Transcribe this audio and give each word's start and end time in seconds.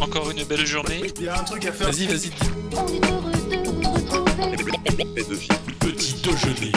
Encore 0.00 0.30
une 0.30 0.44
belle 0.44 0.66
journée. 0.66 1.02
Il 1.18 1.24
y 1.24 1.28
a 1.28 1.40
un 1.40 1.44
truc 1.44 1.64
à 1.66 1.72
faire. 1.72 1.90
Vas-y, 1.90 2.06
vas-y. 2.06 2.30
Petit 5.80 6.14
déjeuner. 6.22 6.72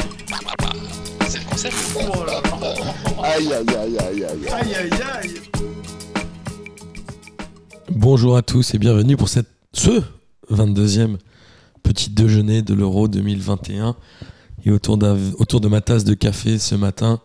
C'est 1.28 1.40
le 1.40 1.46
concept. 1.50 1.76
Oh 1.96 2.24
là 2.26 2.42
là. 2.42 2.74
Aïe, 3.24 3.54
aïe, 3.54 3.66
aïe, 3.76 3.98
aïe, 3.98 4.24
aïe. 4.24 4.48
Aïe 4.52 4.76
aïe 4.76 4.90
aïe. 5.22 5.42
Bonjour 7.90 8.38
à 8.38 8.42
tous 8.42 8.74
et 8.74 8.78
bienvenue 8.78 9.18
pour 9.18 9.28
cette, 9.28 9.50
ce 9.74 10.02
22e 10.50 11.18
petit 11.84 12.10
déjeuner 12.10 12.62
de 12.62 12.74
l'Euro 12.74 13.08
2021. 13.08 13.96
Et 14.66 14.72
autour, 14.72 14.98
autour 15.40 15.60
de 15.60 15.68
ma 15.68 15.82
tasse 15.82 16.04
de 16.06 16.14
café 16.14 16.58
ce 16.58 16.76
matin, 16.76 17.20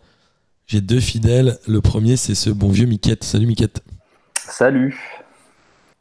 j'ai 0.67 0.81
deux 0.81 0.99
fidèles. 0.99 1.57
Le 1.67 1.79
premier, 1.79 2.17
c'est 2.17 2.35
ce 2.35 2.49
bon 2.49 2.69
vieux 2.69 2.87
Miquette. 2.87 3.23
Salut 3.23 3.45
Miquette. 3.45 3.81
Salut. 4.33 5.14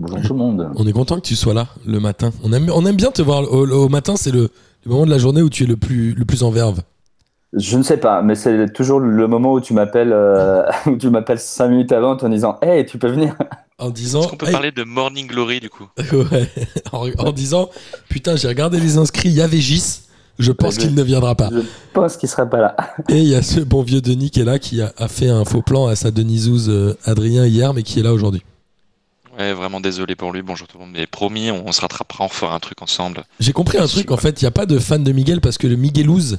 Bonjour 0.00 0.20
tout 0.22 0.32
le 0.32 0.38
monde. 0.38 0.70
On 0.76 0.86
est 0.86 0.92
content 0.92 1.16
que 1.16 1.26
tu 1.26 1.36
sois 1.36 1.54
là 1.54 1.68
le 1.86 2.00
matin. 2.00 2.32
On 2.42 2.52
aime, 2.52 2.68
on 2.74 2.84
aime 2.86 2.96
bien 2.96 3.10
te 3.10 3.22
voir 3.22 3.42
au, 3.52 3.66
au 3.68 3.88
matin, 3.88 4.14
c'est 4.16 4.32
le, 4.32 4.48
le 4.84 4.90
moment 4.90 5.06
de 5.06 5.10
la 5.10 5.18
journée 5.18 5.40
où 5.42 5.48
tu 5.48 5.64
es 5.64 5.66
le 5.66 5.76
plus, 5.76 6.14
le 6.14 6.24
plus 6.24 6.42
en 6.42 6.50
verve. 6.50 6.80
Je 7.56 7.78
ne 7.78 7.84
sais 7.84 7.98
pas, 7.98 8.20
mais 8.22 8.34
c'est 8.34 8.72
toujours 8.72 8.98
le 8.98 9.28
moment 9.28 9.52
où 9.52 9.60
tu 9.60 9.72
m'appelles, 9.74 10.12
euh, 10.12 10.64
où 10.86 10.96
tu 10.96 11.08
m'appelles 11.10 11.38
cinq 11.38 11.68
minutes 11.68 11.92
avant 11.92 12.16
en 12.16 12.28
disant, 12.28 12.58
hey, 12.62 12.84
tu 12.84 12.98
peux 12.98 13.08
venir? 13.08 13.36
En 13.78 13.90
disant. 13.90 14.22
Est-ce 14.22 14.28
qu'on 14.30 14.36
peut 14.36 14.46
Hey, 14.46 14.52
parler 14.52 14.72
de 14.72 14.82
Morning 14.82 15.28
Glory 15.28 15.60
du 15.60 15.70
coup? 15.70 15.86
Ouais. 16.12 16.48
en, 16.92 17.08
en 17.18 17.32
disant 17.32 17.70
Putain, 18.08 18.34
j'ai 18.36 18.48
regardé 18.48 18.80
les 18.80 18.98
inscrits, 18.98 19.28
il 19.28 19.34
y 19.34 19.40
avait 19.40 19.60
Gis. 19.60 20.00
Je 20.40 20.50
pense 20.50 20.74
je- 20.74 20.80
qu'il 20.80 20.94
ne 20.96 21.02
viendra 21.04 21.36
pas. 21.36 21.48
Je 21.52 21.60
pense 21.92 22.16
qu'il 22.16 22.28
sera 22.28 22.46
pas 22.46 22.60
là. 22.60 22.76
Et 23.08 23.18
il 23.18 23.28
y 23.28 23.36
a 23.36 23.42
ce 23.42 23.60
bon 23.60 23.82
vieux 23.82 24.00
Denis 24.00 24.30
qui 24.30 24.40
est 24.40 24.44
là, 24.44 24.58
qui 24.58 24.82
a, 24.82 24.92
a 24.98 25.06
fait 25.06 25.28
un 25.28 25.44
faux 25.44 25.62
plan 25.62 25.86
à 25.86 25.94
sa 25.94 26.10
Denisouze 26.10 26.68
euh, 26.68 26.96
Adrien 27.04 27.46
hier, 27.46 27.72
mais 27.72 27.84
qui 27.84 28.00
est 28.00 28.02
là 28.02 28.12
aujourd'hui. 28.12 28.42
Ouais, 29.38 29.52
vraiment 29.52 29.80
désolé 29.80 30.14
pour 30.14 30.32
lui. 30.32 30.42
Bonjour 30.42 30.68
tout 30.68 30.78
le 30.78 30.84
monde. 30.84 30.94
Mais 30.94 31.06
promis, 31.06 31.50
on, 31.50 31.66
on 31.66 31.72
se 31.72 31.80
rattrapera, 31.80 32.24
on 32.24 32.28
fera 32.28 32.54
un 32.54 32.60
truc 32.60 32.82
ensemble. 32.82 33.24
J'ai 33.40 33.52
compris 33.52 33.78
un 33.78 33.86
truc, 33.86 34.10
en 34.10 34.16
fait, 34.16 34.40
il 34.40 34.44
n'y 34.44 34.48
a 34.48 34.52
pas 34.52 34.66
de 34.66 34.78
fan 34.78 35.02
de 35.02 35.12
Miguel 35.12 35.40
parce 35.40 35.58
que 35.58 35.66
le 35.66 35.76
Miguelouz, 35.76 36.38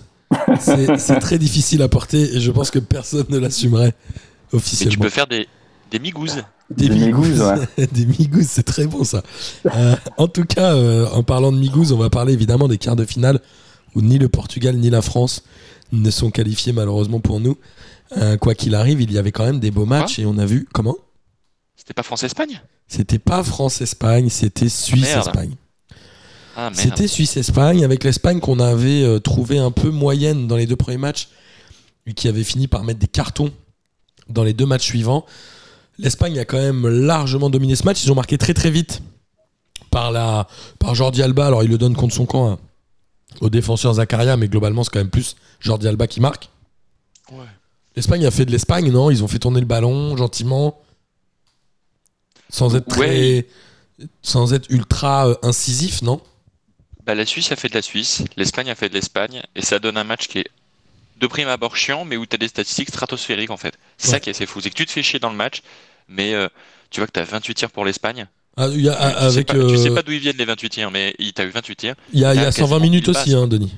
c'est 0.59 0.97
c'est 0.99 1.19
très 1.19 1.37
difficile 1.37 1.81
à 1.81 1.87
porter 1.89 2.35
et 2.35 2.39
je 2.39 2.51
pense 2.51 2.71
que 2.71 2.79
personne 2.79 3.25
ne 3.29 3.37
l'assumerait 3.37 3.93
Mais 3.93 4.49
tu 4.51 4.55
officiellement. 4.55 5.03
peux 5.03 5.09
faire 5.09 5.27
des, 5.27 5.47
des 5.91 5.99
migouzes. 5.99 6.43
Des 6.69 6.89
Des 6.89 6.95
migouzes, 6.95 7.41
migouzes, 7.43 7.67
des 7.91 8.05
migouzes, 8.05 8.47
c'est 8.47 8.63
très 8.63 8.87
bon 8.87 9.03
ça. 9.03 9.21
Euh, 9.67 9.95
en 10.17 10.27
tout 10.27 10.45
cas, 10.45 10.73
euh, 10.73 11.05
en 11.09 11.21
parlant 11.21 11.51
de 11.51 11.57
migouzes, 11.57 11.91
on 11.91 11.97
va 11.97 12.09
parler 12.09 12.33
évidemment 12.33 12.67
des 12.67 12.77
quarts 12.79 12.95
de 12.95 13.05
finale 13.05 13.39
où 13.93 14.01
ni 14.01 14.17
le 14.17 14.29
Portugal 14.29 14.75
ni 14.77 14.89
la 14.89 15.01
France 15.03 15.43
ne 15.91 16.09
sont 16.09 16.31
qualifiés 16.31 16.73
malheureusement 16.73 17.19
pour 17.19 17.39
nous. 17.39 17.57
Euh, 18.17 18.37
quoi 18.37 18.55
qu'il 18.55 18.73
arrive, 18.73 19.01
il 19.01 19.11
y 19.11 19.17
avait 19.17 19.31
quand 19.31 19.45
même 19.45 19.59
des 19.59 19.69
beaux 19.71 19.85
matchs 19.85 20.17
et 20.19 20.25
on 20.25 20.37
a 20.37 20.45
vu 20.45 20.67
comment? 20.73 20.95
C'était 21.75 21.93
pas 21.93 22.03
France-Espagne? 22.03 22.61
C'était 22.87 23.19
pas 23.19 23.43
France-Espagne, 23.43 24.29
c'était 24.29 24.69
Suisse-Espagne. 24.69 25.55
Ah. 26.55 26.71
C'était 26.73 27.07
Suisse-Espagne, 27.07 27.83
avec 27.83 28.03
l'Espagne 28.03 28.39
qu'on 28.39 28.59
avait 28.59 29.03
euh, 29.03 29.19
trouvé 29.19 29.57
un 29.57 29.71
peu 29.71 29.89
moyenne 29.89 30.47
dans 30.47 30.55
les 30.55 30.67
deux 30.67 30.75
premiers 30.75 30.97
matchs, 30.97 31.27
et 32.07 32.13
qui 32.13 32.27
avait 32.27 32.43
fini 32.43 32.67
par 32.67 32.83
mettre 32.83 32.99
des 32.99 33.07
cartons 33.07 33.51
dans 34.29 34.43
les 34.43 34.53
deux 34.53 34.65
matchs 34.65 34.85
suivants. 34.85 35.25
L'Espagne 35.97 36.37
a 36.39 36.45
quand 36.45 36.57
même 36.57 36.87
largement 36.87 37.49
dominé 37.49 37.75
ce 37.75 37.83
match. 37.83 38.03
Ils 38.03 38.11
ont 38.11 38.15
marqué 38.15 38.37
très 38.37 38.53
très 38.53 38.69
vite 38.69 39.01
par, 39.91 40.11
la, 40.11 40.47
par 40.79 40.93
Jordi 40.93 41.23
Alba. 41.23 41.47
Alors 41.47 41.63
il 41.63 41.69
le 41.69 41.77
donne 41.77 41.95
contre 41.95 42.13
son 42.13 42.25
camp 42.25 42.51
hein, 42.51 42.59
au 43.41 43.49
défenseur 43.49 43.93
Zakaria, 43.93 44.37
mais 44.37 44.47
globalement 44.47 44.83
c'est 44.83 44.91
quand 44.91 44.99
même 44.99 45.09
plus 45.09 45.35
Jordi 45.59 45.87
Alba 45.87 46.07
qui 46.07 46.19
marque. 46.19 46.49
Ouais. 47.31 47.45
L'Espagne 47.95 48.25
a 48.25 48.31
fait 48.31 48.45
de 48.45 48.51
l'Espagne, 48.51 48.91
non? 48.91 49.09
Ils 49.09 49.23
ont 49.23 49.27
fait 49.27 49.39
tourner 49.39 49.61
le 49.61 49.65
ballon 49.65 50.17
gentiment, 50.17 50.79
sans 52.49 52.75
être 52.75 52.87
très, 52.87 53.45
sans 54.21 54.53
être 54.53 54.69
ultra 54.69 55.27
euh, 55.29 55.35
incisif, 55.43 56.01
non? 56.01 56.21
Bah, 57.05 57.15
la 57.15 57.25
Suisse 57.25 57.51
a 57.51 57.55
fait 57.55 57.69
de 57.69 57.75
la 57.75 57.81
Suisse, 57.81 58.23
l'Espagne 58.37 58.69
a 58.69 58.75
fait 58.75 58.89
de 58.89 58.93
l'Espagne, 58.95 59.41
et 59.55 59.61
ça 59.61 59.79
donne 59.79 59.97
un 59.97 60.03
match 60.03 60.27
qui 60.27 60.39
est 60.39 60.47
de 61.19 61.27
prime 61.27 61.47
abord 61.47 61.77
chiant, 61.77 62.03
mais 62.03 62.17
où 62.17 62.25
tu 62.25 62.35
as 62.35 62.37
des 62.37 62.47
statistiques 62.47 62.89
stratosphériques 62.89 63.51
en 63.51 63.57
fait. 63.57 63.75
C'est 63.97 64.07
Ouais. 64.07 64.11
ça 64.15 64.19
qui 64.19 64.29
est 64.29 64.33
assez 64.33 64.45
fou, 64.45 64.59
c'est 64.61 64.69
que 64.69 64.75
tu 64.75 64.85
te 64.85 64.91
fais 64.91 65.03
chier 65.03 65.19
dans 65.19 65.29
le 65.29 65.35
match, 65.35 65.61
mais 66.09 66.33
euh, 66.33 66.47
tu 66.89 66.99
vois 66.99 67.07
que 67.07 67.13
tu 67.13 67.19
as 67.19 67.23
28 67.23 67.53
tirs 67.55 67.71
pour 67.71 67.85
l'Espagne. 67.85 68.27
Ah, 68.57 68.67
il 68.71 68.81
y 68.81 68.89
a- 68.89 69.27
Tu- 69.29 69.33
sais 69.33 69.43
tu 69.43 69.55
euh, 69.55 69.93
pas 69.95 70.01
d'où 70.01 70.11
ils 70.13 70.19
viennent 70.19 70.37
les 70.37 70.45
28 70.45 70.69
tirs, 70.69 70.89
mais 70.91 71.13
tu 71.17 71.41
as 71.41 71.45
eu 71.45 71.49
28 71.49 71.75
tirs. 71.75 71.95
Il 72.13 72.19
y 72.19 72.25
a, 72.25 72.33
il 72.33 72.37
y 72.37 72.39
a 72.39 72.45
T'as 72.45 72.51
120 72.53 72.67
quasiment 72.67 72.79
minutes 72.79 73.09
aussi, 73.09 73.33
hein, 73.33 73.47
Denis. 73.47 73.73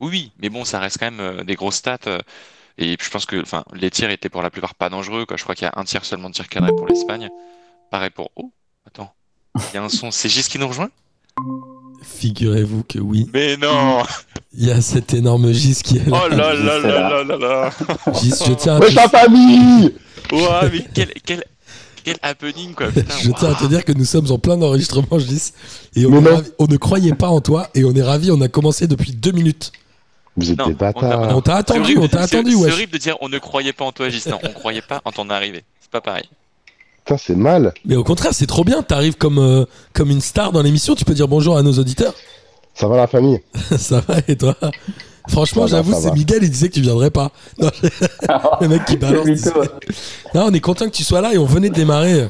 Oui, 0.00 0.08
oui, 0.10 0.32
mais 0.38 0.48
bon, 0.48 0.64
ça 0.64 0.78
reste 0.78 0.98
quand 0.98 1.10
même 1.10 1.20
euh, 1.20 1.44
des 1.44 1.54
grosses 1.54 1.76
stats. 1.76 1.98
et 2.78 2.96
je 3.00 3.10
pense 3.10 3.24
que 3.26 3.42
les 3.74 3.90
tirs 3.90 4.10
étaient 4.10 4.28
pour 4.28 4.42
la 4.42 4.50
plupart 4.50 4.74
pas 4.74 4.90
dangereux. 4.90 5.24
Quoi. 5.26 5.36
Je 5.36 5.42
crois 5.42 5.54
qu'il 5.54 5.64
y 5.64 5.68
a 5.68 5.72
un 5.76 5.84
tir 5.84 6.04
seulement 6.04 6.28
de 6.30 6.34
tir 6.34 6.48
cadré 6.48 6.70
pour 6.76 6.86
l'Espagne. 6.86 7.30
Pareil 7.94 8.10
pour. 8.10 8.28
Oh, 8.34 8.50
attends. 8.84 9.12
Il 9.56 9.76
y 9.76 9.78
a 9.78 9.84
un 9.84 9.88
son. 9.88 10.10
C'est 10.10 10.28
Gis 10.28 10.42
qui 10.42 10.58
nous 10.58 10.66
rejoint? 10.66 10.88
Figurez-vous 12.02 12.82
que 12.82 12.98
oui. 12.98 13.30
Mais 13.32 13.56
non 13.56 14.02
Il 14.52 14.66
y 14.66 14.72
a 14.72 14.80
cet 14.80 15.14
énorme 15.14 15.52
Gis 15.52 15.76
qui 15.84 15.98
est 15.98 16.06
là. 16.08 16.22
Oh 16.24 16.28
là 16.28 16.54
là 16.54 16.54
là 16.54 16.78
là. 16.80 17.08
là 17.08 17.22
là 17.22 17.36
là 17.36 17.70
Gis, 18.20 18.30
je 18.48 18.52
tiens 18.54 18.78
à 18.78 18.80
te, 18.80 18.92
la 18.92 19.08
famille 19.08 19.94
Ouah, 20.32 20.68
mais 20.72 20.84
quel, 20.92 21.12
quel, 21.24 21.44
quel 22.02 22.16
happening 22.20 22.74
quoi 22.74 22.88
putain, 22.88 23.14
je 23.22 23.30
tiens 23.30 23.52
à 23.52 23.54
te 23.54 23.66
dire 23.66 23.84
que 23.84 23.92
nous 23.92 24.04
sommes 24.04 24.28
en 24.32 24.40
plein 24.40 24.60
enregistrement, 24.60 25.20
Gis. 25.20 25.52
Et 25.94 26.04
on, 26.04 26.20
ravi- 26.20 26.50
ne 26.68 26.76
croyait 26.76 27.14
pas 27.14 27.28
en 27.28 27.40
toi 27.40 27.68
et 27.76 27.84
on 27.84 27.94
est 27.94 28.02
ravis. 28.02 28.32
On 28.32 28.40
a 28.40 28.48
commencé 28.48 28.88
depuis 28.88 29.12
deux 29.12 29.30
minutes. 29.30 29.70
Vous 30.36 30.50
êtes 30.50 30.58
Non, 30.58 30.66
des 30.66 30.72
on 30.72 30.74
a- 30.74 30.92
bâtards. 30.92 31.36
On 31.36 31.40
t'a 31.40 31.54
attendu, 31.54 31.96
on 31.96 32.08
t'a 32.08 32.22
attendu, 32.22 32.56
C'est 32.56 32.72
horrible 32.72 32.92
de 32.92 32.98
dire 32.98 33.16
on 33.20 33.28
ne 33.28 33.38
croyait 33.38 33.72
pas 33.72 33.84
en 33.84 33.92
toi, 33.92 34.08
Gis. 34.08 34.24
Non, 34.28 34.40
on 34.42 34.50
croyait 34.50 34.82
pas 34.82 35.00
en 35.04 35.12
ton 35.12 35.30
arrivée. 35.30 35.62
C'est 35.80 35.92
pas 35.92 36.00
pareil. 36.00 36.28
Putain, 37.04 37.18
c'est 37.18 37.36
mal. 37.36 37.74
Mais 37.84 37.96
au 37.96 38.04
contraire, 38.04 38.32
c'est 38.32 38.46
trop 38.46 38.64
bien. 38.64 38.82
T'arrives 38.82 39.16
comme, 39.16 39.38
euh, 39.38 39.64
comme 39.92 40.10
une 40.10 40.20
star 40.20 40.52
dans 40.52 40.62
l'émission. 40.62 40.94
Tu 40.94 41.04
peux 41.04 41.14
dire 41.14 41.28
bonjour 41.28 41.56
à 41.56 41.62
nos 41.62 41.72
auditeurs. 41.72 42.14
Ça 42.74 42.88
va 42.88 42.96
la 42.96 43.06
famille 43.06 43.40
ça 43.78 44.00
va 44.00 44.16
et 44.26 44.34
toi? 44.34 44.56
Franchement, 45.28 45.68
j'avoue, 45.68 45.94
c'est. 45.94 46.12
Miguel. 46.12 46.42
Il 46.42 46.50
disait 46.50 46.68
que 46.68 46.74
tu 46.74 46.80
viendrais 46.80 47.10
pas. 47.10 47.30
Non, 47.62 47.70
le 48.60 48.66
mec 48.68 48.84
qui 48.84 48.96
balance. 48.96 49.44
Non, 50.34 50.46
on 50.46 50.52
est 50.52 50.60
content 50.60 50.86
que 50.86 50.90
tu 50.90 51.04
sois 51.04 51.20
là 51.20 51.32
et 51.32 51.38
on 51.38 51.44
venait 51.44 51.68
de 51.68 51.74
démarrer 51.74 52.22
euh, 52.22 52.26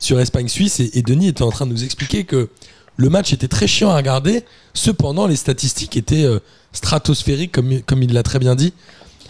sur 0.00 0.18
Espagne-Suisse 0.18 0.80
et, 0.80 0.90
et 0.94 1.02
Denis 1.02 1.28
était 1.28 1.44
en 1.44 1.52
train 1.52 1.64
de 1.66 1.70
nous 1.70 1.84
expliquer 1.84 2.24
que 2.24 2.48
le 2.96 3.08
match 3.08 3.32
était 3.32 3.46
très 3.46 3.66
chiant 3.66 3.90
à 3.90 3.96
regarder. 3.96 4.44
Cependant, 4.72 5.26
les 5.26 5.36
statistiques 5.36 5.96
étaient 5.96 6.24
euh, 6.24 6.40
stratosphériques, 6.72 7.52
comme, 7.52 7.80
comme 7.82 8.02
il 8.02 8.12
l'a 8.12 8.22
très 8.22 8.38
bien 8.38 8.54
dit, 8.54 8.72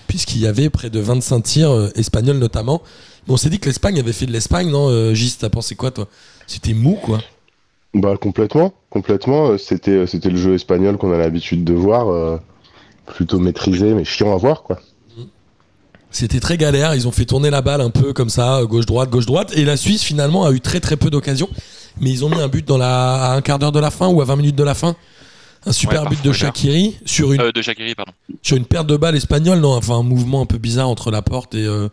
puisqu'il 0.06 0.41
y 0.41 0.47
avait 0.47 0.71
près 0.71 0.91
de 0.91 1.00
25 1.00 1.41
tirs 1.43 1.71
euh, 1.71 1.91
espagnols 1.94 2.38
notamment. 2.38 2.82
Mais 3.26 3.32
on 3.34 3.36
s'est 3.36 3.50
dit 3.50 3.58
que 3.58 3.66
l'Espagne 3.66 3.98
avait 3.98 4.12
fait 4.12 4.26
de 4.26 4.32
l'Espagne, 4.32 4.70
non 4.70 4.88
euh, 4.90 5.14
Gis, 5.14 5.36
t'as 5.38 5.48
pensé 5.50 5.74
quoi 5.74 5.90
toi? 5.90 6.08
C'était 6.46 6.74
mou 6.74 6.98
quoi. 7.02 7.20
Bah 7.94 8.16
complètement, 8.20 8.72
complètement. 8.90 9.50
euh, 9.50 9.58
C'était, 9.58 10.06
c'était 10.06 10.30
le 10.30 10.36
jeu 10.36 10.54
espagnol 10.54 10.96
qu'on 10.98 11.12
a 11.12 11.16
l'habitude 11.16 11.64
de 11.64 11.72
voir, 11.74 12.08
euh, 12.08 12.36
plutôt 13.06 13.38
maîtrisé, 13.38 13.94
mais 13.94 14.04
chiant 14.04 14.32
à 14.34 14.36
voir 14.36 14.62
quoi. 14.62 14.80
C'était 16.10 16.38
très 16.38 16.56
galère, 16.56 16.94
ils 16.94 17.08
ont 17.08 17.12
fait 17.12 17.24
tourner 17.24 17.50
la 17.50 17.60
balle 17.60 17.80
un 17.80 17.90
peu 17.90 18.12
comme 18.12 18.28
ça, 18.30 18.60
gauche-droite, 18.64 19.10
gauche-droite. 19.10 19.52
Et 19.56 19.64
la 19.64 19.76
Suisse 19.76 20.02
finalement 20.04 20.44
a 20.46 20.52
eu 20.52 20.60
très 20.60 20.78
très 20.78 20.96
peu 20.96 21.10
d'occasions. 21.10 21.48
Mais 22.00 22.10
ils 22.10 22.24
ont 22.24 22.28
mis 22.28 22.40
un 22.40 22.46
but 22.48 22.64
dans 22.66 22.78
la, 22.78 23.14
à 23.32 23.34
un 23.36 23.40
quart 23.40 23.58
d'heure 23.58 23.72
de 23.72 23.80
la 23.80 23.90
fin 23.90 24.06
ou 24.08 24.20
à 24.20 24.24
20 24.24 24.36
minutes 24.36 24.54
de 24.56 24.62
la 24.62 24.74
fin. 24.74 24.94
Un 25.66 25.72
super 25.72 26.02
Ouais, 26.04 26.10
but 26.10 26.22
de 26.22 26.30
Shakiri 26.32 26.96
sur 27.04 27.32
une 27.32 27.40
Euh, 27.40 27.50
de 27.52 27.62
Jacquerie, 27.62 27.94
pardon. 27.96 28.12
sur 28.42 28.56
une 28.56 28.64
perte 28.66 28.86
de 28.86 28.96
balle 28.96 29.16
espagnole, 29.16 29.58
non 29.60 29.72
Enfin, 29.72 29.94
un 29.96 30.02
mouvement 30.04 30.40
un 30.42 30.46
peu 30.46 30.58
bizarre 30.58 30.88
entre 30.88 31.10
la 31.10 31.22
porte 31.22 31.54
et. 31.56 31.64
euh, 31.66 31.88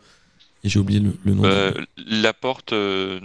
et 0.63 0.69
j'ai 0.69 0.79
oublié 0.79 0.99
le, 0.99 1.11
le 1.25 1.33
nom. 1.33 1.43
Euh, 1.45 1.71
la 2.07 2.33
porte 2.33 2.73
euh, 2.73 3.19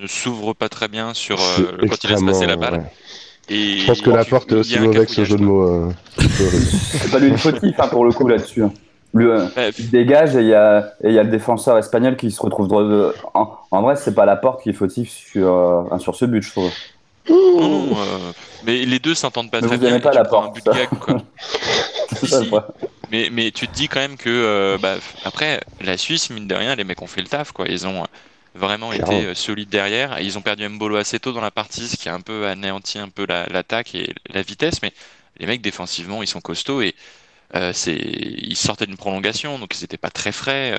ne 0.00 0.06
s'ouvre 0.06 0.52
pas 0.54 0.68
très 0.68 0.88
bien 0.88 1.14
sur 1.14 1.40
euh, 1.40 1.76
quand 1.88 2.04
il 2.04 2.10
laisse 2.10 2.22
passer 2.22 2.46
la 2.46 2.56
balle. 2.56 2.74
ouais. 2.74 2.92
Et 3.48 3.78
Je 3.78 3.86
pense 3.86 4.00
que 4.00 4.10
la 4.10 4.24
porte 4.24 4.52
est 4.52 4.56
aussi 4.56 4.78
mauvaise 4.78 5.06
que 5.06 5.12
ce 5.12 5.24
jeu 5.24 5.36
de 5.36 5.42
mots. 5.42 5.62
euh. 5.62 5.92
C'est 6.18 7.10
pas 7.10 7.18
lui 7.18 7.30
le 7.30 7.36
fautif 7.36 7.74
hein, 7.78 7.88
pour 7.88 8.04
le 8.04 8.12
coup 8.12 8.26
là-dessus. 8.28 8.62
hein. 8.64 8.72
Lui, 9.14 9.26
il 9.78 9.90
dégage 9.90 10.36
et 10.36 10.40
il 10.40 10.46
y 10.46 10.54
a, 10.54 10.94
y 11.04 11.12
le 11.12 11.24
défenseur 11.24 11.76
espagnol 11.76 12.16
qui 12.16 12.30
se 12.30 12.40
retrouve 12.40 12.66
droit 12.68 12.82
de- 12.82 13.12
En, 13.34 13.50
en 13.70 13.82
vrai, 13.82 13.96
c'est 13.96 14.14
pas 14.14 14.24
la 14.24 14.36
porte 14.36 14.62
qui 14.62 14.70
est 14.70 14.72
fautif 14.72 15.10
sur, 15.10 15.48
euh, 15.92 15.98
sur 15.98 16.14
ce 16.16 16.24
but, 16.24 16.42
je 16.42 16.50
trouve. 16.50 16.70
non, 17.28 17.36
non, 17.68 17.96
euh, 17.98 18.32
mais 18.64 18.86
les 18.86 18.98
deux 19.00 19.14
s'entendent 19.14 19.50
pas 19.50 19.60
Mais 19.60 19.66
très 19.66 19.76
vous 19.76 19.86
bien. 19.86 20.00
pas 20.00 20.12
la 20.14 20.24
prends 20.24 20.44
un 20.44 20.48
porte, 20.48 20.54
but 20.64 20.72
gag, 20.74 20.88
quoi. 20.98 21.16
Si, 22.16 22.26
si. 22.26 22.50
Mais, 23.12 23.30
mais 23.30 23.52
tu 23.52 23.68
te 23.68 23.72
dis 23.74 23.88
quand 23.88 24.00
même 24.00 24.16
que 24.18 24.30
euh, 24.30 24.78
bah, 24.78 24.98
après, 25.22 25.60
la 25.80 25.98
Suisse, 25.98 26.30
mine 26.30 26.48
de 26.48 26.54
rien, 26.54 26.74
les 26.76 26.84
mecs 26.84 27.02
ont 27.02 27.06
fait 27.06 27.20
le 27.22 27.28
taf. 27.28 27.52
Quoi. 27.52 27.68
Ils 27.68 27.86
ont 27.86 28.02
euh, 28.04 28.06
vraiment 28.54 28.92
été 28.92 29.26
euh, 29.26 29.34
solides 29.34 29.68
derrière. 29.70 30.20
Ils 30.20 30.38
ont 30.38 30.42
perdu 30.42 30.68
Mbolo 30.68 30.96
assez 30.96 31.20
tôt 31.20 31.32
dans 31.32 31.40
la 31.42 31.50
partie, 31.52 31.88
ce 31.88 31.96
qui 31.96 32.08
a 32.08 32.14
un 32.14 32.20
peu 32.22 32.46
anéanti 32.48 32.98
un 32.98 33.10
peu 33.10 33.26
la- 33.28 33.46
l'attaque 33.48 33.94
et 33.94 34.14
la 34.30 34.42
vitesse. 34.42 34.82
Mais 34.82 34.92
les 35.38 35.46
mecs, 35.46 35.62
défensivement, 35.62 36.22
ils 36.22 36.26
sont 36.28 36.40
costauds. 36.40 36.82
Et 36.82 36.94
euh, 37.56 37.72
c'est... 37.74 37.96
ils 37.96 38.56
sortaient 38.56 38.86
d'une 38.86 38.96
prolongation, 38.98 39.58
donc 39.58 39.76
ils 39.78 39.82
n'étaient 39.82 39.98
pas 39.98 40.10
très 40.10 40.32
frais. 40.32 40.78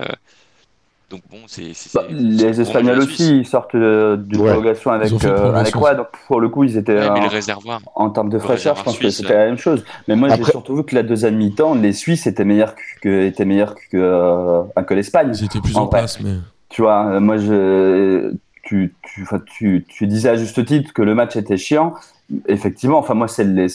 Donc 1.14 1.22
bon, 1.30 1.38
c'est... 1.46 1.74
c'est- 1.76 1.94
Bah, 1.96 2.06
les 2.10 2.60
Espagnols 2.60 2.98
aussi, 2.98 3.38
ils 3.42 3.46
sortent 3.46 3.76
euh, 3.76 4.18
d'une 4.18 4.42
Ouais. 4.42 4.48
prolongation 4.48 4.90
avec, 4.92 5.12
euh, 5.24 5.54
avec 5.54 5.74
Donc 5.76 6.08
pour 6.28 6.42
le 6.42 6.50
coup, 6.50 6.64
ils 6.64 6.76
étaient 6.76 6.96
Ouais, 6.96 7.02
mais 7.14 7.20
en, 7.20 7.24
le 7.26 7.30
réservoir. 7.30 7.82
en 7.94 8.10
termes 8.10 8.30
de 8.30 8.40
fraîcheur, 8.40 8.76
je 8.78 8.84
pense 8.84 8.96
que 8.98 9.04
suisse, 9.04 9.18
c'était 9.18 9.36
la 9.38 9.46
même 9.46 9.60
chose. 9.60 9.86
Mais 10.08 10.16
moi, 10.16 10.30
j'ai 10.36 10.44
surtout 10.44 10.76
vu 10.76 10.84
que 10.84 10.96
la 10.96 11.04
deuxième 11.04 11.36
mi-temps, 11.36 11.76
les 11.76 11.94
Suisses 11.94 12.26
étaient 12.26 12.46
meilleurs 12.46 12.74
que, 12.74 12.82
que, 13.04 13.26
étaient 13.28 13.46
meilleurs 13.46 13.76
que, 13.76 13.96
euh, 13.98 14.64
que 14.88 14.94
l'Espagne. 14.96 15.32
Ils 15.40 15.46
étaient 15.46 15.62
plus 15.62 15.78
en 15.78 15.84
en 15.84 15.88
place, 15.88 16.20
mais. 16.20 16.34
Tu 16.70 16.82
vois, 16.82 17.06
euh, 17.06 17.20
moi, 17.20 17.38
je, 17.38 18.34
tu, 18.64 18.96
tu, 19.04 19.22
enfin, 19.22 19.40
tu, 19.46 19.86
tu 19.88 20.08
disais 20.08 20.30
à 20.30 20.36
juste 20.36 20.66
titre 20.66 20.94
que 20.94 21.04
le 21.04 21.14
match 21.14 21.36
était 21.36 21.58
chiant. 21.58 21.94
Effectivement, 22.48 22.98
enfin 22.98 23.14
moi 23.14 23.28
c'est 23.28 23.44
les, 23.44 23.68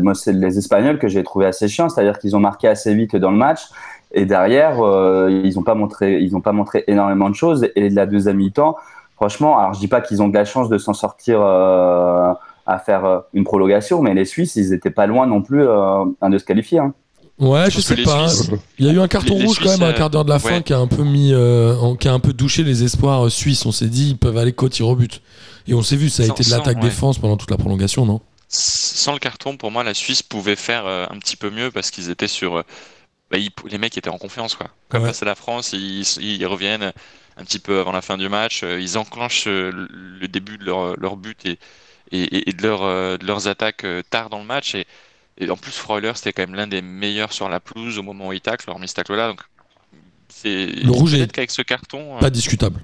moi 0.00 0.14
les 0.26 0.58
Espagnols 0.58 0.98
que 0.98 1.06
j'ai 1.06 1.22
trouvé 1.22 1.46
assez 1.46 1.68
chiants, 1.68 1.88
c'est-à-dire 1.88 2.18
qu'ils 2.18 2.34
ont 2.34 2.40
marqué 2.40 2.66
assez 2.66 2.92
vite 2.94 3.14
dans 3.14 3.30
le 3.30 3.36
match 3.36 3.60
et 4.12 4.24
derrière 4.26 4.80
euh, 4.84 5.28
ils 5.44 5.54
n'ont 5.56 5.62
pas 5.62 5.74
montré, 5.74 6.20
ils 6.20 6.34
ont 6.36 6.40
pas 6.40 6.52
montré 6.52 6.84
énormément 6.86 7.28
de 7.30 7.34
choses 7.34 7.68
et 7.76 7.90
de 7.90 7.94
la 7.96 8.06
deuxième 8.06 8.36
mi-temps, 8.38 8.76
franchement, 9.16 9.58
alors 9.58 9.74
je 9.74 9.80
dis 9.80 9.88
pas 9.88 10.00
qu'ils 10.00 10.22
ont 10.22 10.28
de 10.28 10.34
la 10.34 10.44
chance 10.44 10.68
de 10.68 10.78
s'en 10.78 10.94
sortir 10.94 11.40
euh, 11.42 12.32
à 12.66 12.78
faire 12.78 13.04
euh, 13.04 13.18
une 13.34 13.44
prolongation, 13.44 14.02
mais 14.02 14.14
les 14.14 14.24
Suisses 14.24 14.56
ils 14.56 14.72
étaient 14.72 14.90
pas 14.90 15.06
loin 15.06 15.26
non 15.26 15.42
plus 15.42 15.62
euh, 15.66 16.04
de 16.28 16.38
se 16.38 16.44
qualifier. 16.44 16.78
hein. 16.80 16.94
Ouais, 17.40 17.70
je 17.70 17.76
que 17.76 17.82
sais 17.82 17.96
pas. 18.02 18.24
hein. 18.24 18.28
Suisses- 18.28 18.50
Il 18.80 18.86
y 18.86 18.88
a 18.90 18.92
eu 18.92 18.98
un 19.00 19.06
carton 19.06 19.34
les- 19.34 19.40
les 19.40 19.46
rouge 19.46 19.60
quand 19.62 19.70
même 19.70 19.82
à 19.84 19.86
un 19.88 19.92
quart 19.92 20.10
d'heure 20.10 20.24
de 20.24 20.30
la 20.30 20.40
fin 20.40 20.54
ouais. 20.56 20.62
qui 20.62 20.72
a 20.72 20.78
un 20.78 20.88
peu 20.88 21.04
mis, 21.04 21.32
euh, 21.32 21.76
en- 21.76 21.94
qui 21.94 22.08
a 22.08 22.12
un 22.12 22.18
peu 22.18 22.32
douché 22.32 22.64
les 22.64 22.82
espoirs 22.82 23.26
euh, 23.26 23.30
suisses. 23.30 23.64
On 23.64 23.70
s'est 23.70 23.86
dit 23.86 24.10
ils 24.10 24.18
peuvent 24.18 24.36
aller 24.36 24.52
qu'au 24.52 24.68
tir 24.68 24.88
au 24.88 24.96
but. 24.96 25.22
Et 25.68 25.74
on 25.74 25.82
s'est 25.82 25.94
vu, 25.96 26.08
ça 26.08 26.24
a 26.24 26.26
Sans- 26.26 26.32
été 26.34 26.42
de 26.44 26.50
l'attaque 26.50 26.78
ouais. 26.78 26.82
défense 26.82 27.18
pendant 27.18 27.36
toute 27.36 27.50
la 27.52 27.56
prolongation, 27.56 28.06
non? 28.06 28.20
Sans 28.48 29.12
le 29.12 29.18
carton, 29.20 29.56
pour 29.56 29.70
moi, 29.70 29.84
la 29.84 29.94
Suisse 29.94 30.22
pouvait 30.22 30.56
faire 30.56 30.84
euh, 30.86 31.06
un 31.10 31.18
petit 31.18 31.36
peu 31.36 31.50
mieux 31.50 31.70
parce 31.70 31.90
qu'ils 31.92 32.10
étaient 32.10 32.26
sur. 32.28 32.64
Bah, 33.30 33.38
ils- 33.38 33.50
les 33.70 33.78
mecs 33.78 33.96
étaient 33.98 34.08
en 34.10 34.18
confiance, 34.18 34.54
quoi. 34.54 34.70
Comme 34.88 35.02
Ouais. 35.02 35.08
face 35.08 35.22
à 35.22 35.26
la 35.26 35.34
France, 35.34 35.72
ils, 35.72 36.02
ils 36.20 36.46
reviennent 36.46 36.92
un 37.36 37.44
petit 37.44 37.58
peu 37.58 37.80
avant 37.80 37.92
la 37.92 38.02
fin 38.02 38.16
du 38.18 38.28
match. 38.28 38.62
euh, 38.64 38.80
Ils 38.80 38.98
enclenchent 38.98 39.46
euh, 39.46 39.70
le 40.20 40.28
début 40.28 40.58
de 40.58 40.64
leur, 40.64 40.96
leur 40.98 41.16
but 41.16 41.44
et, 41.46 41.58
et, 42.12 42.48
et 42.48 42.52
de, 42.52 42.62
leur, 42.62 42.82
euh, 42.82 43.16
de 43.16 43.26
leurs 43.26 43.46
attaques 43.48 43.84
tard 44.10 44.30
dans 44.30 44.38
le 44.38 44.44
match. 44.46 44.74
Et, 44.74 44.86
et 45.38 45.50
en 45.50 45.56
plus, 45.56 45.72
Freuler, 45.72 46.12
c'était 46.16 46.32
quand 46.32 46.42
même 46.42 46.56
l'un 46.56 46.66
des 46.66 46.82
meilleurs 46.82 47.32
sur 47.32 47.48
la 47.48 47.60
pelouse 47.60 47.98
au 47.98 48.02
moment 48.02 48.28
où 48.28 48.32
il 48.32 48.40
tacle, 48.40 48.68
hormis 48.70 48.88
ce 48.88 48.94
tacle-là. 48.94 49.28
Donc, 49.28 49.40
c'est. 50.28 50.66
Le 50.66 50.90
rouge 50.90 51.14
est- 51.14 51.18
Peut-être 51.18 51.32
qu'avec 51.32 51.50
ce 51.50 51.62
carton. 51.62 52.16
euh, 52.16 52.20
Pas 52.20 52.30
discutable. 52.30 52.80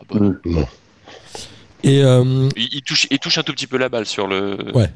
ah 0.00 0.04
bah, 0.08 0.20
Et 1.82 2.02
euh, 2.02 2.48
il, 2.56 2.74
il 2.74 2.82
touche, 2.82 3.06
il 3.10 3.18
touche 3.18 3.38
un 3.38 3.42
tout 3.42 3.52
petit 3.52 3.66
peu 3.66 3.76
la 3.78 3.88
balle 3.88 4.06
sur 4.06 4.26
le. 4.26 4.56
Ouais. 4.74 4.90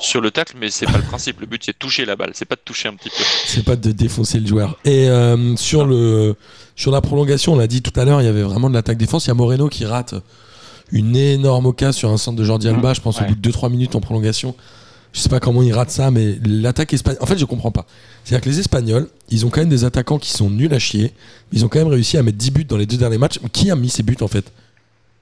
Sur 0.00 0.20
le 0.20 0.30
tacle, 0.30 0.56
mais 0.58 0.70
c'est 0.70 0.86
pas 0.86 0.96
le 0.98 1.04
principe. 1.04 1.40
Le 1.40 1.46
but, 1.46 1.62
c'est 1.64 1.72
de 1.72 1.76
toucher 1.78 2.04
la 2.06 2.16
balle, 2.16 2.30
c'est 2.34 2.46
pas 2.46 2.54
de 2.56 2.62
toucher 2.64 2.88
un 2.88 2.94
petit 2.94 3.10
peu. 3.10 3.22
c'est 3.46 3.64
pas 3.64 3.76
de 3.76 3.92
défoncer 3.92 4.40
le 4.40 4.46
joueur. 4.46 4.78
Et 4.84 5.08
euh, 5.08 5.54
sur 5.56 5.84
le 5.86 6.34
sur 6.74 6.90
la 6.90 7.00
prolongation, 7.02 7.52
on 7.52 7.56
l'a 7.56 7.66
dit 7.66 7.82
tout 7.82 7.98
à 8.00 8.04
l'heure, 8.06 8.22
il 8.22 8.24
y 8.24 8.28
avait 8.28 8.42
vraiment 8.42 8.70
de 8.70 8.74
l'attaque 8.74 8.96
défense. 8.98 9.26
Il 9.26 9.28
y 9.28 9.30
a 9.32 9.34
Moreno 9.34 9.68
qui 9.68 9.84
rate 9.84 10.14
une 10.90 11.14
énorme 11.16 11.66
occasion 11.66 11.92
sur 11.98 12.10
un 12.10 12.16
centre 12.16 12.38
de 12.38 12.44
Jordi 12.44 12.66
Alba, 12.68 12.94
je 12.94 13.00
pense 13.00 13.18
au 13.18 13.20
Ouais. 13.22 13.28
bout 13.28 13.34
de 13.34 13.50
2-3 13.50 13.70
minutes 13.70 13.94
en 13.94 14.00
prolongation. 14.00 14.56
Je 15.12 15.20
sais 15.20 15.28
pas 15.28 15.40
comment 15.40 15.62
il 15.62 15.72
rate 15.72 15.90
ça, 15.90 16.10
mais 16.10 16.38
l'attaque 16.46 16.94
espagnole. 16.94 17.22
En 17.22 17.26
fait, 17.26 17.36
je 17.36 17.44
comprends 17.44 17.72
pas. 17.72 17.84
C'est-à-dire 18.24 18.44
que 18.44 18.48
les 18.48 18.60
Espagnols, 18.60 19.08
ils 19.28 19.44
ont 19.44 19.50
quand 19.50 19.60
même 19.60 19.68
des 19.68 19.84
attaquants 19.84 20.18
qui 20.18 20.30
sont 20.30 20.48
nuls 20.50 20.72
à 20.72 20.78
chier. 20.78 21.12
mais 21.52 21.58
Ils 21.58 21.64
ont 21.64 21.68
quand 21.68 21.80
même 21.80 21.88
réussi 21.88 22.16
à 22.16 22.22
mettre 22.22 22.38
10 22.38 22.50
buts 22.52 22.64
dans 22.64 22.76
les 22.76 22.86
deux 22.86 22.96
derniers 22.96 23.18
matchs. 23.18 23.38
Qui 23.52 23.70
a 23.70 23.76
mis 23.76 23.90
ces 23.90 24.02
buts 24.04 24.16
en 24.20 24.28
fait? 24.28 24.50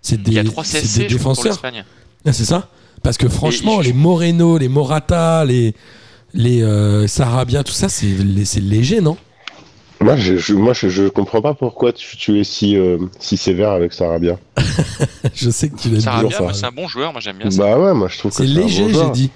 C'est 0.03 0.23
des, 0.23 0.31
Il 0.31 0.35
y 0.35 0.39
a 0.39 0.45
trois 0.45 0.63
c'est 0.63 0.83
CSC 0.83 0.99
des 1.01 1.07
défenseurs. 1.09 1.61
Ah, 2.25 2.33
c'est 2.33 2.45
ça? 2.45 2.69
Parce 3.03 3.17
que 3.19 3.29
franchement, 3.29 3.81
Et 3.81 3.85
les 3.87 3.93
Moreno, 3.93 4.59
les 4.59 4.69
Morata, 4.69 5.45
les, 5.45 5.75
les 6.35 6.63
euh, 6.63 7.07
Sarabia, 7.07 7.63
tout 7.65 7.73
ça, 7.73 7.89
c'est 7.89 8.09
c'est 8.45 8.61
léger, 8.61 9.01
non? 9.01 9.17
Moi, 10.01 10.15
je, 10.17 10.37
je- 10.37 10.55
moi 10.55 10.73
je, 10.75 10.89
je 10.89 11.09
comprends 11.09 11.43
pas 11.43 11.55
pourquoi 11.55 11.93
tu, 11.93 12.17
tu 12.17 12.39
es 12.39 12.45
si, 12.45 12.77
euh, 12.77 12.99
si 13.19 13.37
sévère 13.37 13.71
avec 13.73 13.93
Sarabia. 13.93 14.39
Je 15.35 15.51
sais 15.51 15.69
que 15.69 15.77
tu 15.77 15.89
l'as 15.91 16.01
Sarabia, 16.01 16.29
dit. 16.29 16.35
ça. 16.35 16.43
moi, 16.43 16.53
c'est 16.55 16.67
un 16.67 16.71
bon 16.71 16.87
joueur, 16.89 17.11
moi 17.13 17.21
j'aime 17.21 17.37
bien 17.39 17.51
ça. 17.51 17.63
Bah 17.63 17.79
ouais, 17.79 17.95
moi 17.95 18.07
je 18.09 18.19
trouve 18.19 18.31
que 18.31 18.37
C'est 18.37 18.45
léger, 18.45 18.93
bon 18.93 19.07
j'ai 19.07 19.11
dit. 19.11 19.31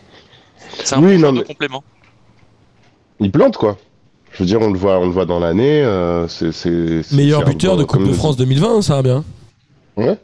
C'est 0.84 0.94
un 0.94 1.02
oui, 1.02 1.04
bon 1.04 1.12
non, 1.14 1.18
joueur 1.18 1.32
de 1.32 1.38
mais- 1.38 1.44
complément. 1.44 1.84
Il 3.20 3.30
plante 3.32 3.56
quoi. 3.56 3.76
Je 4.32 4.38
veux 4.42 4.46
dire, 4.46 4.60
on 4.60 4.70
le 4.72 4.78
voit, 4.78 4.98
on 4.98 5.04
le 5.06 5.10
voit 5.12 5.26
dans 5.26 5.38
l'année. 5.40 5.82
euh, 5.82 6.26
c'est, 6.28 6.52
Meilleur 7.12 7.44
buteur 7.44 7.76
de 7.76 7.84
Coupe 7.84 8.06
de 8.06 8.12
France 8.12 8.36
2020, 8.36 8.82
ça 8.82 8.94
va 8.96 9.02
bien. 9.02 9.24
Ouais. 9.96 10.16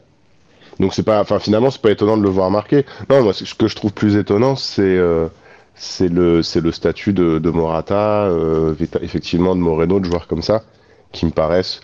Donc 0.79 0.93
c'est 0.93 1.03
pas, 1.03 1.19
enfin 1.19 1.39
finalement 1.39 1.71
c'est 1.71 1.81
pas 1.81 1.91
étonnant 1.91 2.17
de 2.17 2.23
le 2.23 2.29
voir 2.29 2.49
marquer. 2.51 2.85
Non, 3.09 3.21
moi 3.21 3.33
ce 3.33 3.53
que 3.53 3.67
je 3.67 3.75
trouve 3.75 3.91
plus 3.91 4.15
étonnant 4.15 4.55
c'est 4.55 4.81
euh, 4.81 5.27
le 5.99 6.41
statut 6.71 7.13
de, 7.13 7.49
Morata, 7.49 8.23
euh, 8.27 8.73
effectivement 9.01 9.55
de 9.55 9.61
Moreno, 9.61 9.99
de 9.99 10.05
joueurs 10.05 10.27
comme 10.27 10.41
ça, 10.41 10.63
qui 11.11 11.25
me 11.25 11.31
paraissent 11.31 11.81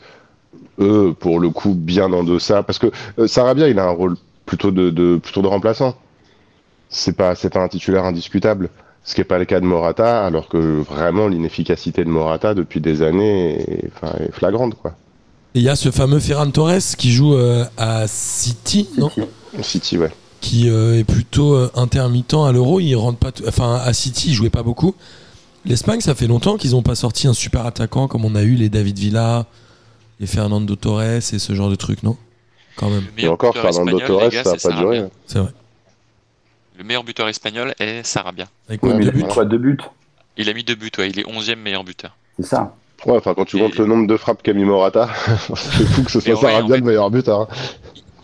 eux 0.79 1.13
pour 1.19 1.39
le 1.39 1.49
coup 1.49 1.73
bien 1.73 2.11
en 2.13 2.23
deçà. 2.23 2.63
Parce 2.63 2.79
que 2.79 2.87
euh, 3.19 3.27
Sarabia 3.27 3.67
il 3.67 3.79
a 3.79 3.85
un 3.85 3.89
rôle 3.91 4.15
plutôt 4.45 4.71
de, 4.71 4.89
de 4.89 5.17
plutôt 5.17 5.41
de 5.41 5.47
remplaçant. 5.47 5.95
C'est 6.89 7.17
pas 7.17 7.35
c'est 7.35 7.51
pas 7.51 7.61
un 7.61 7.67
titulaire 7.67 8.05
indiscutable. 8.05 8.69
Ce 9.03 9.13
qui 9.13 9.21
n'est 9.21 9.25
pas 9.25 9.37
le 9.37 9.45
cas 9.45 9.59
de 9.59 9.65
Morata, 9.65 10.25
alors 10.25 10.47
que 10.49 10.57
vraiment 10.57 11.27
l'inefficacité 11.27 12.03
de 12.03 12.09
Morata 12.09 12.55
depuis 12.55 12.81
des 12.81 13.03
années 13.03 13.61
est, 13.61 13.91
est 14.19 14.31
flagrante 14.31 14.75
quoi. 14.75 14.95
Et 15.55 15.59
il 15.59 15.63
y 15.63 15.69
a 15.69 15.75
ce 15.77 15.89
fameux 15.89 16.19
Ferran 16.19 16.51
Torres 16.51 16.81
qui 16.97 17.11
joue 17.13 17.33
euh, 17.33 17.63
à 17.77 18.07
City, 18.07 18.89
non? 18.97 19.09
City 19.61 19.97
ouais. 19.97 20.11
Qui 20.41 20.69
euh, 20.69 20.99
est 20.99 21.05
plutôt 21.05 21.53
euh, 21.55 21.71
intermittent 21.75 22.33
à 22.33 22.51
l'Euro. 22.51 22.81
Il 22.81 22.93
rentre 22.95 23.17
pas. 23.17 23.31
Enfin, 23.47 23.75
à 23.75 23.93
City, 23.93 24.29
il 24.31 24.33
jouait 24.33 24.49
pas 24.49 24.63
beaucoup. 24.63 24.95
L'Espagne, 25.63 26.01
ça 26.01 26.13
fait 26.13 26.27
longtemps 26.27 26.57
qu'ils 26.57 26.71
n'ont 26.71 26.83
pas 26.83 26.95
sorti 26.95 27.27
un 27.27 27.33
super 27.33 27.65
attaquant 27.65 28.09
comme 28.09 28.25
on 28.25 28.35
a 28.35 28.43
eu 28.43 28.55
les 28.55 28.67
David 28.67 28.99
Villa, 28.99 29.45
les 30.19 30.27
Fernando 30.27 30.75
Torres 30.75 31.01
et 31.03 31.39
ce 31.39 31.55
genre 31.55 31.69
de 31.69 31.75
trucs, 31.75 32.03
non? 32.03 32.17
Quand 32.75 32.89
même. 32.89 33.05
Le 33.05 33.07
Et 33.07 33.15
meilleur 33.15 33.33
encore 33.33 33.53
buteur 33.53 33.71
Fernando 33.73 33.97
espagnol, 33.97 34.19
Torres, 34.19 34.29
gars, 34.29 34.43
ça 34.43 34.51
a 34.51 34.57
c'est 34.59 34.69
pas 34.69 34.75
duré. 34.75 34.97
Sarabia. 34.97 35.15
C'est 35.25 35.39
vrai. 35.39 35.51
Le 36.77 36.83
meilleur 36.83 37.03
buteur 37.05 37.29
espagnol 37.29 37.73
est 37.79 38.03
Sarabia. 38.03 38.47
Avec 38.67 38.83
Oui, 38.83 38.91
combien 38.91 39.05
mais 39.05 39.05
de 39.05 39.05
il 39.05 39.09
a 39.09 39.11
buts? 39.13 39.23
mis 39.23 39.33
quoi 39.33 39.45
deux 39.45 39.57
buts? 39.57 39.77
Il 40.35 40.49
a 40.49 40.53
mis 40.53 40.65
deux 40.65 40.75
buts, 40.75 40.91
ouais, 40.97 41.09
il 41.09 41.17
est 41.17 41.23
11e 41.23 41.55
meilleur 41.55 41.85
buteur. 41.85 42.13
C'est 42.37 42.45
ça. 42.45 42.75
Ouais, 43.05 43.17
enfin, 43.17 43.33
quand 43.35 43.45
tu 43.45 43.57
Et- 43.57 43.59
comptes 43.59 43.75
le 43.77 43.85
nombre 43.85 44.07
de 44.07 44.17
frappes 44.17 44.41
qu'a 44.41 44.53
mis 44.53 44.63
Morata, 44.65 45.09
c'est 45.55 45.85
fou 45.85 46.03
que 46.03 46.11
ce 46.11 46.19
soit 46.19 46.33
ouais, 46.33 46.41
Sarabia 46.41 46.77
le 46.77 46.81
meilleur 46.83 47.09
buteur. 47.11 47.41
hein. 47.41 47.47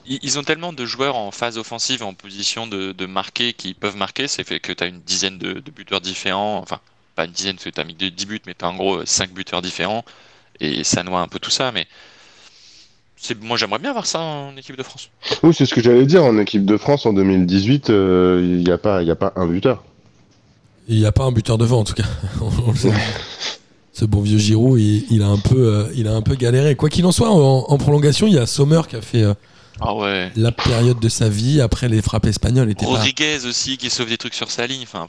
Ils 0.08 0.38
ont 0.40 0.44
tellement 0.44 0.74
de 0.74 0.86
joueurs 0.86 1.16
en 1.16 1.32
phase 1.32 1.58
offensive, 1.58 2.04
en 2.04 2.14
position 2.14 2.68
de, 2.68 2.92
de 2.92 3.06
marquer, 3.06 3.54
qui 3.54 3.74
peuvent 3.74 3.96
marquer. 3.96 4.28
C'est 4.28 4.44
fait 4.44 4.60
que 4.60 4.74
tu 4.74 4.84
as 4.84 4.88
une 4.88 5.00
dizaine 5.00 5.38
de, 5.38 5.54
de 5.54 5.72
buteurs 5.72 6.02
différents. 6.02 6.58
Enfin, 6.58 6.80
pas 7.16 7.26
une 7.26 7.32
dizaine, 7.32 7.54
parce 7.56 7.66
que 7.66 7.70
tu 7.70 7.80
as 7.80 7.84
mis 7.86 7.94
10 7.94 8.26
buts, 8.26 8.42
mais 8.46 8.54
tu 8.58 8.66
as 8.66 8.68
en 8.70 8.76
gros 8.76 9.06
5 9.06 9.32
buteurs 9.32 9.62
différents. 9.62 10.04
Et 10.60 10.84
ça 10.84 11.04
noie 11.04 11.22
un 11.22 11.28
peu 11.28 11.40
tout 11.40 11.52
ça. 11.52 11.72
Mais 11.72 11.88
moi, 13.42 13.56
j'aimerais 13.56 13.80
bien 13.80 13.94
voir 13.94 14.06
ça 14.06 14.20
en 14.20 14.58
équipe 14.58 14.76
de 14.76 14.84
France. 14.84 15.10
Oui, 15.44 15.54
c'est 15.54 15.66
ce 15.66 15.74
que 15.74 15.82
j'allais 15.82 16.06
dire. 16.06 16.26
En 16.26 16.38
équipe 16.40 16.66
de 16.66 16.76
France 16.78 17.06
en 17.06 17.14
2018, 17.14 17.90
euh, 17.90 18.42
il 18.44 18.64
n'y 18.66 18.72
a, 18.72 18.78
pas- 18.78 19.02
il 19.04 19.08
y 19.08 19.12
a 19.12 19.16
pas 19.16 19.32
un 19.38 19.46
buteur. 19.48 19.84
Il 20.90 20.98
n'y 21.00 21.06
a 21.06 21.12
pas 21.14 21.24
un 21.24 21.32
buteur 21.32 21.58
devant 21.58 21.80
en 21.80 21.84
tout 21.86 21.94
cas. 21.94 22.04
On 22.66 22.72
le 22.72 22.78
sait. 22.78 22.92
Ce 24.02 24.06
bon 24.08 24.22
vieux 24.22 24.40
Giroud, 24.40 24.80
il, 24.80 25.06
il 25.12 25.22
a 25.22 25.28
un 25.28 25.38
peu, 25.38 25.68
euh, 25.76 25.84
il 25.96 26.08
a 26.08 26.14
un 26.16 26.24
peu 26.24 26.34
galéré. 26.34 26.76
Quoi 26.76 26.90
qu'il 26.90 27.06
en 27.06 27.12
soit, 27.12 27.30
en, 27.30 27.66
en 27.68 27.78
prolongation, 27.78 28.26
il 28.26 28.34
y 28.34 28.40
a 28.40 28.48
Sommer 28.48 28.82
qui 28.90 28.96
a 28.96 29.02
fait 29.04 29.22
euh, 29.22 29.36
Ah 29.80 29.94
ouais. 29.94 30.32
la 30.36 30.52
période 30.52 31.00
de 31.00 31.08
sa 31.08 31.30
vie. 31.30 31.62
Après, 31.62 31.88
les 31.88 32.02
frappes 32.02 32.26
espagnoles 32.26 32.72
étaient 32.72 32.88
pas. 32.88 32.94
Rodriguez 32.94 33.46
aussi, 33.46 33.78
qui 33.78 33.92
sauve 33.92 34.10
des 34.10 34.18
trucs 34.18 34.34
sur 34.34 34.50
sa 34.50 34.66
ligne. 34.66 34.82
Enfin, 34.82 35.08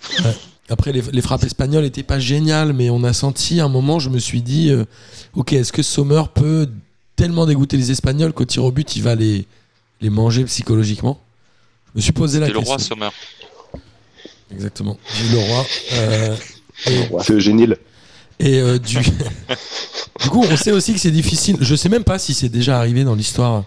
Après, 0.68 0.92
les, 0.92 1.00
les 1.10 1.22
frappes 1.22 1.42
espagnoles 1.44 1.86
étaient 1.86 2.02
pas 2.02 2.18
géniales, 2.18 2.74
mais 2.74 2.90
on 2.90 3.02
a 3.02 3.14
senti 3.14 3.60
à 3.60 3.64
un 3.64 3.68
moment, 3.70 3.98
je 3.98 4.10
me 4.10 4.18
suis 4.18 4.42
dit, 4.42 4.68
euh, 4.68 4.84
ok, 5.36 5.54
est-ce 5.54 5.72
que 5.72 5.82
Sommer 5.82 6.24
peut 6.34 6.68
tellement 7.16 7.46
dégoûter 7.46 7.78
les 7.78 7.92
Espagnols 7.92 8.34
qu'au 8.34 8.44
tir 8.44 8.62
au 8.62 8.72
but, 8.72 8.94
il 8.94 9.02
va 9.02 9.14
les, 9.14 9.46
les 10.02 10.10
manger 10.10 10.44
psychologiquement? 10.44 11.18
Je 11.94 11.98
me 11.98 12.02
suis 12.02 12.12
posé 12.12 12.40
la 12.40 12.48
le 12.48 12.52
question. 12.52 12.74
roi 12.74 12.78
Sommer. 12.78 13.08
Exactement. 14.54 14.98
Euh, 15.94 16.36
et- 16.88 17.08
C'est 17.22 17.40
génial. 17.40 17.78
Et 18.42 18.60
euh, 18.60 18.78
du... 18.78 18.98
du 20.22 20.28
coup, 20.28 20.44
on 20.48 20.56
sait 20.56 20.72
aussi 20.72 20.92
que 20.92 21.00
c'est 21.00 21.10
difficile. 21.10 21.56
Je 21.60 21.74
sais 21.74 21.88
même 21.88 22.04
pas 22.04 22.18
si 22.18 22.34
c'est 22.34 22.48
déjà 22.48 22.78
arrivé 22.78 23.04
dans 23.04 23.14
l'histoire 23.14 23.64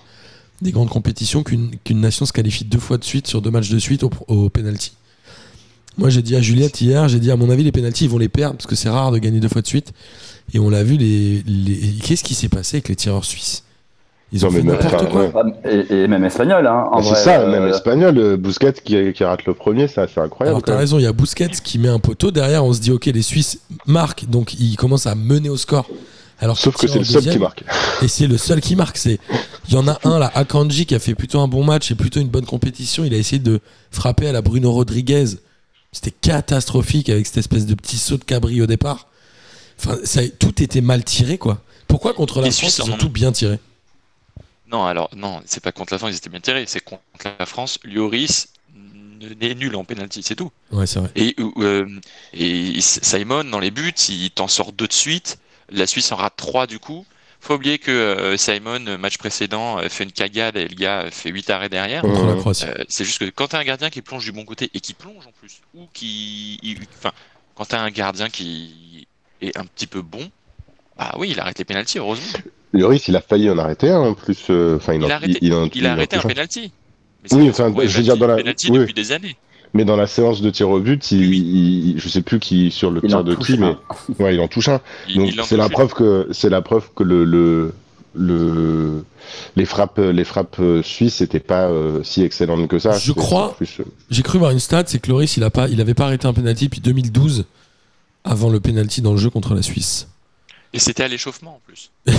des 0.61 0.71
grandes 0.71 0.89
compétitions 0.89 1.43
qu'une 1.43 1.79
nation 1.89 2.25
se 2.25 2.33
qualifie 2.33 2.65
deux 2.65 2.79
fois 2.79 2.97
de 2.97 3.03
suite 3.03 3.27
sur 3.27 3.41
deux 3.41 3.51
matchs 3.51 3.69
de 3.69 3.79
suite 3.79 4.03
au, 4.03 4.11
au 4.27 4.49
penalty. 4.49 4.93
Moi, 5.97 6.09
j'ai 6.09 6.21
dit 6.21 6.35
à 6.35 6.41
Juliette 6.41 6.81
hier, 6.81 7.07
j'ai 7.07 7.19
dit 7.19 7.31
à 7.31 7.37
mon 7.37 7.49
avis, 7.49 7.63
les 7.63 7.71
penalties, 7.71 8.05
ils 8.05 8.09
vont 8.09 8.17
les 8.17 8.29
perdre 8.29 8.57
parce 8.57 8.67
que 8.67 8.75
c'est 8.75 8.89
rare 8.89 9.11
de 9.11 9.17
gagner 9.17 9.39
deux 9.39 9.47
fois 9.47 9.61
de 9.61 9.67
suite. 9.67 9.93
Et 10.53 10.59
on 10.59 10.69
l'a 10.69 10.83
vu, 10.83 10.97
les... 10.97 11.43
qu'est-ce 12.03 12.23
qui 12.23 12.35
s'est 12.35 12.49
passé 12.49 12.77
avec 12.77 12.89
les 12.89 12.95
tireurs 12.95 13.25
suisses? 13.25 13.64
Ils 14.31 14.45
ont 14.45 14.49
Non, 14.51 14.57
fait 14.57 14.63
même 14.63 14.75
n'importe 14.81 15.09
quoi. 15.09 15.21
ouais. 15.25 15.31
Ah, 15.63 15.69
Et, 15.69 16.03
et 16.03 16.07
même 16.07 16.25
espagnol, 16.25 16.65
hein. 16.67 16.89
en 16.91 17.01
c'est 17.01 17.09
vrai, 17.11 17.23
ça, 17.23 17.39
euh, 17.41 17.51
même 17.51 17.69
espagnol, 17.69 18.17
euh, 18.17 18.37
Busquets 18.37 18.73
qui, 18.83 19.13
qui 19.13 19.23
rate 19.23 19.45
le 19.45 19.53
premier, 19.53 19.87
ça, 19.87 20.07
c'est 20.13 20.19
incroyable. 20.19 20.55
Alors 20.57 20.63
t'as 20.63 20.75
raison, 20.77 20.97
il 20.99 21.03
y 21.03 21.07
a 21.07 21.13
Busquets 21.13 21.49
qui 21.63 21.77
met 21.79 21.87
un 21.89 21.99
poteau 21.99 22.31
derrière. 22.31 22.65
On 22.65 22.73
se 22.73 22.81
dit 22.81 22.91
ok, 22.91 23.05
les 23.05 23.21
Suisses 23.21 23.59
marquent, 23.85 24.25
donc 24.29 24.53
ils 24.59 24.75
commencent 24.75 25.07
à 25.07 25.15
mener 25.15 25.49
au 25.49 25.57
score. 25.57 25.87
Alors 26.41 26.57
Sauf 26.57 26.75
que 26.75 26.87
c'est 26.87 26.99
le 26.99 27.05
seul 27.05 27.23
qui 27.23 27.39
marque. 27.39 27.63
Et 28.01 28.09
c'est 28.09 28.27
le 28.27 28.37
seul 28.37 28.59
qui 28.59 28.75
marque. 28.75 28.97
C'est 28.97 29.19
il 29.69 29.73
y 29.73 29.77
en 29.77 29.87
a 29.87 29.97
un 30.03 30.19
là, 30.19 30.29
Akanji, 30.35 30.85
qui 30.85 30.93
a 30.95 30.99
fait 30.99 31.15
plutôt 31.15 31.39
un 31.39 31.47
bon 31.47 31.63
match 31.63 31.91
et 31.91 31.95
plutôt 31.95 32.19
une 32.19 32.27
bonne 32.27 32.45
compétition. 32.45 33.05
Il 33.05 33.13
a 33.13 33.17
essayé 33.17 33.39
de 33.39 33.61
frapper 33.89 34.27
à 34.27 34.31
la 34.33 34.41
Bruno 34.41 34.69
Rodriguez. 34.71 35.25
C'était 35.93 36.11
catastrophique 36.11 37.07
avec 37.09 37.25
cette 37.25 37.37
espèce 37.37 37.65
de 37.65 37.73
petit 37.73 37.97
saut 37.97 38.17
de 38.17 38.23
cabri 38.25 38.61
au 38.61 38.65
départ. 38.67 39.07
Enfin, 39.79 39.97
ça, 40.03 40.21
tout 40.39 40.61
était 40.61 40.81
mal 40.81 41.05
tiré 41.05 41.37
quoi. 41.37 41.59
Pourquoi 41.87 42.13
contre 42.13 42.39
la 42.41 42.47
Les 42.47 42.51
France 42.51 42.73
Suisses 42.73 42.85
ils 42.85 42.91
ont- 42.91 42.97
tout 42.97 43.09
bien 43.09 43.31
tiré? 43.31 43.59
Non, 44.71 44.85
alors, 44.85 45.09
non, 45.15 45.41
c'est 45.45 45.61
pas 45.63 45.71
contre 45.71 45.93
la 45.93 45.99
France, 45.99 46.11
ils 46.13 46.17
étaient 46.17 46.29
bien 46.29 46.39
tirés. 46.39 46.65
C'est 46.67 46.81
contre 46.81 47.01
la 47.39 47.45
France. 47.45 47.79
Lloris 47.83 48.47
est 49.41 49.55
nul 49.55 49.75
en 49.75 49.83
penalty, 49.83 50.23
c'est 50.23 50.35
tout. 50.35 50.51
Ouais, 50.71 50.85
c'est 50.87 50.99
vrai. 50.99 51.09
Et, 51.15 51.35
euh, 51.39 51.87
et 52.33 52.79
Simon, 52.81 53.43
dans 53.43 53.59
les 53.59 53.71
buts, 53.71 53.93
il 54.09 54.31
t'en 54.31 54.47
sort 54.47 54.71
deux 54.71 54.87
de 54.87 54.93
suite. 54.93 55.37
La 55.69 55.87
Suisse 55.87 56.11
en 56.11 56.15
rate 56.17 56.35
trois 56.35 56.67
du 56.67 56.77
coup. 56.79 57.05
faut 57.39 57.55
oublier 57.55 57.79
que 57.79 57.91
euh, 57.91 58.37
Simon, 58.37 58.97
match 58.99 59.17
précédent, 59.17 59.79
euh, 59.79 59.89
fait 59.89 60.03
une 60.03 60.11
cagade 60.11 60.57
et 60.57 60.67
le 60.67 60.75
gars 60.75 61.09
fait 61.11 61.29
8 61.31 61.49
arrêts 61.49 61.69
derrière. 61.69 62.03
Euh, 62.67 62.83
c'est 62.87 63.05
juste 63.05 63.19
que 63.19 63.25
quand 63.29 63.47
t'as 63.49 63.59
un 63.59 63.63
gardien 63.63 63.89
qui 63.89 64.01
plonge 64.01 64.25
du 64.25 64.31
bon 64.31 64.45
côté 64.45 64.69
et 64.73 64.79
qui 64.79 64.93
plonge 64.93 65.25
en 65.27 65.31
plus, 65.31 65.61
ou 65.73 65.87
qui, 65.93 66.59
il- 66.61 66.79
enfin, 66.97 67.11
quand 67.55 67.65
t'as 67.65 67.79
un 67.81 67.89
gardien 67.91 68.29
qui 68.29 69.07
est 69.41 69.57
un 69.57 69.65
petit 69.65 69.87
peu 69.87 70.01
bon, 70.01 70.29
bah 70.97 71.15
oui, 71.17 71.29
il 71.31 71.39
arrête 71.39 71.59
les 71.59 71.65
pénalties, 71.65 71.99
heureusement. 71.99 72.39
Lloris, 72.77 73.07
il 73.07 73.15
a 73.15 73.21
failli 73.21 73.49
en 73.49 73.57
arrêter 73.57 73.89
un 73.89 73.99
en 73.99 74.13
plus. 74.13 74.37
euh, 74.49 74.75
Enfin, 74.77 74.93
il, 74.93 75.03
a 75.09 75.15
arrêté, 75.15 75.37
il 75.41 75.53
en- 75.53 75.69
il 75.73 75.85
a 75.85 75.93
arrêté 75.93 76.17
un 76.17 76.21
penalty. 76.21 76.71
Mais 77.23 77.33
Oui, 77.37 77.43
c'est- 77.45 77.49
enfin, 77.49 77.71
ouais, 77.71 77.87
je 77.87 77.97
veux 77.97 78.03
dire, 78.03 78.17
dans 78.17 78.27
la- 78.27 78.35
penalty 78.37 78.69
oui. 78.71 78.79
depuis 78.79 78.93
des 78.93 79.11
années. 79.11 79.35
Mais 79.73 79.83
dans 79.83 79.97
la 79.97 80.07
séance 80.07 80.41
de 80.41 80.49
tir 80.51 80.69
au 80.69 80.79
but, 80.79 81.11
il, 81.11 81.33
il- 81.33 81.99
je 81.99 82.07
sais 82.07 82.21
plus 82.21 82.39
qui 82.39 82.71
sur 82.71 82.91
le 82.91 83.01
Il 83.03 83.09
tir 83.09 83.23
de 83.23 83.35
qui, 83.35 83.57
mais 83.57 83.75
ouais, 84.19 84.35
il 84.35 84.39
en 84.39 84.47
touche 84.47 84.69
un. 84.69 84.79
Donc 85.15 85.31
c'est 85.45 85.57
la 85.57 85.67
preuve 85.69 85.93
que 85.93 86.27
c'est 86.31 86.49
la 86.49 86.61
preuve 86.61 86.89
que 86.95 87.03
le, 87.03 87.25
le, 87.25 87.73
le 88.13 89.03
les 89.57 89.65
frappes 89.65 89.97
les 89.99 90.23
frappes 90.23 90.57
euh, 90.59 90.81
suisses 90.83 91.19
n'étaient 91.21 91.39
pas 91.41 91.65
euh, 91.69 92.01
si 92.03 92.21
excellentes 92.23 92.67
que 92.69 92.79
ça. 92.79 92.97
Je 92.97 93.11
crois- 93.11 93.55
plus, 93.57 93.81
J'ai 94.09 94.23
cru 94.23 94.37
voir 94.37 94.51
une 94.51 94.59
stat, 94.59 94.83
c'est 94.85 94.99
que 94.99 95.09
Loris, 95.09 95.35
il 95.35 95.43
a 95.43 95.49
pas, 95.49 95.67
il 95.67 95.81
avait 95.81 95.93
pas 95.93 96.05
arrêté 96.05 96.25
un 96.27 96.33
penalty 96.33 96.65
depuis 96.65 96.79
2012, 96.81 97.45
avant 98.23 98.49
le 98.49 98.59
penalty 98.61 99.01
dans 99.01 99.11
le 99.11 99.17
jeu 99.17 99.29
contre 99.29 99.53
la 99.55 99.61
Suisse. 99.61 100.07
Et 100.75 100.79
c'était 100.79 101.03
à 101.03 101.07
l'échauffement 101.07 101.55
en 101.55 101.61
plus. 101.65 101.89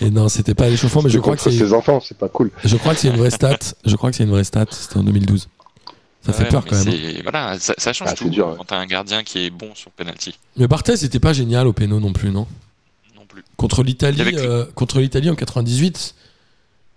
Et 0.00 0.10
non, 0.10 0.28
c'était 0.28 0.54
pas 0.54 0.66
à 0.66 0.68
l'échauffement, 0.68 1.02
mais 1.02 1.10
je 1.10 1.18
crois 1.18 1.36
que 1.36 1.42
c'est, 1.42 1.50
ses 1.50 1.72
enfants, 1.72 2.00
c'est 2.00 2.16
pas 2.16 2.28
cool. 2.28 2.50
je 2.64 2.76
crois 2.76 2.94
que 2.94 3.00
c'est 3.00 3.08
une 3.08 3.16
vraie 3.16 3.30
stat. 3.30 3.58
Je 3.84 3.96
crois 3.96 4.10
que 4.10 4.16
c'est 4.16 4.24
une 4.24 4.30
vraie 4.30 4.44
stat. 4.44 4.66
C'était 4.70 4.98
en 4.98 5.02
2012. 5.04 5.48
Ça 6.24 6.32
fait 6.32 6.42
Ouais, 6.44 6.48
peur 6.50 6.62
mais 6.64 6.70
quand 6.70 6.84
même. 6.84 6.94
hein. 6.94 7.20
Voilà, 7.22 7.58
ça, 7.58 7.74
ça 7.78 7.92
change 7.92 8.08
Ah, 8.10 8.14
c'est 8.16 8.24
tout 8.24 8.30
dur, 8.30 8.48
ouais. 8.48 8.54
quand 8.58 8.64
t'as 8.64 8.78
un 8.78 8.86
gardien 8.86 9.22
qui 9.22 9.44
est 9.46 9.50
bon 9.50 9.70
sur 9.74 9.90
penalty. 9.92 10.38
Mais 10.56 10.66
Barthez 10.66 10.96
c'était 10.96 11.20
pas 11.20 11.32
génial 11.32 11.66
au 11.68 11.72
péno 11.72 12.00
non 12.00 12.12
plus, 12.12 12.30
non? 12.30 12.46
Non 13.16 13.22
plus. 13.28 13.42
Contre 13.56 13.82
l'Italie, 13.84 14.20
euh, 14.36 14.66
contre 14.74 14.98
l'Italie 15.00 15.30
en 15.30 15.36
98, 15.36 16.14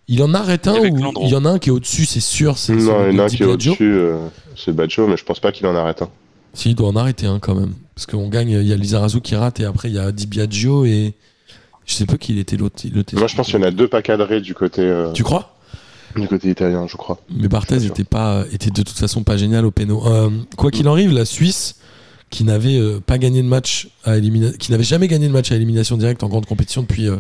il 0.10 0.24
en 0.24 0.34
arrête 0.34 0.68
un 0.68 0.80
ou 0.80 1.14
il 1.22 1.30
y 1.30 1.36
en 1.36 1.46
a 1.46 1.50
un 1.50 1.60
qui 1.60 1.70
est 1.70 1.72
au-dessus, 1.72 2.06
c'est 2.06 2.20
sûr. 2.20 2.58
C'est 2.58 2.74
Non, 2.74 3.08
il 3.10 3.16
y 3.16 3.20
en 3.20 3.24
a 3.24 3.26
un 3.26 3.30
qui 3.30 3.44
est 3.44 3.46
au-dessus, 3.46 3.78
euh, 3.94 4.28
c'est 4.58 4.74
Baggio, 4.74 5.08
mais 5.08 5.16
je 5.16 5.24
pense 5.24 5.40
pas 5.40 5.52
qu'il 5.52 5.66
en 5.68 5.76
arrête 5.76 6.02
un. 6.02 6.10
Si, 6.60 6.70
il 6.72 6.76
doit 6.76 6.90
en 6.90 6.96
arrêter 6.96 7.26
un 7.26 7.40
quand 7.40 7.56
même. 7.56 7.74
Parce 7.96 8.06
qu'on 8.06 8.28
gagne, 8.30 8.50
il 8.50 8.68
y 8.68 8.74
a 8.74 8.76
Lizarazu 8.76 9.22
qui 9.22 9.36
rate 9.36 9.60
et 9.60 9.66
après 9.66 9.90
il 9.90 9.96
y 9.96 10.00
a 10.00 10.12
Di 10.12 10.28
Biagio 10.28 10.86
et. 10.86 11.14
Je 11.86 11.94
sais 11.96 12.06
pas 12.06 12.18
qui 12.18 12.34
il 12.34 12.40
était 12.40 12.56
l'autre. 12.56 12.84
Moi, 13.14 13.26
je 13.28 13.36
pense 13.36 13.48
qu'il 13.48 13.56
y 13.56 13.64
en 13.64 13.64
a 13.66 13.72
deux 13.72 13.88
pas 13.88 14.04
cadrés 14.04 14.42
du 14.42 14.54
côté 14.54 14.82
euh, 14.82 15.12
Tu 15.14 15.24
crois? 15.24 15.56
du 16.16 16.28
côté 16.28 16.50
italien, 16.50 16.86
je 16.88 16.98
crois. 16.98 17.20
Mais 17.36 17.48
Barthez 17.48 17.86
était, 17.86 18.04
pas, 18.04 18.44
était 18.52 18.70
de 18.72 18.82
toute 18.84 18.98
façon 18.98 19.24
pas 19.24 19.38
génial 19.38 19.66
au 19.66 19.72
péno. 19.72 20.04
Euh, 20.08 20.30
quoi 20.58 20.70
qu'il 20.72 20.88
en 20.88 20.92
arrive, 20.94 21.12
la 21.14 21.26
Suisse, 21.26 21.76
qui 22.30 22.44
n'avait 22.44 22.78
euh, 22.78 23.00
pas 23.00 23.18
gagné 23.18 23.42
de 23.42 23.48
match 23.48 23.90
à 24.06 24.18
élimina- 24.18 24.56
qui 24.58 24.72
n'avait 24.72 24.84
jamais 24.84 25.08
gagné 25.08 25.28
de 25.28 25.32
match 25.34 25.52
à 25.52 25.56
élimination 25.56 25.98
directe 25.98 26.22
en 26.24 26.28
grande 26.30 26.46
compétition 26.46 26.82
depuis 26.82 27.08
euh, 27.08 27.18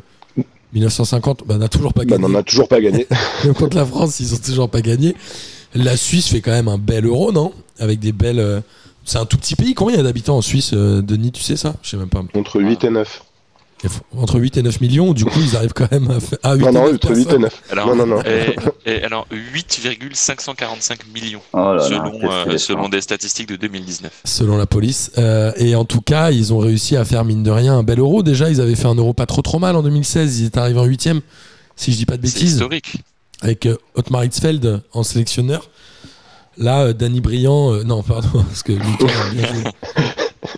1950, 0.74 1.44
bah, 1.48 1.58
n'a 1.58 1.68
toujours 1.68 1.94
pas 1.94 2.02
Bah, 2.04 2.18
gagné. 2.18 2.26
on 2.26 2.36
en 2.36 2.40
a 2.40 2.44
toujours 2.44 2.68
pas 2.68 2.80
gagné. 2.82 3.08
Contre 3.58 3.76
la 3.78 3.86
France, 3.86 4.20
ils 4.20 4.34
ont 4.34 4.38
toujours 4.38 4.70
pas 4.70 4.82
gagné. 4.82 5.16
La 5.74 5.96
Suisse 5.98 6.28
fait 6.28 6.42
quand 6.42 6.52
même 6.52 6.68
un 6.68 6.78
bel 6.78 7.06
euro, 7.06 7.32
non? 7.32 7.54
Avec 7.80 8.00
des 8.00 8.12
belles. 8.12 8.62
C'est 9.06 9.18
un 9.18 9.26
tout 9.26 9.38
petit 9.38 9.56
pays. 9.56 9.74
Combien 9.74 9.96
il 9.96 9.98
y 9.98 10.02
a 10.02 10.04
d'habitants 10.04 10.38
en 10.38 10.42
Suisse, 10.42 10.72
euh, 10.74 11.02
Denis 11.02 11.32
Tu 11.32 11.42
sais 11.44 11.56
ça? 11.58 11.74
Je 11.82 11.90
sais 11.90 11.98
même 11.98 12.10
pas. 12.10 12.22
Entre 12.36 12.62
8 12.62 12.84
et 12.84 12.90
9. 12.90 13.24
Il 13.82 13.90
faut- 13.90 14.02
Entre 14.18 14.38
8 14.40 14.58
et 14.58 14.62
9 14.62 14.82
millions, 14.82 15.14
du 15.14 15.24
coup, 15.24 15.40
ils 15.42 15.56
arrivent 15.56 15.72
quand 15.74 15.90
même 15.92 16.12
à 16.12 16.20
faire. 16.20 16.38
Ah, 16.44 16.54
8 16.56 16.64
Non, 16.64 16.70
et 16.70 16.74
non, 16.74 16.82
9 16.88 16.94
entre 16.96 17.10
8 17.16 17.22
et 17.22 17.24
personnes. 17.26 17.42
9. 17.44 17.62
Alors, 17.72 17.88
Non, 17.88 17.96
non, 17.96 18.06
non. 18.18 18.22
Et, 18.86 18.92
et 18.92 19.04
alors 19.04 19.26
8,545 19.32 21.00
millions 21.14 21.42
Oh 21.54 21.58
là 21.58 21.76
là, 21.76 21.80
selon, 21.88 22.12
qu'est-ce 22.20 22.50
euh, 22.50 22.58
selon 22.58 22.90
des 22.90 23.02
statistiques 23.02 23.48
de 23.48 23.56
2019. 23.56 24.12
selon 24.26 24.58
la 24.58 24.66
police. 24.66 25.12
Euh, 25.18 25.52
et 25.58 25.76
en 25.76 25.86
tout 25.86 26.02
cas, 26.02 26.32
ils 26.32 26.54
ont 26.54 26.58
réussi 26.60 26.96
à 26.98 27.06
faire 27.06 27.24
mine 27.26 27.44
de 27.44 27.52
rien 27.52 27.76
un 27.78 27.84
bel 27.84 28.00
euro. 28.00 28.24
Déjà, 28.24 28.50
ils 28.50 28.60
avaient 28.62 28.76
fait 28.76 28.88
un 28.88 28.96
euro 28.96 29.14
pas 29.14 29.26
trop 29.26 29.42
trop 29.42 29.60
mal 29.60 29.76
en 29.76 29.82
2016. 29.84 30.40
Ils 30.42 30.46
étaient 30.48 30.60
arrivés 30.60 30.80
en 30.80 30.86
huitième, 30.86 31.22
si 31.76 31.92
je 31.92 31.98
dis 31.98 32.06
pas 32.06 32.18
de 32.18 32.26
C'est 32.28 32.34
bêtises, 32.34 32.54
historique. 32.56 32.96
avec 33.42 33.66
euh, 33.66 33.78
Otmar 33.96 34.26
Hitzfeld 34.26 34.82
en 34.94 35.04
sélectionneur. 35.04 35.70
Là, 36.60 36.82
euh, 36.84 36.94
Danny 36.94 37.22
Briand, 37.22 37.74
euh, 37.74 37.84
non, 37.84 38.04
pardon, 38.04 38.28
parce 38.48 38.64
que 38.64 38.74
Lucas 38.74 39.08
a 39.08 39.34
bien 39.34 39.48
joué. 39.48 39.64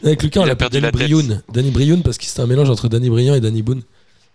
Avec 0.04 0.24
Lucas, 0.24 0.40
on 0.42 0.44
Il 0.44 0.48
a 0.48 0.50
l'appelle 0.50 0.70
perdu 0.70 0.82
Danny 0.82 0.82
la 0.82 0.92
tête. 0.92 1.00
Brioun. 1.12 1.42
Danny 1.54 1.72
Brioun 1.72 2.02
parce 2.04 2.18
que 2.18 2.26
c'était 2.26 2.42
un 2.42 2.48
mélange 2.48 2.70
entre 2.70 2.88
Danny 2.88 3.10
Briand 3.10 3.36
et 3.36 3.40
Danny 3.42 3.62
Boone. 3.62 3.82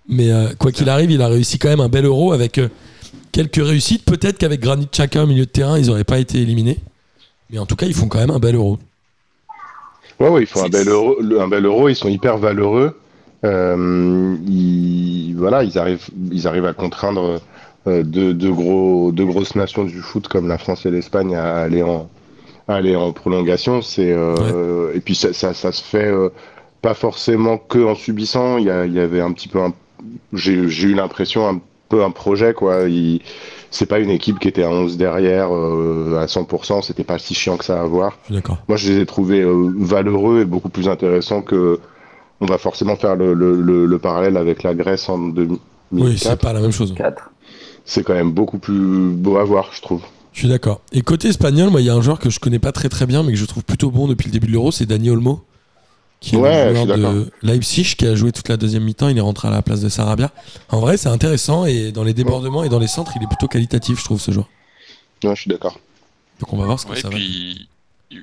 Mais 0.09 0.31
euh, 0.31 0.49
quoi 0.59 0.71
qu'il 0.71 0.89
arrive, 0.89 1.11
il 1.11 1.21
a 1.21 1.27
réussi 1.29 1.59
quand 1.59 1.69
même 1.69 1.81
un 1.81 1.89
bel 1.89 2.05
euro 2.05 2.33
avec 2.33 2.59
euh, 2.59 2.69
quelques 3.33 3.57
réussites. 3.57 4.05
Peut-être 4.05 4.39
qu'avec 4.39 4.61
Granit 4.61 4.87
Xhaka 4.93 5.25
au 5.25 5.27
milieu 5.27 5.45
de 5.45 5.51
terrain, 5.51 5.79
ils 5.79 5.87
n'auraient 5.89 6.05
pas 6.05 6.19
été 6.21 6.39
éliminés. 6.41 6.79
Mais 7.51 7.59
en 7.59 7.67
tout 7.67 7.75
cas, 7.77 7.87
ils 7.87 7.95
font 7.95 8.07
quand 8.09 8.19
même 8.19 8.31
un 8.31 8.39
bel 8.39 8.55
euro. 8.55 8.79
Ouais, 10.21 10.29
ouais, 10.29 10.43
ils 10.43 10.47
font 10.47 10.61
un 10.61 10.65
C'est- 10.65 10.71
bel 10.71 10.89
euro, 10.89 11.17
le- 11.21 11.41
un 11.41 11.49
bel 11.49 11.65
euro, 11.65 11.89
ils 11.89 11.97
sont 11.97 12.09
hyper 12.09 12.39
valeureux. 12.39 12.97
Euh, 13.45 14.37
ils, 14.49 15.35
voilà, 15.37 15.63
ils 15.65 15.77
arrivent, 15.79 16.07
ils 16.33 16.47
arrivent 16.47 16.65
à 16.67 16.73
contraindre 16.73 17.41
euh, 17.87 18.03
deux, 18.03 18.35
deux 18.35 18.53
gros, 18.53 19.13
deux 19.13 19.25
grosses 19.27 19.55
nations 19.55 19.85
du 19.85 20.01
foot 20.01 20.29
comme 20.29 20.49
la 20.49 20.59
France 20.59 20.87
et 20.87 20.91
l'Espagne 20.91 21.35
à 21.37 21.57
aller 21.59 21.83
en, 21.83 22.09
à 22.69 22.75
aller 22.77 22.97
en 22.97 23.13
prolongation. 23.13 23.83
C'est 23.83 24.13
euh, 24.13 24.93
et 24.95 25.01
puis 25.01 25.15
ça, 25.15 25.33
ça, 25.33 25.55
ça 25.55 25.73
se 25.73 25.83
fait 25.83 26.07
euh, 26.11 26.31
pas 26.83 26.95
forcément 26.95 27.59
que 27.59 27.79
en 27.85 27.95
subissant. 27.95 28.59
Il 28.59 28.65
y, 28.65 28.71
a- 28.71 28.87
il 28.87 28.93
y 28.95 29.01
avait 29.01 29.21
un 29.21 29.33
petit 29.33 29.49
peu, 29.49 29.61
un- 29.61 29.73
j'ai 30.33 30.69
j'ai 30.69 30.89
eu 30.89 30.95
l'impression 30.95 31.49
un 31.49 31.61
peu 31.89 32.03
un 32.05 32.11
projet 32.11 32.53
quoi. 32.55 32.81
C'est 33.71 33.87
pas 33.87 33.99
une 33.99 34.11
équipe 34.11 34.39
qui 34.39 34.49
était 34.49 34.63
à 34.63 34.71
11 34.71 34.97
derrière 34.97 35.55
euh, 35.55 36.19
à 36.21 36.27
100%. 36.27 36.83
C'était 36.83 37.05
pas 37.05 37.19
si 37.19 37.35
chiant 37.35 37.57
que 37.57 37.65
ça 37.65 37.81
à 37.81 37.85
voir. 37.85 38.17
Moi, 38.69 38.77
je 38.77 38.91
les 38.93 39.01
ai 39.01 39.07
trouvés 39.07 39.43
euh, 39.43 39.71
valeureux 39.77 40.41
et 40.41 40.45
beaucoup 40.45 40.69
plus 40.71 40.89
intéressants 40.89 41.43
que. 41.43 41.79
On 42.41 42.47
va 42.47 42.59
forcément 42.59 42.97
faire 42.97 43.17
le, 43.17 43.33
le, 43.33 43.61
le, 43.63 43.87
le 43.87 43.99
parallèle 43.99 44.37
avec 44.37 44.63
la 44.63 44.75
Grèce 44.75 45.09
en 45.09 45.17
2004. 45.19 45.61
Oui, 45.93 46.19
c'est 46.19 46.39
pas 46.41 46.53
la 46.53 46.61
même 46.61 46.71
chose. 46.73 46.93
4. 46.95 47.31
C'est 47.87 48.03
quand 48.05 48.15
même 48.15 48.33
beaucoup 48.33 48.59
plus 48.59 49.11
beau 49.13 49.39
à 49.39 49.45
voir, 49.45 49.71
je 49.73 49.81
trouve. 49.81 50.03
Je 50.33 50.41
suis 50.41 50.49
d'accord. 50.49 50.83
Et 50.93 51.01
côté 51.01 51.29
espagnol, 51.29 51.71
moi, 51.71 51.81
il 51.81 51.87
y 51.87 51.91
a 51.91 51.95
un 51.95 52.03
joueur 52.03 52.19
que 52.19 52.29
je 52.29 52.39
connais 52.39 52.59
pas 52.59 52.73
très 52.73 52.91
très 52.91 53.07
bien, 53.07 53.23
mais 53.23 53.33
que 53.33 53.39
je 53.39 53.45
trouve 53.47 53.65
plutôt 53.65 53.91
bon 53.91 54.07
depuis 54.07 54.27
le 54.27 54.33
début 54.33 54.49
de 54.49 54.53
l'Euro, 54.53 54.71
c'est 54.71 54.85
Dani 54.85 55.09
Olmo, 55.09 55.43
qui 56.21 56.35
est 56.35 56.39
Ouais, 56.39 56.67
suis 56.67 56.75
joueur 56.85 56.87
d'accord. 56.99 57.13
de 57.15 57.31
Leipzig, 57.43 57.95
qui 57.97 58.07
a 58.07 58.15
joué 58.15 58.33
toute 58.33 58.49
la 58.51 58.59
deuxième 58.59 58.85
mi-temps. 58.85 59.09
Il 59.09 59.17
est 59.17 59.23
rentré 59.23 59.49
à 59.49 59.51
la 59.51 59.63
place 59.63 59.81
de 59.81 59.89
Sarabia. 59.89 60.31
En 60.69 60.81
vrai, 60.81 60.99
c'est 60.99 61.09
intéressant 61.09 61.65
et 61.65 61.91
dans 61.91 62.05
les 62.05 62.13
débordements 62.13 62.65
et 62.65 62.69
dans 62.69 62.79
les 62.79 62.87
centres, 62.89 63.13
il 63.17 63.23
est 63.23 63.27
plutôt 63.27 63.49
qualitatif, 63.49 63.99
je 64.01 64.05
trouve, 64.05 64.21
ce 64.21 64.31
joueur. 64.31 64.49
Ouais, 65.25 65.35
je 65.35 65.41
suis 65.43 65.51
d'accord. 65.51 65.79
Donc 66.41 66.53
on 66.53 66.59
va 66.59 66.67
voir 66.67 66.79
ce 66.79 66.85
que 66.87 66.93
Ouais, 66.93 67.01
ça 67.01 67.09
va. 67.09 67.15
puis, 67.15 67.69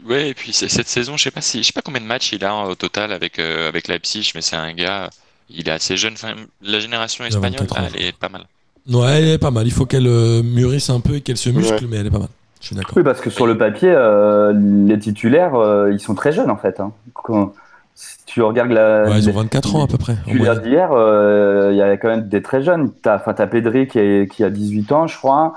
ouais, 0.05 0.29
et 0.29 0.33
puis 0.35 0.53
cette 0.53 0.87
saison, 0.87 1.17
je 1.17 1.23
sais 1.23 1.31
pas 1.31 1.41
si, 1.41 1.59
je 1.63 1.67
sais 1.67 1.73
pas 1.73 1.81
combien 1.81 2.01
de 2.01 2.05
matchs 2.05 2.31
il 2.33 2.45
a 2.45 2.53
hein, 2.53 2.65
au 2.65 2.75
total 2.75 3.11
avec 3.11 3.39
euh, 3.39 3.67
avec 3.69 3.87
Leipzig, 3.87 4.31
mais 4.35 4.41
c'est 4.41 4.55
un 4.55 4.73
gars, 4.73 5.09
il 5.49 5.67
est 5.67 5.71
assez 5.71 5.97
jeune. 5.97 6.13
Enfin, 6.13 6.35
la 6.61 6.79
génération 6.79 7.25
espagnole, 7.25 7.65
24 7.67 7.77
ans, 7.77 7.81
là, 7.81 7.89
elle 7.95 8.05
est 8.05 8.11
pas 8.17 8.29
mal. 8.29 8.45
Ouais, 8.91 9.17
elle 9.19 9.27
est 9.29 9.37
pas 9.37 9.51
mal. 9.51 9.65
Il 9.65 9.71
faut 9.71 9.85
qu'elle 9.85 10.07
euh, 10.07 10.43
mûrisse 10.43 10.89
un 10.89 10.99
peu 10.99 11.15
et 11.15 11.21
qu'elle 11.21 11.37
se 11.37 11.49
muscle, 11.49 11.73
Ouais. 11.85 11.89
mais 11.89 11.97
elle 11.97 12.07
est 12.07 12.11
pas 12.11 12.19
mal. 12.19 12.27
Je 12.61 12.67
suis 12.67 12.75
d'accord. 12.75 12.93
Oui, 12.95 13.03
parce 13.03 13.19
que 13.21 13.29
sur 13.29 13.45
le 13.47 13.57
papier, 13.57 13.91
euh, 13.93 14.53
les 14.87 14.97
titulaires, 14.99 15.55
euh, 15.55 15.91
ils 15.91 15.99
sont 15.99 16.15
très 16.15 16.31
jeunes 16.31 16.49
en 16.49 16.55
fait. 16.57 16.79
hein. 16.79 16.91
Quand- 17.13 17.53
si 17.95 18.17
tu 18.25 18.41
regardes 18.41 18.71
la, 18.71 19.03
Ouais, 19.03 19.19
ils 19.19 19.25
ont 19.29 19.31
les 19.33 19.37
24 19.37 19.75
ans 19.75 19.83
à 19.83 19.87
peu 19.87 19.97
près. 19.99 20.15
titulaires 20.25 20.59
d'hier, 20.61 20.89
euh, 20.93 21.69
il 21.71 21.77
y 21.77 21.81
a 21.81 21.95
quand 21.97 22.07
même 22.07 22.27
des 22.27 22.41
très 22.41 22.63
jeunes. 22.63 22.91
T'as, 23.03 23.19
t'as 23.19 23.47
Pedri 23.47 23.87
qui, 23.87 23.99
est- 23.99 24.31
qui 24.31 24.43
a 24.43 24.49
18 24.49 24.91
ans, 24.91 25.07
je 25.07 25.17
crois. 25.17 25.53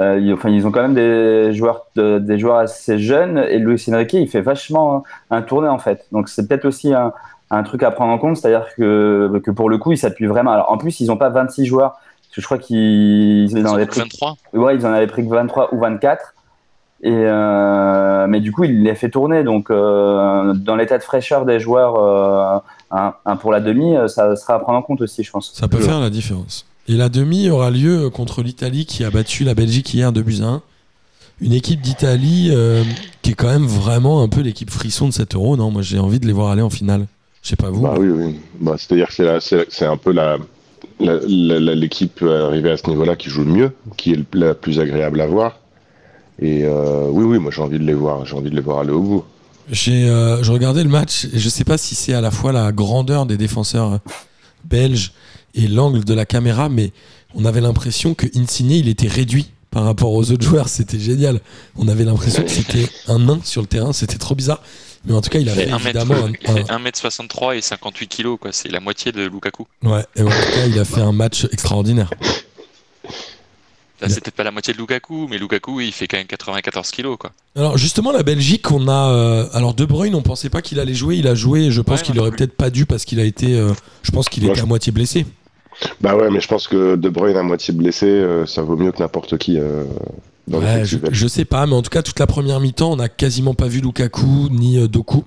Ils, 0.00 0.32
enfin, 0.34 0.48
ils 0.50 0.64
ont 0.66 0.70
quand 0.70 0.82
même 0.82 0.94
des 0.94 1.52
joueurs, 1.54 1.86
de- 1.96 2.18
des 2.18 2.38
joueurs 2.38 2.58
assez 2.58 2.98
jeunes. 3.00 3.38
Et 3.48 3.58
Luis 3.58 3.82
Enrique, 3.88 4.12
il 4.12 4.28
fait 4.28 4.42
vachement 4.42 5.02
un 5.30 5.42
tournée 5.42 5.66
en 5.68 5.78
fait. 5.78 6.04
Donc 6.12 6.28
c'est 6.28 6.46
peut-être 6.46 6.66
aussi 6.66 6.92
un, 6.94 7.12
un 7.50 7.62
truc 7.64 7.82
à 7.82 7.90
prendre 7.90 8.12
en 8.12 8.18
compte, 8.18 8.36
c'est-à-dire 8.36 8.66
que, 8.76 9.40
que 9.44 9.50
pour 9.50 9.70
le 9.70 9.78
coup, 9.78 9.90
ils 9.92 9.98
s'appuient 9.98 10.26
vraiment. 10.26 10.52
Alors, 10.52 10.70
en 10.70 10.76
plus, 10.78 11.00
ils 11.00 11.06
n'ont 11.08 11.16
pas 11.16 11.30
26 11.30 11.64
joueurs. 11.66 11.98
Parce 12.28 12.36
que 12.36 12.40
je 12.42 12.46
crois 12.46 12.58
qu'ils 12.58 13.50
Ils 13.50 13.66
en 13.66 13.74
avaient 13.74 13.86
pris 13.86 14.00
23. 14.00 14.36
Ouais, 14.54 14.76
ils 14.76 14.86
en 14.86 14.92
avaient 14.92 15.06
pris 15.06 15.24
que 15.26 15.30
23 15.32 15.74
ou 15.74 15.78
24. 15.80 16.34
Et 17.02 17.10
euh, 17.12 18.26
mais 18.28 18.40
du 18.40 18.50
coup, 18.52 18.64
il 18.64 18.82
les 18.82 18.94
fait 18.94 19.08
tourner. 19.10 19.44
Donc, 19.44 19.70
euh, 19.70 20.52
dans 20.54 20.76
l'état 20.76 20.98
de 20.98 21.02
fraîcheur 21.02 21.44
des 21.46 21.60
joueurs, 21.60 21.94
euh, 21.96 22.58
un, 22.90 23.14
un 23.24 23.36
pour 23.36 23.52
la 23.52 23.60
demi, 23.60 23.94
ça 24.08 24.34
sera 24.36 24.54
à 24.54 24.58
prendre 24.58 24.78
en 24.78 24.82
compte 24.82 25.00
aussi, 25.00 25.22
je 25.22 25.30
pense. 25.30 25.52
Ça 25.54 25.68
peut 25.68 25.78
faire 25.78 26.00
la 26.00 26.10
différence. 26.10 26.66
Et 26.88 26.94
la 26.94 27.08
demi 27.08 27.50
aura 27.50 27.70
lieu 27.70 28.08
contre 28.10 28.42
l'Italie 28.42 28.86
qui 28.86 29.04
a 29.04 29.10
battu 29.10 29.44
la 29.44 29.54
Belgique 29.54 29.92
hier 29.94 30.10
2 30.12 30.22
buts 30.22 30.38
à 30.42 30.46
1. 30.46 30.62
Une 31.40 31.52
équipe 31.52 31.80
d'Italie 31.80 32.48
euh, 32.50 32.82
qui 33.22 33.30
est 33.30 33.34
quand 33.34 33.46
même 33.46 33.66
vraiment 33.66 34.22
un 34.22 34.28
peu 34.28 34.40
l'équipe 34.40 34.70
frisson 34.70 35.06
de 35.06 35.12
cet 35.12 35.34
euro. 35.36 35.56
Non, 35.56 35.70
moi 35.70 35.82
j'ai 35.82 35.98
envie 36.00 36.18
de 36.18 36.26
les 36.26 36.32
voir 36.32 36.50
aller 36.50 36.62
en 36.62 36.70
finale. 36.70 37.06
Je 37.42 37.50
sais 37.50 37.56
pas 37.56 37.70
vous. 37.70 37.82
Bah 37.82 37.94
oui, 37.96 38.08
oui. 38.08 38.40
Bah, 38.60 38.74
C'est-à-dire 38.76 39.06
que 39.08 39.64
c'est 39.68 39.86
un 39.86 39.96
peu 39.96 40.10
la- 40.12 40.38
l'équipe 41.00 42.22
arrivée 42.22 42.70
à 42.70 42.76
ce 42.76 42.88
niveau-là 42.88 43.16
qui 43.16 43.28
joue 43.28 43.44
le 43.44 43.50
mieux, 43.50 43.72
qui 43.96 44.12
est 44.12 44.34
la 44.34 44.54
plus 44.54 44.80
agréable 44.80 45.20
à 45.20 45.26
voir. 45.26 45.58
Et 46.40 46.64
euh, 46.64 47.08
oui, 47.10 47.24
oui, 47.24 47.38
moi 47.38 47.50
j'ai 47.54 47.62
envie 47.62 47.78
de 47.78 47.84
les 47.84 47.94
voir, 47.94 48.24
j'ai 48.24 48.36
envie 48.36 48.50
de 48.50 48.54
les 48.54 48.62
voir 48.62 48.80
aller 48.80 48.92
au 48.92 49.00
bout. 49.00 49.24
J'ai, 49.70 50.08
euh, 50.08 50.42
je 50.42 50.52
regardais 50.52 50.82
le 50.82 50.88
match 50.88 51.26
et 51.26 51.38
je 51.38 51.48
sais 51.48 51.64
pas 51.64 51.76
si 51.76 51.94
c'est 51.94 52.14
à 52.14 52.20
la 52.20 52.30
fois 52.30 52.52
la 52.52 52.72
grandeur 52.72 53.26
des 53.26 53.36
défenseurs 53.36 53.94
euh, 53.94 53.98
belges 54.64 55.12
et 55.54 55.66
l'angle 55.66 56.04
de 56.04 56.14
la 56.14 56.24
caméra, 56.24 56.68
mais 56.68 56.92
on 57.34 57.44
avait 57.44 57.60
l'impression 57.60 58.14
que 58.14 58.26
Insigne 58.36 58.70
il 58.70 58.88
était 58.88 59.08
réduit 59.08 59.50
par 59.70 59.84
rapport 59.84 60.12
aux 60.12 60.30
autres 60.30 60.44
joueurs. 60.44 60.68
C'était 60.68 60.98
génial. 60.98 61.40
On 61.76 61.88
avait 61.88 62.04
l'impression 62.04 62.42
que 62.42 62.50
c'était 62.50 62.88
un 63.08 63.18
nain 63.18 63.40
sur 63.42 63.60
le 63.60 63.66
terrain. 63.66 63.92
C'était 63.92 64.16
trop 64.16 64.34
bizarre. 64.34 64.62
Mais 65.04 65.14
en 65.14 65.20
tout 65.20 65.30
cas, 65.30 65.38
il 65.38 65.48
a 65.48 65.54
fait 65.54 65.66
fait 65.66 65.70
1 65.72 65.78
évidemment 65.78 66.14
un, 66.14 66.32
il 66.40 66.46
fait 66.52 66.64
1m63 66.70 67.56
et 67.56 67.60
58 67.62 68.08
kg, 68.08 68.36
quoi. 68.36 68.52
C'est 68.52 68.68
la 68.68 68.80
moitié 68.80 69.12
de 69.12 69.26
Lukaku. 69.26 69.66
ouais, 69.84 70.04
et 70.16 70.22
en 70.22 70.26
tout 70.28 70.32
cas, 70.54 70.66
il 70.66 70.78
a 70.78 70.84
fait 70.84 71.00
un 71.00 71.12
match 71.12 71.46
extraordinaire. 71.52 72.10
Là, 74.00 74.08
c'est 74.08 74.20
peut-être 74.22 74.36
pas 74.36 74.44
la 74.44 74.52
moitié 74.52 74.72
de 74.72 74.78
Lukaku, 74.78 75.26
mais 75.28 75.38
Lukaku, 75.38 75.80
il 75.80 75.90
fait 75.90 76.06
quand 76.06 76.18
même 76.18 76.26
94 76.28 76.92
kg, 76.92 77.16
quoi. 77.16 77.32
Alors 77.56 77.76
justement, 77.76 78.12
la 78.12 78.22
Belgique, 78.22 78.70
on 78.70 78.86
a. 78.86 79.10
euh, 79.10 79.48
alors 79.52 79.74
De 79.74 79.84
Bruyne, 79.84 80.14
on 80.14 80.22
pensait 80.22 80.50
pas 80.50 80.62
qu'il 80.62 80.78
allait 80.78 80.94
jouer. 80.94 81.16
Il 81.16 81.26
a 81.26 81.34
joué. 81.34 81.62
et 81.64 81.70
Je 81.72 81.80
pense 81.80 82.00
Ouais, 82.00 82.06
qu'il 82.06 82.18
aurait 82.20 82.30
peut-être 82.30 82.56
pas 82.56 82.70
dû 82.70 82.86
parce 82.86 83.04
qu'il 83.04 83.18
a 83.18 83.24
été. 83.24 83.58
euh, 83.58 83.72
je 84.02 84.12
pense 84.12 84.28
qu'il 84.28 84.44
était 84.44 84.54
je- 84.56 84.62
à 84.62 84.66
moitié 84.66 84.92
blessé. 84.92 85.26
Bah 86.00 86.16
ouais, 86.16 86.28
mais 86.30 86.40
je 86.40 86.48
pense 86.48 86.66
que 86.68 86.96
De 86.96 87.08
Bruyne 87.08 87.36
à 87.36 87.42
moitié 87.42 87.72
blessé, 87.74 88.06
euh, 88.06 88.46
ça 88.46 88.62
vaut 88.62 88.76
mieux 88.76 88.92
que 88.92 88.98
n'importe 88.98 89.38
qui 89.38 89.58
euh, 89.58 89.84
dans 90.48 90.58
Ouais, 90.58 90.84
je, 90.84 90.98
je 91.10 91.26
sais 91.28 91.44
pas, 91.44 91.66
mais 91.66 91.74
en 91.74 91.82
tout 91.82 91.90
cas, 91.90 92.02
toute 92.02 92.18
la 92.18 92.26
première 92.26 92.58
mi-temps, 92.60 92.92
on 92.92 92.96
n'a 92.96 93.08
quasiment 93.08 93.54
pas 93.54 93.66
vu 93.68 93.80
Lukaku 93.80 94.48
ni 94.50 94.78
euh, 94.78 94.88
Doku. 94.88 95.24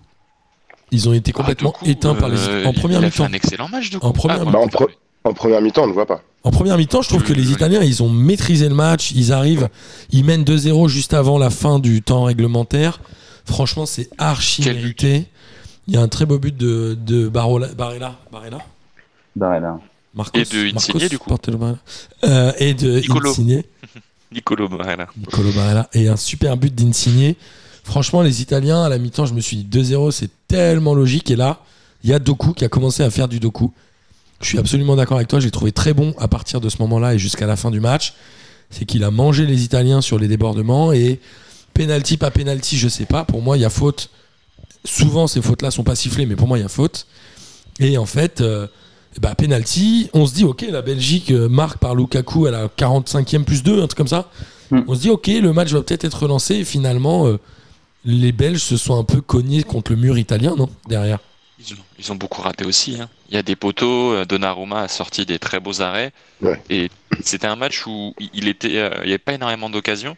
Ils 0.91 1.07
ont 1.07 1.13
été 1.13 1.31
complètement 1.31 1.73
Ah, 1.75 1.79
Doku, 1.79 1.91
éteints 1.91 2.15
par 2.15 2.29
les. 2.29 2.65
En 2.65 2.73
première 2.73 3.01
mi-temps. 3.01 3.23
un 3.25 3.33
excellent 3.33 3.69
match, 3.69 3.89
Doku. 3.91 4.05
En 4.05 4.11
première 4.11 4.41
Ah, 4.41 4.45
mi-temps. 4.45 4.51
Bah, 4.59 4.65
en 4.65 4.67
pro- 4.67 4.89
En 5.23 5.33
première 5.33 5.61
mi-temps, 5.61 5.83
on 5.83 5.87
ne 5.87 5.93
voit 5.93 6.05
pas. 6.07 6.21
En 6.43 6.51
première 6.51 6.77
mi-temps, 6.77 7.01
je 7.01 7.09
trouve 7.09 7.23
que 7.23 7.31
les. 7.33 7.51
Italiens, 7.51 7.81
ils 7.81 8.01
ont 8.03 8.09
maîtrisé 8.09 8.67
le 8.67 8.75
match. 8.75 9.11
Ils 9.11 9.31
arrivent, 9.31 9.69
ils 10.11 10.25
mènent 10.25 10.43
2-0 10.43 10.87
juste 10.89 11.13
avant 11.13 11.37
la 11.37 11.49
fin 11.49 11.79
du 11.79 12.01
temps 12.01 12.23
réglementaire. 12.23 12.99
Franchement, 13.45 13.85
c'est 13.85 14.09
archi 14.17 14.63
mérité. 14.65 15.25
Il 15.87 15.93
y 15.93 15.97
a 15.97 16.01
un 16.01 16.07
très 16.07 16.25
beau 16.25 16.39
but 16.39 16.55
de, 16.57 16.97
de 16.99 17.27
Barola, 17.29 17.67
Barella. 17.67 18.15
Barella 18.31 18.57
Barella. 19.35 19.79
Marcos, 20.13 20.39
Et 20.39 20.43
de 20.43 20.75
Insigne, 20.75 20.95
Marcos 20.95 21.09
du 21.09 21.19
coup. 21.19 21.35
Euh, 22.23 22.51
et 22.59 22.73
de 22.73 22.99
Nicolo. 22.99 23.29
Insigne. 23.29 23.63
Nicolo 24.31 24.67
Barella. 24.67 25.07
Nicolo 25.17 25.51
Barella. 25.51 25.89
Et 25.93 26.07
un 26.07 26.17
super 26.17 26.57
but 26.57 26.73
d'Insigne. 26.73 27.35
Franchement, 27.83 28.21
les 28.21 28.41
Italiens, 28.41 28.83
à 28.83 28.89
la 28.89 28.97
mi-temps, 28.97 29.25
je 29.25 29.33
me 29.33 29.41
suis 29.41 29.57
dit 29.57 29.79
2-0, 29.79 30.11
c'est 30.11 30.29
tellement 30.47 30.93
logique. 30.93 31.31
Et 31.31 31.35
là, 31.35 31.59
il 32.03 32.09
y 32.09 32.13
a 32.13 32.19
Doku 32.19 32.53
qui 32.53 32.65
a 32.65 32.69
commencé 32.69 33.03
à 33.03 33.09
faire 33.09 33.27
du 33.27 33.39
Doku. 33.39 33.71
Je 34.41 34.47
suis 34.47 34.59
absolument 34.59 34.95
d'accord 34.95 35.17
avec 35.17 35.27
toi. 35.27 35.39
J'ai 35.39 35.51
trouvé 35.51 35.71
très 35.71 35.93
bon 35.93 36.13
à 36.17 36.27
partir 36.27 36.61
de 36.61 36.69
ce 36.69 36.77
moment-là 36.79 37.13
et 37.15 37.19
jusqu'à 37.19 37.47
la 37.47 37.55
fin 37.55 37.71
du 37.71 37.79
match. 37.79 38.13
C'est 38.69 38.85
qu'il 38.85 39.03
a 39.03 39.11
mangé 39.11 39.45
les 39.45 39.63
Italiens 39.63 40.01
sur 40.01 40.17
les 40.17 40.27
débordements 40.27 40.93
et 40.93 41.19
penalty, 41.73 42.17
pas 42.17 42.31
penalty, 42.31 42.77
je 42.77 42.87
sais 42.87 43.05
pas. 43.05 43.25
Pour 43.25 43.41
moi, 43.41 43.57
il 43.57 43.61
y 43.61 43.65
a 43.65 43.69
faute. 43.69 44.09
Souvent, 44.85 45.27
ces 45.27 45.41
fautes-là 45.41 45.71
sont 45.71 45.83
pas 45.83 45.95
sifflées, 45.95 46.25
mais 46.25 46.35
pour 46.35 46.47
moi, 46.47 46.57
il 46.57 46.61
y 46.61 46.65
a 46.65 46.69
faute. 46.69 47.05
Et 47.79 47.97
en 47.97 48.05
fait, 48.05 48.41
euh, 48.41 48.67
bah, 49.19 49.35
penalty, 49.35 50.09
on 50.13 50.25
se 50.25 50.33
dit, 50.33 50.43
ok, 50.45 50.65
la 50.69 50.81
Belgique 50.81 51.31
euh, 51.31 51.49
marque 51.49 51.77
par 51.79 51.95
Lukaku 51.95 52.45
à 52.45 52.51
la 52.51 52.67
45e 52.67 53.43
plus 53.43 53.63
2, 53.63 53.81
un 53.81 53.87
truc 53.87 53.97
comme 53.97 54.07
ça. 54.07 54.29
Hmm. 54.71 54.81
On 54.87 54.95
se 54.95 55.01
dit, 55.01 55.09
ok, 55.09 55.27
le 55.27 55.51
match 55.51 55.69
va 55.71 55.81
peut-être 55.81 56.05
être 56.05 56.21
relancé. 56.23 56.55
Et 56.55 56.63
finalement, 56.65 57.27
euh, 57.27 57.37
les 58.05 58.31
Belges 58.31 58.61
se 58.61 58.77
sont 58.77 58.97
un 58.97 59.03
peu 59.03 59.19
cognés 59.21 59.63
contre 59.63 59.91
le 59.91 59.97
mur 59.97 60.17
italien, 60.17 60.55
non 60.57 60.69
Derrière? 60.87 61.19
Ils 61.59 61.73
ont, 61.73 61.77
ils 61.99 62.11
ont 62.11 62.15
beaucoup 62.15 62.41
raté 62.41 62.65
aussi. 62.65 62.99
hein. 62.99 63.09
Il 63.29 63.35
y 63.35 63.37
a 63.37 63.43
des 63.43 63.55
poteaux. 63.55 64.25
Donnarumma 64.25 64.81
a 64.81 64.87
sorti 64.87 65.25
des 65.27 65.37
très 65.37 65.59
beaux 65.59 65.81
arrêts. 65.81 66.11
Ouais. 66.41 66.59
Et 66.69 66.89
c'était 67.23 67.45
un 67.47 67.55
match 67.55 67.85
où 67.85 68.15
il- 68.33 68.47
était, 68.47 68.77
euh, 68.77 68.89
il 69.03 69.07
n'y 69.07 69.09
avait 69.11 69.17
pas 69.19 69.33
énormément 69.33 69.69
d'occasions, 69.69 70.17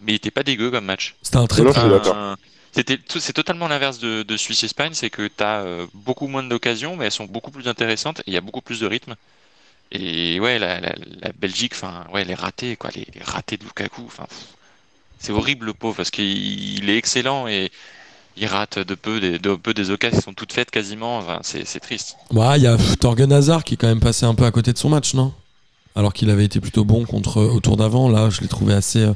mais 0.00 0.12
il 0.12 0.14
était 0.16 0.32
pas 0.32 0.42
dégueu 0.42 0.70
comme 0.72 0.84
match. 0.86 1.14
C'était 1.22 1.36
un 1.36 1.46
très 1.46 1.62
Non, 1.62 1.70
Un-. 1.76 2.36
C'est 2.72 3.32
totalement 3.34 3.68
l'inverse 3.68 3.98
de, 3.98 4.36
Suisse-Espagne, 4.36 4.92
c'est 4.94 5.10
que 5.10 5.28
tu 5.28 5.44
as 5.44 5.64
beaucoup 5.94 6.26
moins 6.26 6.42
d'occasions, 6.42 6.96
mais 6.96 7.04
elles 7.06 7.12
sont 7.12 7.26
beaucoup 7.26 7.50
plus 7.50 7.68
intéressantes 7.68 8.20
et 8.20 8.24
il 8.28 8.32
y 8.32 8.38
a 8.38 8.40
beaucoup 8.40 8.62
plus 8.62 8.80
de 8.80 8.86
rythme. 8.86 9.14
Et 9.90 10.40
ouais, 10.40 10.58
la, 10.58 10.80
la- 10.80 10.94
Belgique, 11.38 11.72
enfin, 11.74 12.06
ouais, 12.14 12.24
les 12.24 12.34
ratés, 12.34 12.76
quoi, 12.76 12.90
les, 12.94 13.06
les 13.14 13.22
ratés 13.22 13.58
de 13.58 13.64
Lukaku, 13.64 14.02
enfin, 14.06 14.26
c'est 15.18 15.32
horrible 15.32 15.66
le 15.66 15.74
pauvre 15.74 15.96
parce 15.96 16.10
qu'il 16.10 16.78
il 16.78 16.88
est 16.88 16.96
excellent 16.96 17.46
et 17.46 17.70
il 18.38 18.46
rate 18.46 18.78
de 18.78 18.94
peu 18.94 19.20
des, 19.20 19.38
de 19.38 19.54
peu 19.54 19.74
des 19.74 19.90
occasions 19.90 20.16
qui 20.18 20.24
sont 20.24 20.32
toutes 20.32 20.54
faites 20.54 20.70
quasiment. 20.70 21.18
Enfin, 21.18 21.40
c'est 21.42 21.66
c'est 21.66 21.80
triste. 21.80 22.16
Ouais, 22.30 22.58
il 22.58 22.62
y 22.62 22.66
a 22.66 22.78
Torgen 22.98 23.30
Hazard 23.32 23.64
qui 23.64 23.74
est 23.74 23.76
quand 23.76 23.88
même 23.88 24.00
passé 24.00 24.24
un 24.24 24.34
peu 24.34 24.44
à 24.46 24.50
côté 24.50 24.72
de 24.72 24.78
son 24.78 24.88
match, 24.88 25.12
non? 25.12 25.34
Alors 25.94 26.14
qu'il 26.14 26.30
avait 26.30 26.46
été 26.46 26.58
plutôt 26.58 26.84
bon 26.84 27.04
contre 27.04 27.42
au 27.42 27.60
tour 27.60 27.76
d'avant. 27.76 28.08
Là, 28.08 28.30
je 28.30 28.40
l'ai 28.40 28.48
trouvé 28.48 28.72
assez, 28.72 29.00
euh. 29.00 29.12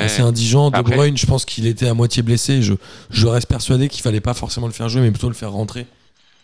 Assez 0.00 0.22
indigent. 0.22 0.70
De 0.70 0.76
Après- 0.76 0.96
Bruyne, 0.96 1.16
je 1.16 1.26
pense 1.26 1.44
qu'il 1.44 1.66
était 1.66 1.88
à 1.88 1.94
moitié 1.94 2.22
blessé. 2.22 2.62
Je, 2.62 2.74
je 3.10 3.26
reste 3.26 3.48
persuadé 3.48 3.88
qu'il 3.88 4.02
fallait 4.02 4.20
pas 4.20 4.34
forcément 4.34 4.66
le 4.66 4.72
faire 4.72 4.88
jouer, 4.88 5.00
mais 5.02 5.10
plutôt 5.10 5.28
le 5.28 5.34
faire 5.34 5.52
rentrer 5.52 5.86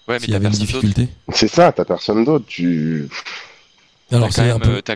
Ouais, 0.06 0.14
mais 0.14 0.20
s'il 0.20 0.30
y 0.30 0.34
avait 0.34 0.46
une 0.46 0.52
difficulté. 0.52 1.08
C'est 1.34 1.48
ça, 1.48 1.70
t'as 1.72 1.84
personne 1.84 2.24
d'autre. 2.24 2.46
Tu... 2.48 3.08
Alors 4.10 4.32
c'est 4.32 4.40
quand 4.48 4.56
un 4.56 4.58
même, 4.58 4.82
peu. 4.82 4.92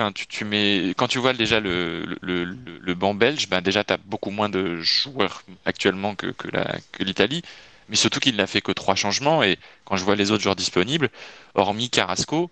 euh, 0.00 0.10
tu, 0.14 0.26
tu 0.28 0.44
mets, 0.44 0.94
quand 0.96 1.08
tu 1.08 1.18
vois 1.18 1.32
déjà 1.32 1.58
le, 1.58 2.04
le, 2.22 2.44
le, 2.44 2.56
le 2.80 2.94
banc 2.94 3.12
belge, 3.14 3.48
ben 3.48 3.60
déjà 3.60 3.82
tu 3.82 3.92
as 3.92 3.96
beaucoup 3.96 4.30
moins 4.30 4.48
de 4.48 4.76
joueurs 4.80 5.42
actuellement 5.64 6.14
que, 6.14 6.28
que 6.28 6.46
la- 6.52 6.76
que 6.92 7.02
l'Italie, 7.02 7.42
mais 7.88 7.96
surtout 7.96 8.20
qu'il 8.20 8.36
n'a 8.36 8.46
fait 8.46 8.60
que 8.60 8.70
trois 8.70 8.94
changements. 8.94 9.42
Et 9.42 9.58
quand 9.84 9.96
je 9.96 10.04
vois 10.04 10.14
les 10.14 10.30
autres 10.30 10.44
joueurs 10.44 10.54
disponibles, 10.54 11.10
hormis 11.56 11.90
Carrasco, 11.90 12.48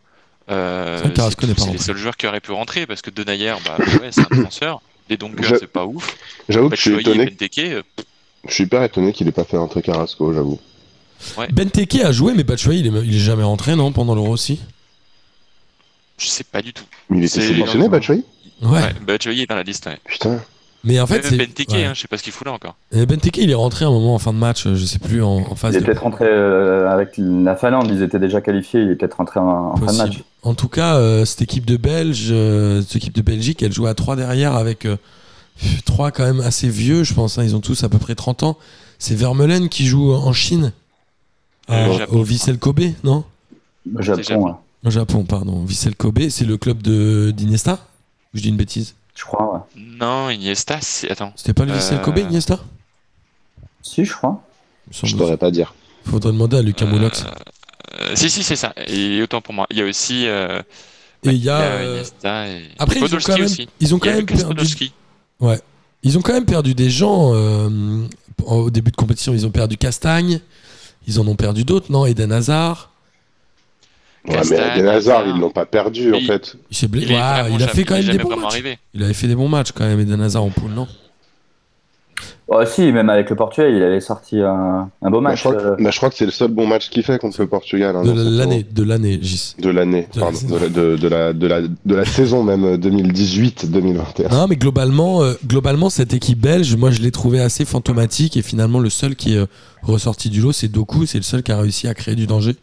euh, 0.50 1.00
C'est 1.04 1.12
Carrasco 1.14 1.42
c'est 1.42 1.46
n'est 1.46 1.54
pas 1.54 1.62
c'est 1.62 1.70
les 1.72 1.78
seuls 1.78 1.96
joueurs 1.96 2.16
qui 2.16 2.26
auraient 2.26 2.40
pu 2.40 2.50
rentrer 2.50 2.86
parce 2.86 3.00
que 3.02 3.10
Denayer, 3.10 3.54
bah, 3.64 3.76
ouais, 4.00 4.10
c'est 4.10 4.22
un 4.22 4.36
défenseur. 4.36 4.82
Les 5.08 5.16
Donkers, 5.16 5.44
Je- 5.44 5.56
c'est 5.56 5.66
pas 5.66 5.84
ouf. 5.86 6.16
J'avoue 6.48 6.70
que 6.70 6.76
je 6.76 6.80
suis 6.80 7.00
étonné. 7.00 7.26
Benteke, 7.26 7.58
euh, 7.58 7.82
Je 8.48 8.52
suis 8.54 8.64
hyper 8.64 8.82
étonné 8.82 9.12
qu'il 9.12 9.28
ait 9.28 9.32
pas 9.32 9.44
fait 9.44 9.56
rentrer 9.56 9.82
Carrasco, 9.82 10.32
j'avoue. 10.32 10.58
Benteke 11.52 11.96
a 12.04 12.12
joué, 12.12 12.32
mais 12.34 12.44
Batshuayi, 12.44 12.80
il 12.80 12.86
est, 12.86 13.00
il 13.04 13.14
est 13.16 13.18
jamais 13.18 13.42
rentré, 13.44 13.76
non 13.76 13.92
Pendant 13.92 14.14
l'Euro 14.14 14.30
aussi? 14.32 14.60
Je 16.18 16.26
sais 16.26 16.44
pas 16.44 16.62
du 16.62 16.72
tout. 16.72 16.84
Mais 17.10 17.18
il 17.18 17.24
était 17.24 17.40
sélectionné, 17.40 17.88
Batshuayi? 17.88 18.24
Ouais. 18.62 18.70
Ouais, 18.82 18.92
Batshuayi 19.06 19.42
est 19.42 19.46
dans 19.46 19.56
la 19.56 19.62
liste. 19.62 19.86
Ouais. 19.86 19.98
Putain. 20.04 20.40
Mais 20.84 21.00
en 21.00 21.06
fait. 21.06 21.34
Benteke, 21.36 21.70
ouais. 21.70 21.84
hein, 21.84 21.92
je 21.94 22.02
sais 22.02 22.08
pas 22.08 22.18
ce 22.18 22.22
qu'il 22.22 22.32
fout 22.32 22.46
là 22.46 22.52
encore. 22.52 22.76
Et 22.92 23.06
Benteke, 23.06 23.38
il 23.38 23.50
est 23.50 23.54
rentré 23.54 23.84
à 23.84 23.88
un 23.88 23.90
moment 23.90 24.14
en 24.14 24.18
fin 24.18 24.32
de 24.32 24.38
match, 24.38 24.66
euh, 24.66 24.74
je 24.74 24.84
sais 24.84 24.98
plus, 24.98 25.22
en, 25.22 25.38
en 25.38 25.54
phase 25.54 25.74
Il 25.74 25.78
est 25.78 25.80
de. 25.80 25.86
peut-être 25.86 26.02
rentré 26.02 26.26
euh, 26.28 26.88
avec 26.90 27.14
la 27.16 27.56
Finlande, 27.56 27.88
ils 27.90 28.02
étaient 28.02 28.18
déjà 28.18 28.40
qualifiés, 28.40 28.82
il 28.82 28.90
est 28.90 28.94
peut-être 28.96 29.14
rentré 29.16 29.40
en, 29.40 29.46
en 29.72 29.76
fin 29.76 29.92
de 29.92 29.96
match. 29.96 30.22
En 30.42 30.54
tout 30.54 30.68
cas, 30.68 30.96
euh, 30.96 31.24
cette 31.24 31.40
équipe 31.42 31.64
de 31.64 31.76
Belge, 31.78 32.28
euh, 32.30 32.82
cette 32.82 32.96
équipe 32.96 33.14
de 33.14 33.22
Belgique, 33.22 33.62
elle 33.62 33.72
joue 33.72 33.86
à 33.86 33.94
3 33.94 34.16
derrière 34.16 34.54
avec 34.56 34.86
3 35.86 36.10
quand 36.10 36.24
même 36.24 36.40
assez 36.40 36.68
vieux, 36.68 37.02
je 37.04 37.14
pense. 37.14 37.38
hein, 37.38 37.44
ils 37.44 37.54
ont 37.56 37.60
tous 37.60 37.82
à 37.84 37.88
peu 37.88 37.98
près 37.98 38.14
30 38.14 38.42
ans. 38.42 38.58
C'est 38.98 39.14
Vermeulen 39.14 39.68
qui 39.68 39.86
joue 39.86 40.12
en 40.12 40.32
Chine, 40.32 40.72
Euh, 41.70 42.04
au 42.10 42.22
Vissel 42.22 42.58
Kobe, 42.58 42.80
non? 43.04 43.24
Au 43.96 44.02
Japon. 44.02 44.56
Au 44.84 44.90
Japon, 44.90 45.24
pardon. 45.24 45.64
Vissel 45.64 45.94
Kobe, 45.96 46.28
c'est 46.28 46.44
le 46.44 46.58
club 46.58 46.82
de 46.82 47.32
d'Iniesta 47.34 47.78
Ou 48.34 48.36
je 48.38 48.42
dis 48.42 48.48
une 48.50 48.56
bêtise? 48.58 48.94
Je 49.14 49.24
crois. 49.24 49.52
Ouais. 49.76 49.82
Non, 50.00 50.30
Iniesta, 50.30 50.78
c'est. 50.80 51.10
Attends. 51.10 51.32
C'était 51.36 51.52
pas 51.54 51.64
le 51.64 51.72
Euh, 51.72 51.98
Kobe, 51.98 52.18
Iniesta? 52.18 52.58
Si, 53.82 54.04
je 54.04 54.12
crois. 54.12 54.42
Je 54.90 55.06
saurais 55.06 55.36
pas 55.36 55.50
dire. 55.50 55.74
Faudrait 56.04 56.32
demander 56.32 56.58
à 56.58 56.62
Lucas 56.62 56.86
Moulox. 56.86 57.24
Euh, 58.00 58.12
si, 58.14 58.28
si, 58.28 58.42
c'est 58.42 58.56
ça. 58.56 58.72
Et 58.86 59.22
autant 59.22 59.40
pour 59.40 59.54
moi. 59.54 59.66
Il 59.70 59.78
y 59.78 59.82
a 59.82 59.84
aussi. 59.86 60.26
euh, 60.26 60.60
Et 61.22 61.30
il 61.30 61.42
y 61.42 61.48
a. 61.48 61.60
euh, 61.60 62.02
et 62.02 62.68
Après, 62.78 62.98
et 62.98 63.02
ils 63.04 63.14
ont 63.14 63.18
quand 63.18 63.34
même, 63.36 63.44
aussi. 63.44 63.68
ils 63.80 63.94
ont 63.94 63.98
Il 63.98 64.00
y 64.00 64.00
quand 64.00 64.10
a 64.10 64.14
même 64.16 64.26
perdu. 64.26 64.44
Podolski. 64.44 64.92
Ils 66.02 66.18
ont 66.18 66.20
quand 66.22 66.34
même 66.34 66.44
perdu 66.44 66.74
des 66.74 66.90
gens 66.90 67.30
euh, 67.34 68.06
au 68.44 68.70
début 68.70 68.90
de 68.90 68.96
compétition. 68.96 69.32
Ils 69.32 69.46
ont 69.46 69.50
perdu 69.50 69.76
Castagne. 69.78 70.40
Ils 71.06 71.18
en 71.20 71.26
ont 71.26 71.36
perdu 71.36 71.64
d'autres, 71.64 71.90
non? 71.90 72.04
Eden 72.04 72.32
Hazard. 72.32 72.90
Ouais, 74.26 74.40
mais 74.50 74.56
Eden 74.78 74.88
Hazard, 74.88 75.24
ils 75.26 75.38
l'ont 75.38 75.50
pas 75.50 75.66
perdu, 75.66 76.12
en 76.14 76.16
Il- 76.16 76.26
fait. 76.26 76.56
Il, 76.70 76.76
s'est 76.76 76.88
blessé. 76.88 77.08
Il, 77.10 77.14
a 77.16 77.68
fait 77.68 77.84
quand 77.84 77.94
même 77.94 78.04
des 78.06 78.18
bons 78.18 78.30
matchs. 78.36 78.52
arrivé. 78.54 78.78
Il 78.94 79.02
avait 79.02 79.12
fait 79.14 79.26
des 79.26 79.34
bons 79.36 79.48
matchs 79.48 79.72
quand 79.72 79.84
même, 79.84 80.00
Eden 80.00 80.20
Hazard 80.22 80.44
en 80.44 80.50
poule, 80.50 80.70
non? 80.70 80.86
Oh, 82.46 82.60
si, 82.66 82.92
même 82.92 83.08
avec 83.08 83.30
le 83.30 83.36
Portugal, 83.36 83.72
il 83.74 83.82
avait 83.82 84.00
sorti 84.02 84.38
un, 84.40 84.90
un 85.02 85.10
beau 85.10 85.20
Bah, 85.22 85.30
match. 85.30 85.38
je, 85.42 85.48
crois 85.48 85.54
que, 85.54 85.66
euh, 85.66 85.76
bah, 85.78 85.90
je 85.90 85.96
crois 85.96 86.10
que 86.10 86.16
c'est 86.16 86.26
le 86.26 86.30
seul 86.30 86.50
bon 86.50 86.66
match 86.66 86.90
qu'il 86.90 87.02
fait 87.02 87.18
contre 87.18 87.40
le 87.40 87.46
Portugal. 87.46 87.96
hein, 87.96 88.02
De 88.02 88.12
l'année, 88.38 88.66
de 88.70 88.82
l'année, 88.82 89.18
Gis. 89.20 89.54
De 89.58 89.70
l'année, 89.70 90.08
De 90.14 90.20
la 90.20 90.26
pardon. 90.26 90.58
la, 90.60 90.68
de, 90.68 90.96
de 90.96 91.08
la, 91.08 91.32
de, 91.32 91.46
la, 91.46 91.60
de 91.62 91.94
la 91.94 92.04
saison 92.04 92.42
même 92.44 92.64
euh, 92.64 92.76
2018-2021. 92.76 94.30
Non, 94.30 94.46
mais 94.46 94.56
globalement, 94.56 95.22
euh, 95.22 95.34
globalement, 95.46 95.88
cette 95.88 96.12
équipe 96.12 96.38
belge, 96.38 96.76
moi, 96.76 96.90
je 96.90 97.00
l'ai 97.00 97.10
trouvé 97.10 97.40
assez 97.40 97.64
fantomatique. 97.64 98.36
Et 98.36 98.42
finalement, 98.42 98.78
le 98.78 98.90
seul 98.90 99.16
qui 99.16 99.34
est 99.34 99.38
euh, 99.38 99.46
ressorti 99.82 100.28
du 100.28 100.40
lot, 100.42 100.52
c'est 100.52 100.68
Doku. 100.68 101.06
C'est 101.06 101.18
le 101.18 101.24
seul 101.24 101.42
qui 101.42 101.50
a 101.50 101.58
réussi 101.58 101.88
à 101.88 101.94
créer 101.94 102.14
du 102.14 102.26
danger. 102.26 102.56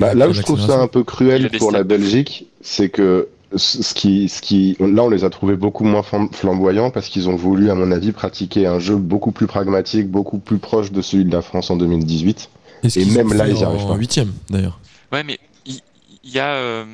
Bah, 0.00 0.14
là 0.14 0.28
où 0.28 0.32
je 0.32 0.42
trouve 0.42 0.60
ça 0.60 0.80
un 0.80 0.88
peu 0.88 1.04
cruel 1.04 1.50
pour 1.58 1.70
la. 1.70 1.84
Belgique, 1.84 2.46
c'est 2.60 2.88
que 2.88 3.28
ce 3.54 3.94
qui, 3.94 4.28
ce 4.28 4.42
qui, 4.42 4.76
là, 4.80 5.04
on 5.04 5.08
les 5.08 5.24
a 5.24 5.30
trouvés 5.30 5.56
beaucoup 5.56 5.84
moins 5.84 6.02
flam- 6.02 6.32
flamboyants 6.32 6.90
parce 6.90 7.08
qu'ils 7.08 7.28
ont 7.28 7.36
voulu, 7.36 7.70
à 7.70 7.74
mon 7.74 7.92
avis, 7.92 8.12
pratiquer 8.12 8.66
un 8.66 8.78
jeu 8.80 8.96
beaucoup 8.96 9.30
plus 9.32 9.46
pragmatique, 9.46 10.08
beaucoup 10.08 10.38
plus 10.38 10.58
proche 10.58 10.90
de 10.92 11.00
celui 11.00 11.24
de 11.24 11.32
la 11.32 11.42
France 11.42 11.70
en 11.70 11.76
2018. 11.76 12.50
ce 12.88 12.98
Et 12.98 13.04
même 13.04 13.32
là, 13.32 13.48
ils 13.48 13.58
y 13.60 13.64
arrivent 13.64 13.82
en 13.84 13.88
pas. 13.88 13.96
huitième, 13.96 14.32
d'ailleurs. 14.50 14.80
Ouais, 15.12 15.22
mais 15.22 15.38
il 15.64 15.80
il 16.24 16.30
y, 16.32 16.40
a. 16.40 16.54
euh, 16.54 16.84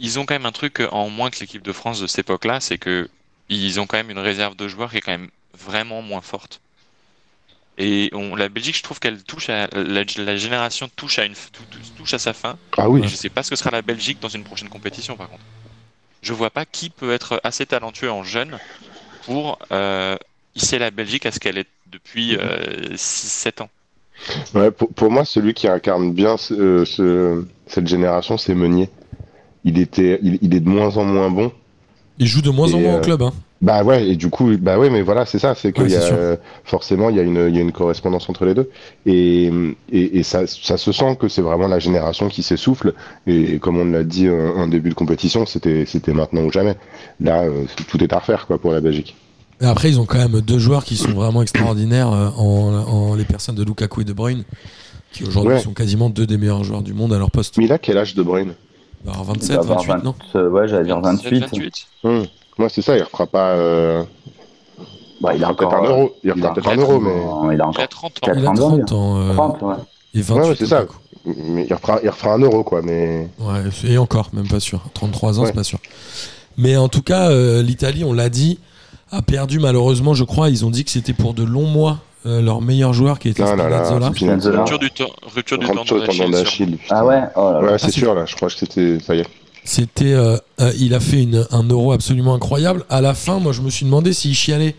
ils 0.00 0.18
ont 0.18 0.24
quand 0.24 0.34
même 0.34 0.46
un 0.46 0.52
truc 0.52 0.82
en 0.90 1.10
moins 1.10 1.28
que 1.30 1.38
l'équipe 1.40 1.62
de 1.62 1.72
France 1.72 2.00
de 2.00 2.06
cette 2.06 2.20
époque-là, 2.20 2.60
c'est 2.60 2.78
que 2.78 3.08
ils 3.50 3.78
ont 3.78 3.86
quand 3.86 3.98
même 3.98 4.10
une 4.10 4.18
réserve 4.18 4.56
de 4.56 4.68
joueurs 4.68 4.90
qui 4.90 4.96
est 4.96 5.00
quand 5.02 5.12
même 5.12 5.28
vraiment 5.58 6.00
moins 6.00 6.22
forte. 6.22 6.60
Et 7.84 8.10
on, 8.12 8.36
la 8.36 8.48
Belgique, 8.48 8.76
je 8.76 8.82
trouve 8.84 9.00
qu'elle 9.00 9.22
touche 9.24 9.48
à 9.50 9.66
la, 9.72 10.04
la 10.18 10.36
génération 10.36 10.88
touche 10.94 11.18
à 11.18 11.24
une 11.24 11.32
tou- 11.34 11.64
tou- 11.68 11.78
touche 11.98 12.14
à 12.14 12.18
sa 12.18 12.32
fin. 12.32 12.56
Ah 12.78 12.88
oui, 12.88 13.00
Et 13.02 13.08
je 13.08 13.16
sais 13.16 13.28
pas 13.28 13.42
ce 13.42 13.50
que 13.50 13.56
sera 13.56 13.70
la 13.70 13.82
Belgique 13.82 14.18
dans 14.20 14.28
une 14.28 14.44
prochaine 14.44 14.68
compétition, 14.68 15.16
par 15.16 15.28
contre. 15.28 15.42
Je 16.22 16.32
vois 16.32 16.50
pas 16.50 16.64
qui 16.64 16.90
peut 16.90 17.12
être 17.12 17.40
assez 17.42 17.66
talentueux 17.66 18.10
en 18.12 18.22
jeune 18.22 18.58
pour 19.24 19.58
euh, 19.72 20.16
hisser 20.54 20.78
la 20.78 20.92
Belgique 20.92 21.26
à 21.26 21.32
ce 21.32 21.40
qu'elle 21.40 21.58
est 21.58 21.66
depuis 21.90 22.36
6-7 22.94 23.62
ans. 23.62 23.70
Ouais, 24.54 24.70
pour, 24.70 24.88
pour 24.90 25.10
moi, 25.10 25.24
celui 25.24 25.52
qui 25.52 25.66
incarne 25.66 26.12
bien 26.12 26.36
ce- 26.36 26.54
euh, 26.54 26.84
ce- 26.84 27.44
cette 27.66 27.88
génération, 27.88 28.38
c'est 28.38 28.54
Meunier. 28.54 28.88
Il, 29.64 29.78
était, 29.78 30.20
il, 30.22 30.38
il 30.42 30.54
est 30.54 30.60
de 30.60 30.68
moins 30.68 30.96
en 30.96 31.04
moins 31.04 31.30
bon. 31.30 31.52
Il 32.18 32.26
joue 32.26 32.42
de 32.42 32.50
moins 32.50 32.72
en 32.72 32.78
moins 32.78 32.94
au 32.94 32.98
euh, 32.98 33.00
club. 33.00 33.22
Hein. 33.22 33.32
Bah 33.62 33.84
ouais, 33.84 34.08
et 34.08 34.16
du 34.16 34.28
coup, 34.28 34.50
bah 34.58 34.76
ouais, 34.76 34.90
mais 34.90 35.02
voilà, 35.02 35.24
c'est 35.24 35.38
ça, 35.38 35.54
c'est 35.54 35.70
que 35.72 35.82
Ouais, 35.82 35.90
y 35.90 35.94
a, 35.94 36.02
euh, 36.02 36.36
forcément, 36.64 37.10
il 37.10 37.16
y, 37.16 37.20
a 37.20 37.22
une- 37.22 37.46
il 37.48 37.54
y 37.54 37.58
a 37.58 37.62
une 37.62 37.70
correspondance 37.70 38.28
entre 38.28 38.44
les 38.44 38.54
deux. 38.54 38.68
Et, 39.06 39.46
et, 39.92 40.18
et 40.18 40.22
ça, 40.24 40.48
ça 40.48 40.76
se 40.76 40.90
sent 40.90 41.16
que 41.20 41.28
c'est 41.28 41.42
vraiment 41.42 41.68
la 41.68 41.78
génération 41.78 42.28
qui 42.28 42.42
s'essouffle. 42.42 42.92
Et, 43.28 43.60
comme 43.60 43.78
on 43.78 43.84
l'a 43.84 44.02
dit 44.02 44.26
euh, 44.26 44.50
en 44.56 44.66
début 44.66 44.88
de 44.88 44.94
compétition, 44.94 45.46
c'était 45.46 45.84
c'était 45.86 46.12
maintenant 46.12 46.42
ou 46.42 46.50
jamais. 46.50 46.74
Là, 47.20 47.42
euh, 47.42 47.62
tout 47.88 48.02
est 48.02 48.12
à 48.12 48.18
refaire 48.18 48.48
quoi, 48.48 48.58
pour 48.58 48.72
la 48.72 48.80
Belgique. 48.80 49.14
Et 49.60 49.64
après, 49.66 49.90
ils 49.90 50.00
ont 50.00 50.06
quand 50.06 50.18
même 50.18 50.40
deux 50.40 50.58
joueurs 50.58 50.84
qui 50.84 50.96
sont 50.96 51.12
vraiment 51.12 51.40
extraordinaires 51.40 52.08
en, 52.08 52.34
en 52.84 53.14
les 53.14 53.24
personnes 53.24 53.54
de 53.54 53.62
Lukaku 53.62 54.00
et 54.00 54.04
de 54.04 54.12
Bruyne, 54.12 54.42
qui 55.12 55.22
aujourd'hui 55.22 55.54
Ouais. 55.54 55.60
sont 55.60 55.72
quasiment 55.72 56.10
deux 56.10 56.26
des 56.26 56.36
meilleurs 56.36 56.64
joueurs 56.64 56.82
du 56.82 56.94
monde 56.94 57.12
à 57.12 57.18
leur 57.18 57.30
poste. 57.30 57.58
Mais 57.58 57.66
il 57.66 57.72
a 57.72 57.78
quel 57.78 57.96
âge 57.96 58.16
de 58.16 58.24
Bruyne? 58.24 58.54
Alors 59.06 59.20
Il 59.20 59.26
doit 59.26 59.34
27, 59.34 59.56
avoir 59.58 59.78
28, 59.84 59.92
20 59.92 60.02
non? 60.04 60.14
Euh, 60.34 60.48
Ouais, 60.50 60.66
j'allais 60.66 60.84
dire 60.86 61.00
28. 61.00 61.40
28. 61.42 61.86
Hum. 62.02 62.26
Moi, 62.58 62.68
c'est 62.68 62.82
ça, 62.82 62.96
il 62.96 63.02
refera 63.02 63.26
pas. 63.26 63.50
euh, 63.52 64.02
Bah, 65.20 65.34
il 65.34 65.44
a 65.44 65.50
encore 65.50 65.72
un 65.74 65.84
euro. 65.84 66.14
Il 66.24 66.28
il 66.28 66.32
refera 66.32 66.48
a 66.48 66.54
peut-être 66.54 66.68
un 66.70 66.74
encore- 66.78 66.90
euro, 66.92 67.00
mais. 67.00 67.10
Il 67.12 67.50
a 67.50 67.54
Il 67.54 67.62
encore 67.62 67.82
a 67.84 67.86
30 67.88 68.12
ans. 68.12 68.20
Il 68.26 68.30
a 68.30 68.42
30 68.42 68.60
ans, 68.60 68.68
30 68.78 68.92
ans. 68.92 69.20
euh, 69.20 69.32
30, 69.34 69.62
ouais. 69.62 69.74
et 70.14 70.20
28. 70.22 70.48
Ouais, 70.48 70.56
c'est 70.58 70.66
ça. 70.66 70.84
Mais 71.24 71.66
il 71.68 71.72
refera, 71.74 72.00
il 72.02 72.08
refera 72.10 72.34
un 72.34 72.38
euro, 72.40 72.64
quoi. 72.64 72.82
Mais 72.82 73.28
Ouais, 73.38 73.62
et 73.88 73.98
encore, 73.98 74.30
même 74.32 74.48
pas 74.48 74.58
sûr. 74.60 74.80
33 74.94 75.38
ans, 75.38 75.42
Ouais. 75.42 75.48
c'est 75.48 75.54
pas 75.54 75.62
sûr. 75.64 75.78
Mais 76.58 76.76
en 76.76 76.88
tout 76.88 77.02
cas, 77.02 77.30
euh, 77.30 77.62
l'Italie, 77.62 78.04
on 78.04 78.12
l'a 78.12 78.28
dit, 78.28 78.58
a 79.12 79.22
perdu 79.22 79.58
malheureusement, 79.60 80.14
je 80.14 80.24
crois. 80.24 80.50
Ils 80.50 80.64
ont 80.66 80.70
dit 80.70 80.84
que 80.84 80.90
c'était 80.90 81.12
pour 81.12 81.34
de 81.34 81.44
longs 81.44 81.66
mois 81.66 81.98
euh, 82.26 82.40
leur 82.40 82.60
meilleur 82.60 82.92
joueur 82.92 83.18
qui 83.18 83.28
était 83.28 83.42
Ah 83.42 83.48
Spinazzola. 83.48 84.58
Rupture 84.60 84.78
du, 84.78 84.90
temps- 84.90 85.06
rupture 85.34 85.58
du 85.58 85.66
putain. 85.66 86.78
Ah 86.90 87.04
ouais 87.04 87.20
Oh 87.36 87.50
là 87.52 87.60
là. 87.60 87.60
Ouais, 87.60 87.66
c'est 87.78 87.86
Ah, 87.86 87.88
c'est- 87.88 87.90
sûr, 87.92 88.14
là. 88.14 88.24
Je 88.26 88.36
crois 88.36 88.48
que 88.48 88.54
c'était. 88.54 88.98
Ça 89.00 89.14
y 89.14 89.20
est. 89.20 89.26
C'était, 89.64 90.12
euh, 90.12 90.36
euh, 90.60 90.72
il 90.78 90.92
a 90.94 91.00
fait 91.00 91.22
une- 91.22 91.46
un 91.50 91.62
euro 91.62 91.92
absolument 91.92 92.34
incroyable. 92.34 92.84
À 92.90 93.00
la 93.00 93.14
fin, 93.14 93.38
moi, 93.38 93.52
je 93.52 93.60
me 93.60 93.70
suis 93.70 93.84
demandé 93.84 94.12
s'il 94.12 94.34
chialait 94.34 94.74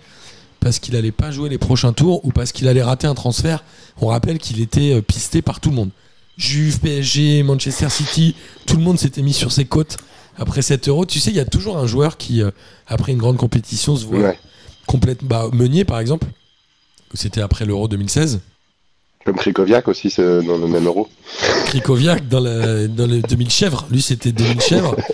parce 0.60 0.80
qu'il 0.80 0.96
allait 0.96 1.12
pas 1.12 1.32
jouer 1.32 1.50
les 1.50 1.58
prochains 1.58 1.94
tours 1.94 2.24
ou 2.26 2.32
parce 2.32 2.52
qu'il 2.52 2.68
allait 2.68 2.84
rater 2.84 3.08
un 3.08 3.14
transfert. 3.16 3.64
On 4.02 4.08
rappelle 4.08 4.40
qu'il 4.40 4.60
était 4.62 4.94
euh, 4.94 5.02
pisté 5.02 5.42
par 5.42 5.60
tout 5.62 5.70
le 5.70 5.76
monde. 5.76 5.90
Juve, 6.38 6.80
PSG, 6.80 7.44
Manchester 7.44 7.90
City, 7.90 8.36
tout 8.66 8.76
le 8.76 8.84
monde 8.84 8.98
s'était 9.00 9.22
mis 9.22 9.34
sur 9.34 9.52
ses 9.52 9.66
côtes 9.66 10.00
après 10.38 10.62
7 10.62 10.88
euros. 10.90 11.06
Tu 11.06 11.20
sais, 11.20 11.30
il 11.30 11.36
y 11.38 11.40
a 11.40 11.46
toujours 11.46 11.78
un 11.78 11.86
joueur 11.86 12.18
qui, 12.18 12.42
euh, 12.42 12.50
après 12.88 13.12
une 13.14 13.20
grande 13.20 13.38
compétition, 13.38 13.96
se 13.96 14.06
voit 14.06 14.20
Ouais. 14.20 14.40
complètement. 14.88 15.28
Bah, 15.30 15.50
Meunier, 15.54 15.86
par 15.86 16.00
exemple, 16.00 16.28
c'était 17.14 17.42
après 17.42 17.66
l'Euro 17.66 17.88
2016. 17.88 18.42
Comme 19.26 19.36
Krikoviak 19.36 19.88
aussi, 19.88 20.10
c'est 20.10 20.42
dans 20.44 20.58
le 20.58 20.68
même 20.68 20.86
euro. 20.86 21.08
Krikoviak 21.66 22.28
dans 22.28 22.42
le, 22.42 22.88
dans 22.88 23.08
le 23.08 23.22
2000 23.22 23.50
chèvres. 23.50 23.86
Lui, 23.90 24.02
c'était 24.02 24.32
2000 24.32 24.62
chèvres. 24.62 24.96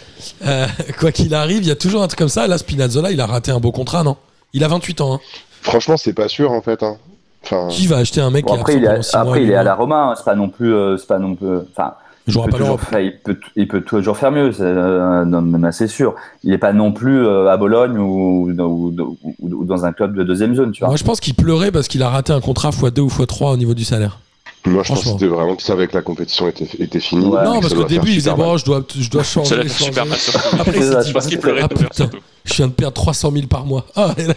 Euh, 0.45 0.67
quoi 0.99 1.11
qu'il 1.11 1.33
arrive, 1.33 1.59
il 1.63 1.67
y 1.67 1.71
a 1.71 1.75
toujours 1.75 2.01
un 2.03 2.07
truc 2.07 2.19
comme 2.19 2.29
ça. 2.29 2.45
Là, 2.47 2.57
Spinazzola, 2.57 3.11
il 3.11 3.19
a 3.21 3.25
raté 3.25 3.51
un 3.51 3.59
beau 3.59 3.71
contrat, 3.71 4.03
non? 4.03 4.15
Il 4.53 4.63
a 4.63 4.67
28 4.67 5.01
ans. 5.01 5.13
hein. 5.15 5.19
Franchement, 5.61 5.95
c'est 5.97 6.13
pas 6.13 6.27
sûr, 6.27 6.51
en 6.51 6.61
fait. 6.61 6.81
Hein. 6.83 6.97
Enfin, 7.43 7.67
Qui 7.69 7.87
va 7.87 7.97
acheter 7.97 8.19
un 8.21 8.29
mec 8.29 8.45
Bon, 8.45 8.53
qui 8.53 8.59
après, 8.59 8.73
a 8.75 8.77
il 8.77 9.01
après, 9.13 9.43
il 9.43 9.49
est 9.51 9.55
à 9.55 9.63
la 9.63 9.75
Roma, 9.75 10.09
hein, 10.11 10.13
c'est 10.17 10.25
pas 10.25 10.35
non 10.35 10.49
plus. 10.49 10.73
euh, 10.73 10.97
c'est 10.97 11.07
pas 11.07 11.19
non 11.19 11.35
plus 11.35 11.47
enfin, 11.71 11.93
Il 12.29 12.33
jouera 12.33 12.45
il, 12.47 12.51
peut 12.51 12.57
toujours 12.59 12.79
faire, 12.81 12.99
il, 12.99 13.17
peut, 13.19 13.39
il 13.55 13.67
peut 13.67 13.81
toujours 13.81 14.17
faire 14.17 14.31
mieux, 14.31 14.51
c'est 14.51 14.61
euh, 14.63 15.25
même 15.25 15.65
assez 15.65 15.87
sûr. 15.87 16.13
Il 16.43 16.53
est 16.53 16.57
pas 16.59 16.73
non 16.73 16.91
plus 16.91 17.25
euh, 17.25 17.47
à 17.49 17.57
Bologne 17.57 17.97
ou, 17.97 18.49
ou, 18.51 18.91
ou- 18.99 19.17
ou 19.41 19.65
dans 19.65 19.85
un 19.85 19.91
club 19.91 20.15
de 20.15 20.23
deuxième 20.23 20.55
zone, 20.55 20.71
tu 20.71 20.79
vois. 20.81 20.89
Moi, 20.89 20.97
je 20.97 21.03
pense 21.03 21.19
qu'il 21.19 21.33
pleurait 21.33 21.71
parce 21.71 21.87
qu'il 21.87 22.03
a 22.03 22.09
raté 22.09 22.31
un 22.31 22.39
contrat 22.41 22.69
x2 22.69 22.99
ou 22.99 23.07
x3 23.07 23.53
au 23.53 23.57
niveau 23.57 23.73
du 23.73 23.83
salaire. 23.83 24.19
moi, 24.65 24.83
je 24.83 24.89
pense 24.89 25.03
que 25.03 25.09
c'était 25.09 25.27
vraiment 25.27 25.55
que 25.55 25.63
ça 25.63 25.73
avec 25.73 25.93
la 25.93 26.01
compétition 26.01 26.47
était, 26.47 26.67
était 26.79 26.99
finie. 26.99 27.25
Ouais. 27.25 27.43
non, 27.43 27.55
que 27.57 27.61
parce 27.61 27.73
qu'au 27.73 27.83
début, 27.85 28.09
il 28.09 28.15
disait. 28.15 28.33
Bon, 28.33 28.57
je 28.57 28.65
dois, 28.65 28.83
je 28.95 29.09
dois 29.09 29.23
changer. 29.23 29.55
Après, 29.55 30.73
je 30.81 31.13
Parce 31.13 31.27
qu'il 31.27 31.39
pleurait 31.39 31.63
Ah, 31.63 32.03
Je 32.49 32.55
viens 32.55 32.67
de 32.67 32.73
perdre 32.73 32.93
300 32.95 33.31
000 33.31 33.47
par 33.47 33.65
mois. 33.65 33.85
Ah, 33.95 34.13
et 34.17 34.23
là, 34.25 34.33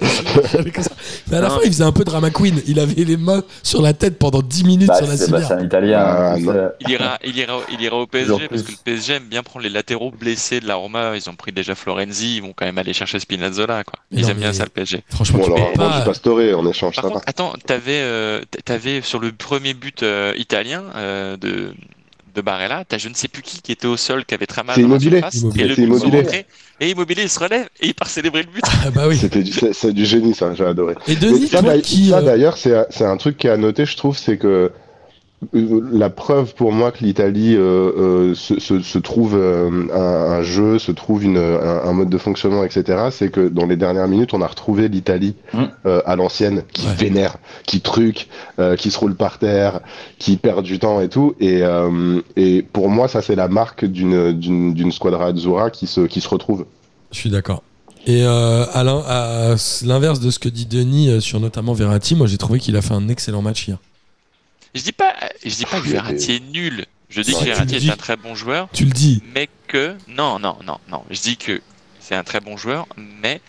j'avais 0.52 0.70
comme 0.70 0.84
ça. 0.84 0.90
Mais 1.30 1.38
à 1.38 1.40
la 1.40 1.48
Non. 1.48 1.54
fin, 1.54 1.60
il 1.64 1.68
faisait 1.72 1.84
un 1.84 1.92
peu 1.92 2.04
drama 2.04 2.30
queen. 2.30 2.60
Il 2.66 2.78
avait 2.78 3.04
les 3.04 3.16
mains 3.16 3.42
sur 3.62 3.80
la 3.80 3.94
tête 3.94 4.18
pendant 4.18 4.42
10 4.42 4.64
minutes 4.64 4.88
Bah, 4.88 4.96
sur 4.98 5.06
la 5.06 5.16
c'est 5.16 5.30
bah, 5.30 5.38
civière. 5.40 5.48
c'est 5.48 5.62
un 5.62 5.64
Italien. 5.66 5.98
Ah, 5.98 6.32
hein, 6.34 6.36
Il 6.38 6.90
ira, 6.90 7.18
il, 7.24 7.36
ira, 7.36 7.60
il 7.72 7.80
ira 7.80 7.96
au 7.96 8.06
PSG 8.06 8.48
parce 8.48 8.62
plus. 8.62 8.62
que 8.62 8.70
le 8.72 8.76
PSG 8.84 9.14
aime 9.14 9.24
bien 9.24 9.42
prendre 9.42 9.62
les 9.64 9.70
latéraux 9.70 10.10
blessés 10.10 10.60
de 10.60 10.66
la 10.68 10.74
Roma. 10.74 11.16
Ils 11.16 11.30
ont 11.30 11.34
pris 11.34 11.52
déjà 11.52 11.74
Florenzi, 11.74 12.36
ils 12.36 12.42
vont 12.42 12.52
quand 12.54 12.66
même 12.66 12.78
aller 12.78 12.92
chercher 12.92 13.18
Spinazzola. 13.18 13.84
Quoi. 13.84 13.98
Ils 14.10 14.22
non, 14.22 14.28
aiment 14.28 14.38
bien 14.38 14.52
ça 14.52 14.64
le 14.64 14.70
PSG. 14.70 15.02
Franchement, 15.08 15.38
Bon, 15.38 15.44
tu 15.46 15.52
alors, 15.52 15.72
pas. 15.72 15.98
du 16.00 16.04
Pastore 16.04 16.40
en 16.58 16.66
échange, 16.66 16.94
Par 16.96 17.04
ça 17.04 17.10
contre, 17.10 17.24
attends, 17.26 17.52
t'avais, 17.66 18.00
euh, 18.02 18.42
t'avais 18.64 19.00
sur 19.00 19.18
le 19.20 19.32
premier 19.32 19.72
but 19.74 20.02
euh, 20.02 20.34
italien 20.36 20.82
euh, 20.96 21.36
de, 21.38 21.72
de 22.34 22.40
Barella, 22.40 22.84
t'as 22.88 22.98
je 22.98 23.08
ne 23.08 23.14
sais 23.14 23.28
plus 23.28 23.42
qui 23.42 23.60
qui 23.60 23.72
était 23.72 23.86
au 23.86 23.96
sol, 23.96 24.24
qui 24.24 24.34
avait 24.34 24.46
très 24.46 24.62
mal 24.62 24.74
C'est 24.76 24.82
dans 24.82 24.88
la 24.88 24.96
Immobilier. 24.96 25.20
et 25.56 25.68
le 25.68 25.74
but 25.74 25.82
Immobilier. 25.82 26.46
et 26.80 26.90
Immobilier 26.90 27.22
il 27.24 27.28
se 27.28 27.38
relève 27.38 27.68
et 27.80 27.88
il 27.88 27.94
part 27.94 28.08
célébrer 28.08 28.42
le 28.42 28.48
but. 28.50 28.62
Ah, 28.66 28.90
bah 28.90 29.04
oui. 29.08 29.16
C'était 29.16 29.42
du, 29.42 29.52
c'est, 29.52 29.72
c'est 29.72 29.92
du 29.92 30.04
génie, 30.06 30.34
ça, 30.34 30.54
j'ai 30.54 30.64
adoré. 30.64 30.94
Et 31.08 31.16
Denis, 31.16 31.46
ça, 31.48 31.58
toi 31.60 31.68
d'ailleurs- 31.70 31.82
qui. 31.84 32.08
ça, 32.08 32.18
euh, 32.18 32.22
d'ailleurs, 32.22 32.56
c'est, 32.56 32.74
c'est 32.90 33.04
un 33.04 33.16
truc 33.16 33.36
qui 33.36 33.46
est 33.46 33.50
à 33.50 33.56
noter, 33.56 33.84
je 33.86 33.96
trouve, 33.96 34.16
c'est 34.16 34.38
que 34.38 34.46
euh, 34.46 34.68
la 35.52 36.08
preuve 36.10 36.54
pour 36.54 36.72
moi 36.72 36.92
que 36.92 37.04
l'Italie 37.04 37.54
euh, 37.56 37.90
euh, 38.30 38.34
se, 38.34 38.60
se, 38.60 38.80
se 38.80 38.98
trouve 38.98 39.34
euh, 39.34 39.68
un, 39.92 40.32
un 40.38 40.42
jeu, 40.42 40.78
se 40.78 40.92
trouve 40.92 41.24
une, 41.24 41.36
un, 41.38 41.82
un 41.84 41.92
mode 41.92 42.08
de 42.10 42.18
fonctionnement, 42.18 42.64
etc., 42.64 43.08
c'est 43.10 43.30
que 43.30 43.48
dans 43.48 43.66
les 43.66 43.76
dernières 43.76 44.08
minutes, 44.08 44.34
on 44.34 44.42
a 44.42 44.46
retrouvé 44.46 44.88
l'Italie 44.88 45.34
Mm. 45.52 45.64
euh, 45.86 46.00
à 46.06 46.16
l'ancienne, 46.16 46.62
qui 46.72 46.86
Ouais. 46.86 46.94
vénère, 46.94 47.36
qui 47.66 47.80
truc, 47.80 48.28
euh, 48.58 48.76
qui 48.76 48.90
se 48.90 48.98
roule 48.98 49.14
par 49.14 49.38
terre, 49.38 49.80
qui 50.18 50.36
perd 50.36 50.62
du 50.64 50.78
temps 50.78 51.00
et 51.00 51.08
tout. 51.08 51.34
Et, 51.40 51.62
euh, 51.62 52.20
et 52.36 52.62
pour 52.62 52.88
moi, 52.88 53.08
ça, 53.08 53.20
c'est 53.22 53.34
la 53.36 53.48
marque 53.48 53.84
d'une, 53.84 54.32
d'une, 54.32 54.74
d'une 54.74 54.92
squadra 54.92 55.26
Azzurra 55.26 55.70
qui 55.70 55.86
se, 55.86 56.02
qui 56.02 56.20
se 56.20 56.28
retrouve. 56.28 56.64
Je 57.10 57.18
suis 57.18 57.30
d'accord. 57.30 57.62
Et 58.06 58.24
euh, 58.24 58.64
à 58.72 58.82
l'in- 58.82 59.02
à 59.06 59.54
l'inverse 59.84 60.18
de 60.20 60.30
ce 60.30 60.38
que 60.38 60.48
dit 60.48 60.66
Denis 60.66 61.08
euh, 61.08 61.20
sur 61.20 61.38
notamment 61.38 61.72
Verratti, 61.72 62.16
moi 62.16 62.26
j'ai 62.26 62.38
trouvé 62.38 62.58
qu'il 62.58 62.76
a 62.76 62.82
fait 62.82 62.94
un 62.94 63.08
excellent 63.08 63.42
match 63.42 63.68
hier. 63.68 63.78
Je 64.74 64.82
dis 64.82 64.92
pas, 64.92 65.12
je 65.50 65.54
dis 65.56 65.64
pas 65.66 65.80
que 65.80 65.88
Verratti 65.88 66.32
est 66.32 66.40
nul. 66.52 66.86
Je 67.08 67.20
dis 67.20 67.32
Non, 67.32 67.40
que 67.40 67.44
Verratti 67.44 67.76
est 67.76 67.90
un 67.90 67.96
très 67.96 68.16
bon 68.16 68.34
joueur, 68.34 68.68
Tu 68.72 68.84
le 68.84 68.90
dis. 68.90 69.22
mais 69.34 69.48
que 69.68 69.94
non, 70.08 70.38
non, 70.38 70.56
non, 70.64 70.78
non. 70.88 71.04
Je 71.10 71.20
dis 71.20 71.36
que 71.36 71.60
c'est 72.00 72.14
un 72.14 72.24
très 72.24 72.40
bon 72.40 72.56
joueur, 72.56 72.86
mais 72.96 73.40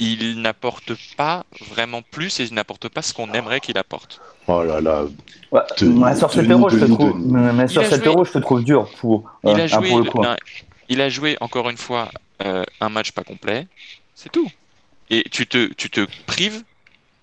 il 0.00 0.40
n'apporte 0.40 0.92
pas 1.16 1.44
vraiment 1.70 2.02
plus 2.02 2.40
et 2.40 2.44
il 2.44 2.54
n'apporte 2.54 2.88
pas 2.88 3.02
ce 3.02 3.12
qu'on 3.14 3.32
aimerait 3.32 3.60
qu'il 3.60 3.78
apporte. 3.78 4.20
Oh 4.46 4.62
là 4.62 4.80
là. 4.80 5.04
Ouais, 5.52 5.60
Denis, 5.78 5.98
ouais, 6.02 6.16
sur 6.16 6.30
cet 6.32 6.42
Denis, 6.42 6.52
euro, 6.52 6.68
je 6.70 6.78
te 6.78 6.84
trouve. 6.84 7.18
Mais 7.18 7.68
sur 7.68 7.82
joué- 7.82 7.90
je 8.24 8.32
te 8.32 8.38
trouve 8.38 8.64
dur 8.64 8.88
pour, 8.98 9.30
Il 9.44 9.50
euh, 9.50 9.54
a 9.54 9.62
ah, 9.62 9.66
joué, 9.66 9.88
pour 9.88 9.98
le 10.00 10.10
coup. 10.10 10.22
non, 10.22 10.36
il 10.88 11.00
a 11.00 11.08
joué 11.08 11.36
encore 11.40 11.68
une 11.70 11.76
fois 11.76 12.10
euh, 12.44 12.64
un 12.80 12.88
match 12.88 13.12
pas 13.12 13.24
complet, 13.24 13.66
c'est 14.14 14.30
tout. 14.30 14.50
Et 15.10 15.24
tu 15.30 15.46
te, 15.46 15.72
tu 15.74 15.90
te 15.90 16.06
prives 16.26 16.62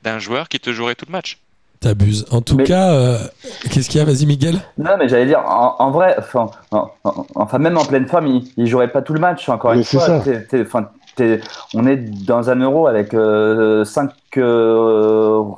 d'un 0.04 0.20
joueur 0.20 0.50
qui 0.50 0.60
te 0.60 0.72
jouerait 0.74 0.96
tout 0.96 1.06
le 1.08 1.12
match. 1.12 1.38
T'abuses. 1.86 2.26
En 2.32 2.42
tout 2.42 2.56
Mais- 2.58 2.64
cas, 2.64 2.94
euh, 2.94 3.18
qu'est-ce 3.70 3.90
qu'il 3.90 4.00
y 4.00 4.02
a? 4.02 4.06
Vas-y, 4.06 4.26
Miguel. 4.26 4.56
Non, 4.80 4.92
mais 4.98 5.08
j'allais 5.08 5.28
dire, 5.28 5.44
en, 5.46 5.76
en 5.78 5.92
vrai, 5.92 6.16
enfin, 6.18 6.48
en- 6.72 6.90
en- 7.04 7.26
enfin, 7.36 7.60
même 7.60 7.78
en 7.78 7.86
pleine 7.86 8.08
forme, 8.08 8.26
il, 8.26 8.44
il 8.58 8.66
jouerait 8.66 8.88
pas 8.92 9.04
tout 9.04 9.14
le 9.14 9.20
match. 9.20 9.48
Encore 9.50 9.70
Mais 9.72 9.78
une 9.78 9.84
c'est 9.84 9.98
fois, 9.98 10.08
on 11.76 11.86
est 11.86 11.98
dans 12.26 12.50
un 12.50 12.56
euro 12.60 12.88
avec 12.88 13.12
5 13.86 14.10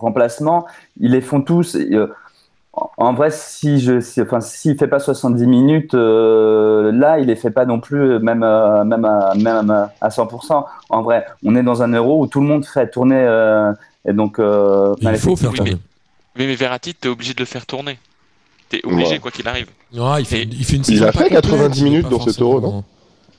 remplacements. 0.02 0.66
Ils 1.00 1.12
les 1.12 1.22
font 1.22 1.42
tous. 1.42 1.76
et, 1.76 1.94
euh, 1.94 2.08
en- 2.98 3.14
vrai, 3.14 3.30
si 3.32 3.80
je, 3.80 4.00
si, 4.02 4.22
enfin, 4.22 4.40
s'il 4.42 4.78
fait 4.78 4.88
pas 4.88 5.00
70 5.00 5.48
minutes, 5.48 5.94
euh, 5.94 6.92
là, 6.92 7.20
il 7.20 7.28
les 7.28 7.36
fait 7.36 7.52
pas 7.52 7.66
non 7.66 7.80
plus, 7.80 8.20
même, 8.20 8.44
euh, 8.44 8.84
même, 8.84 9.06
à, 9.06 9.34
même 9.36 9.70
à- 9.72 9.92
à 10.02 10.10
100%. 10.10 10.66
En 10.90 11.02
vrai, 11.02 11.26
on 11.46 11.56
est 11.56 11.64
dans 11.64 11.82
un 11.84 11.92
euro 11.94 12.22
où 12.22 12.28
tout 12.28 12.42
le 12.42 12.48
monde 12.48 12.66
fait 12.66 12.90
tourner. 12.90 13.16
euh, 13.20 13.72
et 14.06 14.14
donc, 14.14 14.40
euh, 14.40 14.94
Il 15.02 15.16
faut 15.18 15.36
faire 15.36 15.52
oui, 15.52 15.56
tourner. 15.58 15.78
Oui, 16.38 16.46
mais 16.48 16.56
Verratti, 16.56 16.94
t'es 16.94 17.08
obligé 17.10 17.34
de 17.34 17.40
le 17.40 17.46
faire 17.46 17.66
tourner. 17.66 17.98
T'es 18.70 18.82
obligé 18.84 19.12
Ouais. 19.14 19.20
quoi 19.20 19.32
qu'il 19.32 19.48
arrive. 19.48 19.68
Ah, 20.00 20.18
il, 20.20 20.26
fait, 20.26 20.42
Et- 20.44 20.50
il 20.52 20.66
fait 20.66 20.76
une 20.76 20.84
Il 20.88 21.04
a 21.04 21.12
fait 21.12 21.20
complète, 21.30 21.42
90 21.42 21.80
il 21.80 21.88
est 21.88 21.90
minutes 21.90 22.10
dans 22.10 22.20
forcément- 22.20 22.54
Euro, 22.54 22.62
non 22.62 22.84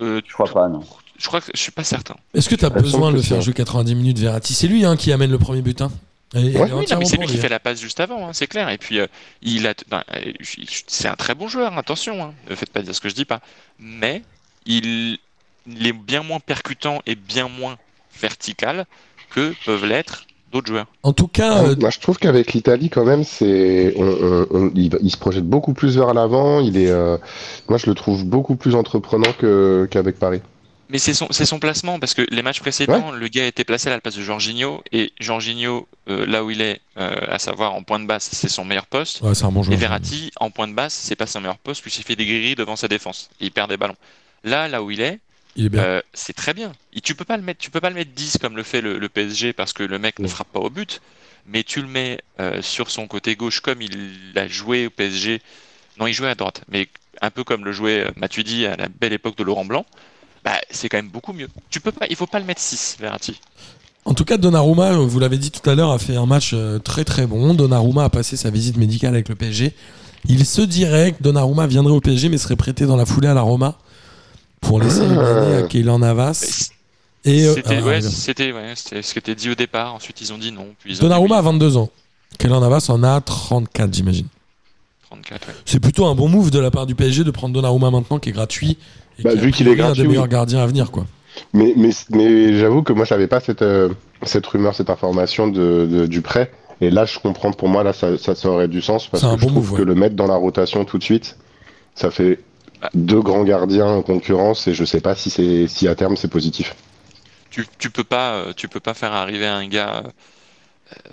Euh, 0.01 0.21
je 0.27 0.33
crois 0.33 0.47
pas, 0.51 0.69
non. 0.69 0.83
Je 1.19 1.27
crois 1.27 1.41
que 1.41 1.51
je 1.53 1.61
suis 1.61 1.73
pas 1.73 1.83
certain. 1.85 2.15
Est-ce 2.33 2.49
que 2.49 2.55
tu 2.55 2.65
as 2.65 2.69
Il 2.69 2.75
me 2.77 2.81
besoin 2.81 3.11
de 3.11 3.17
le 3.17 3.23
faire 3.23 3.41
jouer 3.43 3.53
90 3.53 3.95
minutes, 3.95 4.19
Verratti? 4.19 4.55
C'est 4.55 4.69
lui 4.69 4.85
hein, 4.85 4.97
qui 4.97 5.13
amène 5.13 5.31
le 5.31 5.39
premier 5.39 5.61
but. 5.63 5.83
Hein. 5.83 5.91
Ouais. 6.35 6.43
Oui, 6.55 6.71
non, 6.91 6.99
mais 6.99 7.05
c'est 7.05 7.17
lui 7.17 7.27
qui 7.27 7.37
fait 7.37 7.47
hein. 7.47 7.51
la 7.51 7.59
passe 7.61 7.81
juste 7.81 7.99
avant, 8.01 8.29
hein, 8.29 8.33
c'est 8.33 8.47
clair. 8.47 8.69
Et 8.69 8.79
puis, 8.79 9.01
euh, 9.01 9.07
il 9.43 9.67
a, 9.67 9.75
ben, 9.89 10.05
euh, 10.15 10.33
c'est 10.87 11.09
un 11.09 11.17
très 11.17 11.35
bon 11.35 11.49
joueur, 11.49 11.77
attention. 11.77 12.23
Hein, 12.23 12.35
ne 12.49 12.55
faites 12.55 12.71
pas 12.71 12.83
dire 12.83 12.95
ce 12.95 13.01
que 13.01 13.09
je 13.09 13.15
dis 13.15 13.25
pas. 13.25 13.41
Mais 13.81 14.23
il, 14.67 15.19
il 15.67 15.87
est 15.87 15.93
bien 15.93 16.23
moins 16.23 16.39
percutant 16.41 17.03
et 17.07 17.17
bien 17.17 17.49
moins 17.49 17.77
vertical 18.21 18.87
que 19.31 19.55
peuvent 19.65 19.85
l'être 19.87 20.27
d'autres 20.53 20.69
joueurs. 20.69 20.87
En 21.03 21.13
tout 21.13 21.29
cas, 21.29 21.65
euh, 21.65 21.77
Moi, 21.79 21.91
je 21.91 21.99
trouve 22.01 22.19
qu'avec 22.19 22.53
l'Italie, 22.53 22.89
quand 22.91 23.05
même, 23.05 23.25
c'est, 23.25 23.95
on, 23.97 24.03
on- 24.07 24.47
on- 24.51 24.73
il, 24.75 24.97
il 25.03 25.11
se 25.11 25.17
projette 25.17 25.45
beaucoup 25.45 25.75
plus 25.75 25.97
vers 25.97 26.15
l'avant. 26.15 26.61
Il 26.61 26.77
est, 26.77 26.91
euh, 26.91 27.17
moi, 27.69 27.79
je 27.79 27.87
le 27.87 27.95
trouve 27.95 28.25
beaucoup 28.25 28.57
plus 28.57 28.75
entreprenant 28.75 29.33
que 29.39 29.87
qu'avec 29.91 30.19
Paris. 30.19 30.41
Mais 30.91 30.99
c'est 30.99 31.13
son, 31.13 31.27
c'est 31.31 31.45
son 31.45 31.59
placement, 31.59 31.99
parce 31.99 32.15
que 32.15 32.23
les 32.31 32.41
matchs 32.41 32.61
précédents, 32.61 33.11
le 33.13 33.29
gars 33.29 33.47
était 33.47 33.65
placé 33.65 33.89
à 33.89 33.91
la 33.91 34.01
place 34.01 34.17
de 34.17 34.23
Jorginho, 34.23 34.83
et 34.91 35.13
Jorginho, 35.21 35.87
euh, 36.09 36.25
là 36.25 36.43
où 36.43 36.51
il 36.51 36.63
est, 36.63 36.81
euh, 36.97 37.15
à 37.29 37.39
savoir 37.39 37.75
en 37.75 37.83
point 37.83 38.01
de 38.01 38.07
basse, 38.07 38.31
c'est 38.33 38.49
son 38.49 38.65
meilleur 38.65 38.87
poste. 38.87 39.21
Ouais, 39.21 39.35
c'est 39.35 39.45
un 39.45 39.51
bon 39.53 39.61
Et 39.61 39.65
joueur. 39.65 39.79
Verratti, 39.79 40.31
en 40.41 40.49
point 40.51 40.67
de 40.67 40.73
basse, 40.73 40.95
c'est 40.95 41.15
pas 41.15 41.27
son 41.27 41.41
meilleur 41.43 41.59
poste, 41.59 41.83
puisqu'il 41.83 42.05
fait 42.05 42.17
des 42.17 42.25
grilles 42.25 42.55
devant 42.55 42.75
sa 42.77 42.89
défense. 42.89 43.29
Et 43.39 43.45
il 43.47 43.51
perd 43.51 43.69
des 43.69 43.77
ballons. 43.77 43.97
Là, 44.45 44.67
là 44.67 44.83
où 44.83 44.91
il 44.91 45.03
est, 45.03 45.13
Il. 45.13 45.19
Euh, 45.59 46.01
c'est 46.15 46.35
très 46.35 46.55
bien. 46.55 46.73
Et 46.93 47.01
tu 47.01 47.15
peux 47.15 47.25
pas 47.25 47.37
le 47.37 47.43
mettre, 47.43 47.61
tu 47.61 47.71
peux 47.71 47.81
pas 47.81 47.91
le 47.91 47.97
mettre 47.97 48.13
10 48.15 48.39
comme 48.41 48.57
le 48.57 48.63
fait 48.63 48.81
le, 48.81 48.99
le 48.99 49.09
PSG 49.09 49.53
parce 49.53 49.73
que 49.73 49.83
le 49.83 49.99
mec 49.99 50.19
ne 50.19 50.29
frappe 50.29 50.49
pas 50.53 50.61
au 50.61 50.71
but. 50.71 51.01
Mais 51.47 51.63
tu 51.63 51.81
le 51.81 51.89
mets 51.89 52.21
euh, 52.41 52.61
sur 52.61 52.91
son 52.91 53.07
côté 53.07 53.35
gauche 53.35 53.61
comme 53.61 53.81
il 53.81 54.33
a 54.37 54.47
joué 54.49 54.87
au 54.87 54.91
PSG. 54.91 55.41
Non, 55.99 56.07
il 56.07 56.13
jouait 56.13 56.29
à 56.29 56.35
droite, 56.35 56.63
mais 56.69 56.89
un 57.23 57.31
peu 57.31 57.43
comme 57.43 57.65
le 57.65 57.73
jouait 57.73 58.05
euh, 58.05 58.11
Matuidi 58.17 58.67
à 58.67 58.77
la 58.77 58.89
belle 58.89 59.15
époque 59.15 59.37
de 59.37 59.45
Laurent 59.45 59.65
Blanc. 59.65 59.87
Bah, 60.45 60.61
c'est 60.71 60.89
quand 60.89 60.99
même 60.99 61.09
beaucoup 61.09 61.33
mieux. 61.33 61.49
Tu 61.71 61.81
peux 61.81 61.93
pas, 61.93 62.07
il 62.09 62.17
faut 62.17 62.27
pas 62.27 62.39
le 62.39 62.45
mettre 62.45 62.61
6, 62.61 62.99
Verratti. 63.01 63.41
En 64.05 64.15
tout 64.15 64.25
cas, 64.25 64.37
Donnarumma, 64.37 64.93
vous 64.93 65.19
l'avez 65.19 65.39
dit 65.39 65.51
tout 65.51 65.69
à 65.69 65.75
l'heure, 65.75 65.91
a 65.91 65.99
fait 65.99 66.17
un 66.17 66.27
match 66.27 66.55
très 66.85 67.05
très 67.05 67.27
bon. 67.27 67.55
Donnarumma 67.55 68.05
a 68.05 68.09
passé 68.09 68.37
sa 68.37 68.51
visite 68.51 68.77
médicale 68.77 69.15
avec 69.15 69.29
le 69.29 69.35
PSG. 69.35 69.75
Il 70.27 70.47
se 70.47 70.63
dirait 70.63 71.13
que 71.13 71.23
Donnarumma 71.23 71.67
viendrait 71.67 71.93
au 71.93 72.01
PSG 72.01 72.29
mais 72.29 72.39
serait 72.39 72.57
prêté 72.57 72.87
dans 72.87 72.97
la 72.97 73.07
foulée 73.07 73.29
à 73.29 73.35
la 73.35 73.43
Roma 73.43 73.79
pour 74.61 74.81
laisser 74.81 75.01
gagner 75.01 75.57
à 75.57 75.63
Keylor 75.63 75.99
Navas. 75.99 76.71
Et 77.25 77.45
euh, 77.47 77.55
C'était 77.55 77.69
ouais, 77.77 77.81
regarde. 77.97 78.03
c'était 78.05 78.53
ouais, 78.53 78.73
c'était 78.77 79.03
ce 79.03 79.13
qui 79.13 79.19
était 79.19 79.35
dit 79.35 79.51
au 79.51 79.55
départ. 79.55 79.95
Ensuite, 79.95 80.21
ils 80.21 80.33
ont 80.33 80.39
dit 80.39 80.53
non. 80.53 80.67
Puis 80.79 80.91
ils 80.93 80.97
ont 80.97 80.97
dit 80.97 81.01
Donnarumma 81.03 81.37
a 81.37 81.41
oui. 81.41 81.47
22 81.47 81.77
ans. 81.77 81.91
Keylor 82.39 82.61
Navas 82.61 82.87
en 82.91 83.03
a 83.03 83.21
34, 83.21 83.93
j'imagine. 83.95 84.27
34, 85.11 85.49
ouais. 85.49 85.55
C'est 85.65 85.81
plutôt 85.81 86.07
un 86.07 86.15
bon 86.15 86.29
move 86.29 86.51
de 86.51 86.59
la 86.59 86.71
part 86.71 86.87
du 86.87 86.95
PSG 86.95 87.25
de 87.25 87.31
prendre 87.31 87.55
Donnarumma 87.55 87.91
maintenant 87.91 88.19
qui 88.19 88.29
est 88.29 88.33
gratuit. 88.33 88.79
Et 89.19 89.23
Bah, 89.23 89.33
qui 89.33 89.39
vu 89.39 89.51
qu'il 89.51 89.67
est 89.69 89.73
priori 89.73 89.81
un 89.83 89.87
gratuit, 89.87 90.03
des 90.03 90.09
meilleurs 90.09 90.25
oui. 90.25 90.31
gardiens 90.31 90.61
à 90.61 90.67
venir. 90.67 90.91
Quoi. 90.91 91.07
Mais, 91.53 91.73
mais, 91.77 91.91
mais 92.11 92.59
j'avoue 92.59 92.83
que 92.83 92.93
moi, 92.93 93.05
je 93.05 93.09
savais 93.11 93.27
pas 93.27 93.41
cette, 93.41 93.63
euh, 93.63 93.89
cette 94.23 94.47
rumeur, 94.47 94.75
cette 94.75 94.91
information 94.91 95.49
de, 95.49 95.87
de- 95.91 96.07
du 96.07 96.21
prêt. 96.23 96.53
Et 96.81 96.91
là, 96.91 97.05
je 97.07 97.19
comprends, 97.19 97.53
pour 97.53 97.69
moi, 97.69 97.83
là, 97.83 97.93
ça, 97.93 98.17
ça, 98.19 98.35
ça 98.37 98.49
aurait 98.49 98.69
du 98.69 98.81
sens 98.81 99.09
parce 99.09 99.23
C'est 99.23 99.29
que 99.29 99.33
un 99.35 99.37
je 99.37 99.43
bon 99.43 99.49
trouve 99.49 99.71
move, 99.73 99.79
que 99.79 99.83
le 99.83 99.95
mettre 99.97 100.15
dans 100.15 100.29
la 100.29 100.37
rotation 100.37 100.85
tout 100.85 100.99
de 100.99 101.03
suite, 101.03 101.37
ça 101.97 102.11
fait. 102.11 102.39
Deux 102.95 103.21
grands 103.23 103.45
gardiens 103.45 103.87
en 103.87 104.03
concurrence 104.03 104.67
et 104.69 104.75
je 104.75 104.85
sais 104.85 105.01
pas 105.01 105.15
si, 105.15 105.31
c'est 105.31 105.67
si 105.69 105.89
à 105.89 105.95
terme 105.95 106.17
c'est 106.17 106.29
positif. 106.29 106.75
tu, 107.51 107.67
tu 107.79 107.91
peux 107.91 108.05
pas 108.05 108.35
euh, 108.35 108.53
tu 108.55 108.69
peux 108.69 108.81
pas 108.81 108.95
faire 108.95 109.13
arriver 109.13 109.47
un 109.47 109.67
gars 109.69 110.05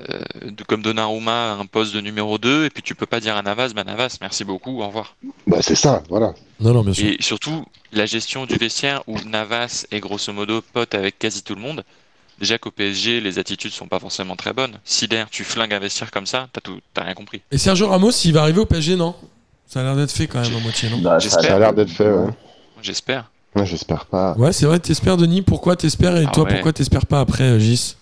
euh, 0.10 0.20
de, 0.52 0.64
comme 0.64 0.82
Donnarumma 0.82 1.54
à 1.54 1.56
un 1.56 1.66
poste 1.66 1.94
de 1.94 2.00
numéro 2.02 2.38
2 2.38 2.66
et 2.66 2.70
puis 2.70 2.82
tu 2.84 2.96
peux 2.96 3.06
pas 3.06 3.20
dire 3.20 3.36
à 3.36 3.42
Navas 3.42 3.70
bah 3.76 3.84
Navas 3.84 4.18
merci 4.22 4.44
beaucoup 4.46 4.82
au 4.82 4.88
revoir 4.88 5.16
Bah, 5.48 5.58
c'est 5.62 5.76
ça, 5.76 6.02
voilà. 6.10 6.34
Non, 6.62 6.74
non, 6.74 6.84
bien 6.84 6.94
sûr. 6.94 7.08
et 7.08 7.18
surtout 7.20 7.66
la 7.92 8.06
gestion 8.06 8.46
du 8.46 8.56
vestiaire 8.56 9.04
où 9.08 9.18
Navas 9.26 9.86
est 9.92 10.00
grosso 10.00 10.32
modo 10.32 10.62
pote 10.62 10.96
avec 10.96 11.20
quasi 11.20 11.44
tout 11.44 11.56
le 11.56 11.62
monde 11.62 11.84
déjà 12.40 12.58
qu'au 12.58 12.72
PSG 12.72 13.20
les 13.22 13.38
attitudes 13.40 13.72
sont 13.72 13.88
pas 13.88 14.00
forcément 14.00 14.36
très 14.38 14.54
bonnes 14.54 14.78
si 14.86 15.08
d'ailleurs 15.08 15.30
tu 15.30 15.44
flingues 15.44 15.74
un 15.74 15.80
vestiaire 15.80 16.12
comme 16.12 16.26
ça 16.26 16.48
t'as 16.54 16.62
tout 16.62 16.80
t'as 16.94 17.04
rien 17.04 17.14
compris 17.14 17.42
Et 17.52 17.58
Sergio 17.58 17.88
Ramos, 17.88 18.12
il 18.24 18.34
va 18.34 18.42
arriver 18.44 18.60
au 18.62 18.66
PSG, 18.66 18.96
non? 18.96 19.16
Ça 19.68 19.82
a 19.82 19.84
l'air 19.84 19.96
d'être 19.96 20.12
fait 20.12 20.28
quand 20.28 20.42
même 20.42 20.56
à 20.56 20.60
moitié, 20.60 20.90
non? 20.90 21.00
Bah, 21.00 21.20
J'espère. 21.20 21.44
Ça 21.44 21.56
a 21.56 21.60
l'air 21.60 21.74
d'être 21.74 21.90
fait, 21.90 22.10
ouais. 22.12 22.30
j'espère 22.82 23.32
Ouais, 23.56 23.66
J'espère 23.66 24.06
pas. 24.06 24.34
Ouais, 24.38 24.52
c'est 24.52 24.66
vrai, 24.66 24.80
t'espères, 24.80 25.16
Denis. 25.18 25.42
Pourquoi 25.42 25.76
t'espères 25.78 26.18
Et 26.18 26.26
Ah 26.28 26.32
toi, 26.32 26.44
ouais. 26.44 26.54
pourquoi 26.54 26.74
t'espères 26.74 27.06
pas 27.06 27.22
après, 27.22 27.44
euh, 27.44 27.60
Gis? 27.60 27.96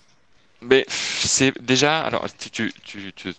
Mais 0.62 0.86
c'est 0.90 1.54
déjà 1.62 2.02
alors 2.02 2.26
tu, 2.40 2.50
tu, 2.50 2.74
tu, 2.84 3.12
tu- 3.16 3.34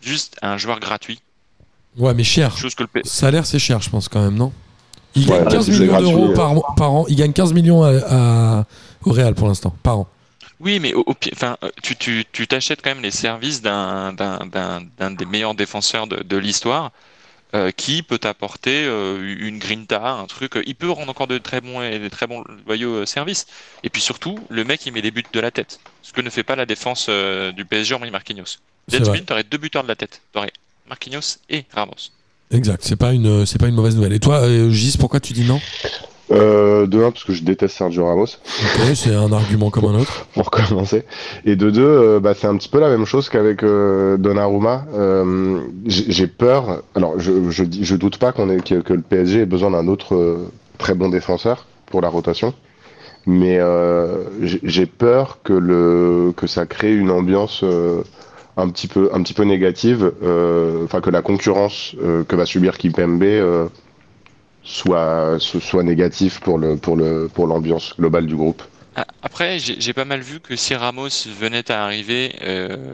juste 0.00 0.36
un 0.42 0.56
joueur 0.58 0.78
gratuit 0.80 1.20
Ouais, 1.98 2.14
mais 2.14 2.24
cher. 2.24 2.56
chose 2.56 2.74
que 2.74 2.84
le 2.84 2.86
P- 2.88 3.02
Ça 3.04 3.26
a 3.28 3.30
l'air, 3.32 3.44
c'est 3.44 3.58
cher, 3.58 3.80
je 3.82 3.90
pense, 3.90 4.08
quand 4.08 4.22
même, 4.22 4.36
non? 4.36 4.52
Il 5.16 5.26
gagne 5.26 5.44
là, 5.44 5.50
15 5.50 5.66
c'est 5.66 5.72
millions 5.72 5.98
d'euros 6.00 6.28
par, 6.34 6.74
par 6.76 6.92
an. 6.92 7.04
Il 7.08 7.16
gagne 7.16 7.32
15 7.32 7.52
millions 7.52 7.82
à, 7.82 7.90
à- 8.60 8.64
au 9.04 9.12
Real 9.12 9.34
pour 9.34 9.48
l'instant, 9.48 9.74
par 9.82 9.98
an. 9.98 10.08
Oui, 10.60 10.78
mais 10.78 10.94
au, 10.94 11.04
enfin, 11.32 11.56
euh, 11.64 11.70
tu, 11.82 11.96
tu, 11.96 12.24
tu 12.30 12.46
t'achètes 12.46 12.80
quand 12.82 12.90
même 12.90 13.02
les 13.02 13.10
services 13.10 13.60
d'un, 13.60 14.12
d'un, 14.12 14.38
d'un, 14.46 14.82
d'un 14.98 15.10
des 15.10 15.24
meilleurs 15.26 15.54
défenseurs 15.54 16.06
de, 16.06 16.22
de 16.22 16.36
l'histoire 16.36 16.92
euh, 17.54 17.70
qui 17.72 18.02
peut 18.02 18.18
t'apporter 18.18 18.84
euh, 18.84 19.36
une 19.40 19.58
grinta, 19.58 20.10
un 20.12 20.26
truc. 20.26 20.52
Il 20.66 20.74
peut 20.74 20.90
rendre 20.90 21.10
encore 21.10 21.26
de 21.26 21.38
très 21.38 21.60
bons 21.60 21.82
et 21.82 21.98
des 21.98 22.10
très 22.10 22.26
bons 22.26 22.44
loyaux 22.66 22.94
euh, 22.94 23.06
services. 23.06 23.46
Et 23.82 23.90
puis 23.90 24.00
surtout, 24.00 24.38
le 24.48 24.64
mec, 24.64 24.86
il 24.86 24.92
met 24.92 25.02
des 25.02 25.10
buts 25.10 25.24
de 25.32 25.40
la 25.40 25.50
tête. 25.50 25.80
Ce 26.02 26.12
que 26.12 26.20
ne 26.20 26.30
fait 26.30 26.44
pas 26.44 26.56
la 26.56 26.66
défense 26.66 27.06
euh, 27.08 27.50
du 27.52 27.64
PSG, 27.64 27.94
hormis 27.94 28.10
Marquinhos. 28.10 28.58
Deadspin, 28.88 29.12
vrai. 29.12 29.20
t'aurais 29.22 29.44
deux 29.44 29.58
buteurs 29.58 29.82
de 29.82 29.88
la 29.88 29.96
tête. 29.96 30.20
T'aurais 30.32 30.52
Marquinhos 30.88 31.38
et 31.48 31.64
Ramos. 31.72 32.10
Exact, 32.52 32.82
c'est 32.84 32.96
pas, 32.96 33.12
une, 33.12 33.46
c'est 33.46 33.58
pas 33.58 33.68
une 33.68 33.74
mauvaise 33.74 33.94
nouvelle. 33.94 34.12
Et 34.12 34.20
toi, 34.20 34.42
Gis, 34.70 34.96
pourquoi 34.98 35.20
tu 35.20 35.32
dis 35.32 35.44
non? 35.44 35.60
Euh, 36.32 36.86
de 36.86 37.02
un, 37.02 37.10
parce 37.10 37.24
que 37.24 37.32
je 37.32 37.42
déteste 37.42 37.76
Sergio 37.76 38.06
Ramos, 38.06 38.26
c'est 38.94 39.14
un 39.14 39.32
argument 39.32 39.70
comme 39.70 39.86
un 39.86 39.98
autre. 39.98 40.26
pour 40.34 40.50
commencer. 40.50 41.04
Et 41.44 41.56
de 41.56 41.70
deux, 41.70 41.82
euh, 41.82 42.20
bah, 42.20 42.34
c'est 42.38 42.46
un 42.46 42.56
petit 42.56 42.68
peu 42.68 42.78
la 42.78 42.88
même 42.88 43.04
chose 43.04 43.28
qu'avec 43.28 43.64
euh, 43.64 44.16
Donnarumma. 44.16 44.84
Euh, 44.94 45.58
j'ai 45.86 46.28
peur. 46.28 46.82
Alors, 46.94 47.18
je, 47.18 47.50
je, 47.50 47.64
je 47.68 47.96
doute 47.96 48.18
pas 48.18 48.30
qu'on 48.30 48.48
ait, 48.48 48.60
que, 48.60 48.76
que 48.76 48.92
le 48.92 49.02
PSG 49.02 49.40
ait 49.40 49.46
besoin 49.46 49.72
d'un 49.72 49.88
autre 49.88 50.14
euh, 50.14 50.48
très 50.78 50.94
bon 50.94 51.08
défenseur 51.08 51.66
pour 51.86 52.00
la 52.00 52.08
rotation. 52.08 52.54
Mais 53.26 53.58
euh, 53.58 54.24
j'ai 54.40 54.86
peur 54.86 55.38
que, 55.42 55.52
le, 55.52 56.32
que 56.36 56.46
ça 56.46 56.64
crée 56.64 56.94
une 56.94 57.10
ambiance 57.10 57.62
euh, 57.64 58.02
un, 58.56 58.68
petit 58.68 58.86
peu, 58.86 59.10
un 59.12 59.20
petit 59.22 59.34
peu 59.34 59.42
négative. 59.42 60.12
euh, 60.22 60.84
Enfin, 60.84 61.00
que 61.00 61.10
la 61.10 61.22
concurrence 61.22 61.94
euh, 62.02 62.22
que 62.24 62.36
va 62.36 62.46
subir 62.46 62.78
Kipembe 62.78 63.22
euh, 63.24 63.66
soit, 64.62 65.38
soit 65.40 65.82
négative 65.82 66.40
pour 66.40 66.58
le 66.58 66.76
pour 66.76 66.96
le 66.96 67.28
pour 67.32 67.46
l'ambiance 67.46 67.94
globale 67.98 68.26
du 68.26 68.36
groupe. 68.36 68.62
Ah, 68.96 69.06
Après, 69.22 69.58
j'ai 69.58 69.80
j'ai 69.80 69.92
pas 69.92 70.04
mal 70.04 70.20
vu 70.20 70.40
que 70.40 70.56
si 70.56 70.74
Ramos 70.74 71.08
venait 71.38 71.70
à 71.70 71.84
arriver, 71.84 72.34
euh, 72.42 72.92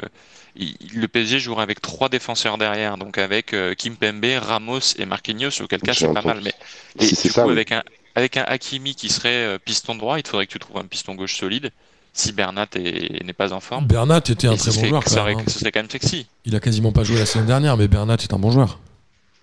il- 0.57 0.77
le 0.95 1.09
PSG 1.09 1.39
jouerait 1.39 1.63
avec 1.63 1.81
trois 1.81 2.09
défenseurs 2.09 2.59
derrière, 2.59 2.97
donc 2.99 3.19
avec 3.19 3.53
euh, 3.55 3.75
Kimpembe, 3.75 4.25
Ramos 4.41 4.95
et 4.99 5.07
Marquinhos, 5.07 5.63
auquel 5.63 5.81
cas 5.81 5.95
c'est 5.95 6.13
pas 6.13 6.23
mal. 6.23 6.41
Mais 6.43 6.55
et 7.01 7.07
Si 7.07 7.17
c'est 7.17 7.29
du 7.29 7.35
ça, 7.35 7.43
coup, 7.43 7.49
oui. 7.49 7.55
avec 7.55 7.73
un 7.73 7.83
avec 8.15 8.37
un 8.39 8.45
Hakimi 8.47 8.95
qui 8.95 9.09
serait 9.11 9.29
euh, 9.45 9.59
piston 9.63 9.95
droit, 9.95 10.19
il 10.19 10.27
faudrait 10.27 10.47
que 10.47 10.53
tu 10.53 10.59
trouves 10.59 10.79
un 10.79 10.85
piston 10.87 11.15
gauche 11.15 11.37
solide. 11.37 11.71
Si 12.15 12.33
Bernat 12.33 12.69
est- 12.77 13.23
n'est 13.25 13.35
pas 13.35 13.53
en 13.53 13.61
forme, 13.61 13.87
Bernat 13.87 14.23
était 14.29 14.47
un 14.47 14.53
Et 14.53 14.57
très 14.57 14.71
ce 14.71 14.71
bon 14.71 14.77
serait- 14.77 14.89
joueur. 14.89 15.05
Quand 15.05 15.25
même, 15.25 15.39
hein. 15.39 15.43
ce 15.49 15.59
serait 15.59 15.71
quand 15.73 15.81
même 15.81 15.91
sexy. 15.91 16.27
Il 16.47 16.57
a 16.57 16.61
quasiment 16.61 16.91
pas 16.93 17.05
joué 17.05 17.19
la 17.19 17.27
saison 17.27 17.45
dernière, 17.45 17.77
mais 17.77 17.89
Bernat 17.89 18.15
est 18.15 18.33
un 18.33 18.39
bon 18.39 18.51
joueur. 18.51 18.79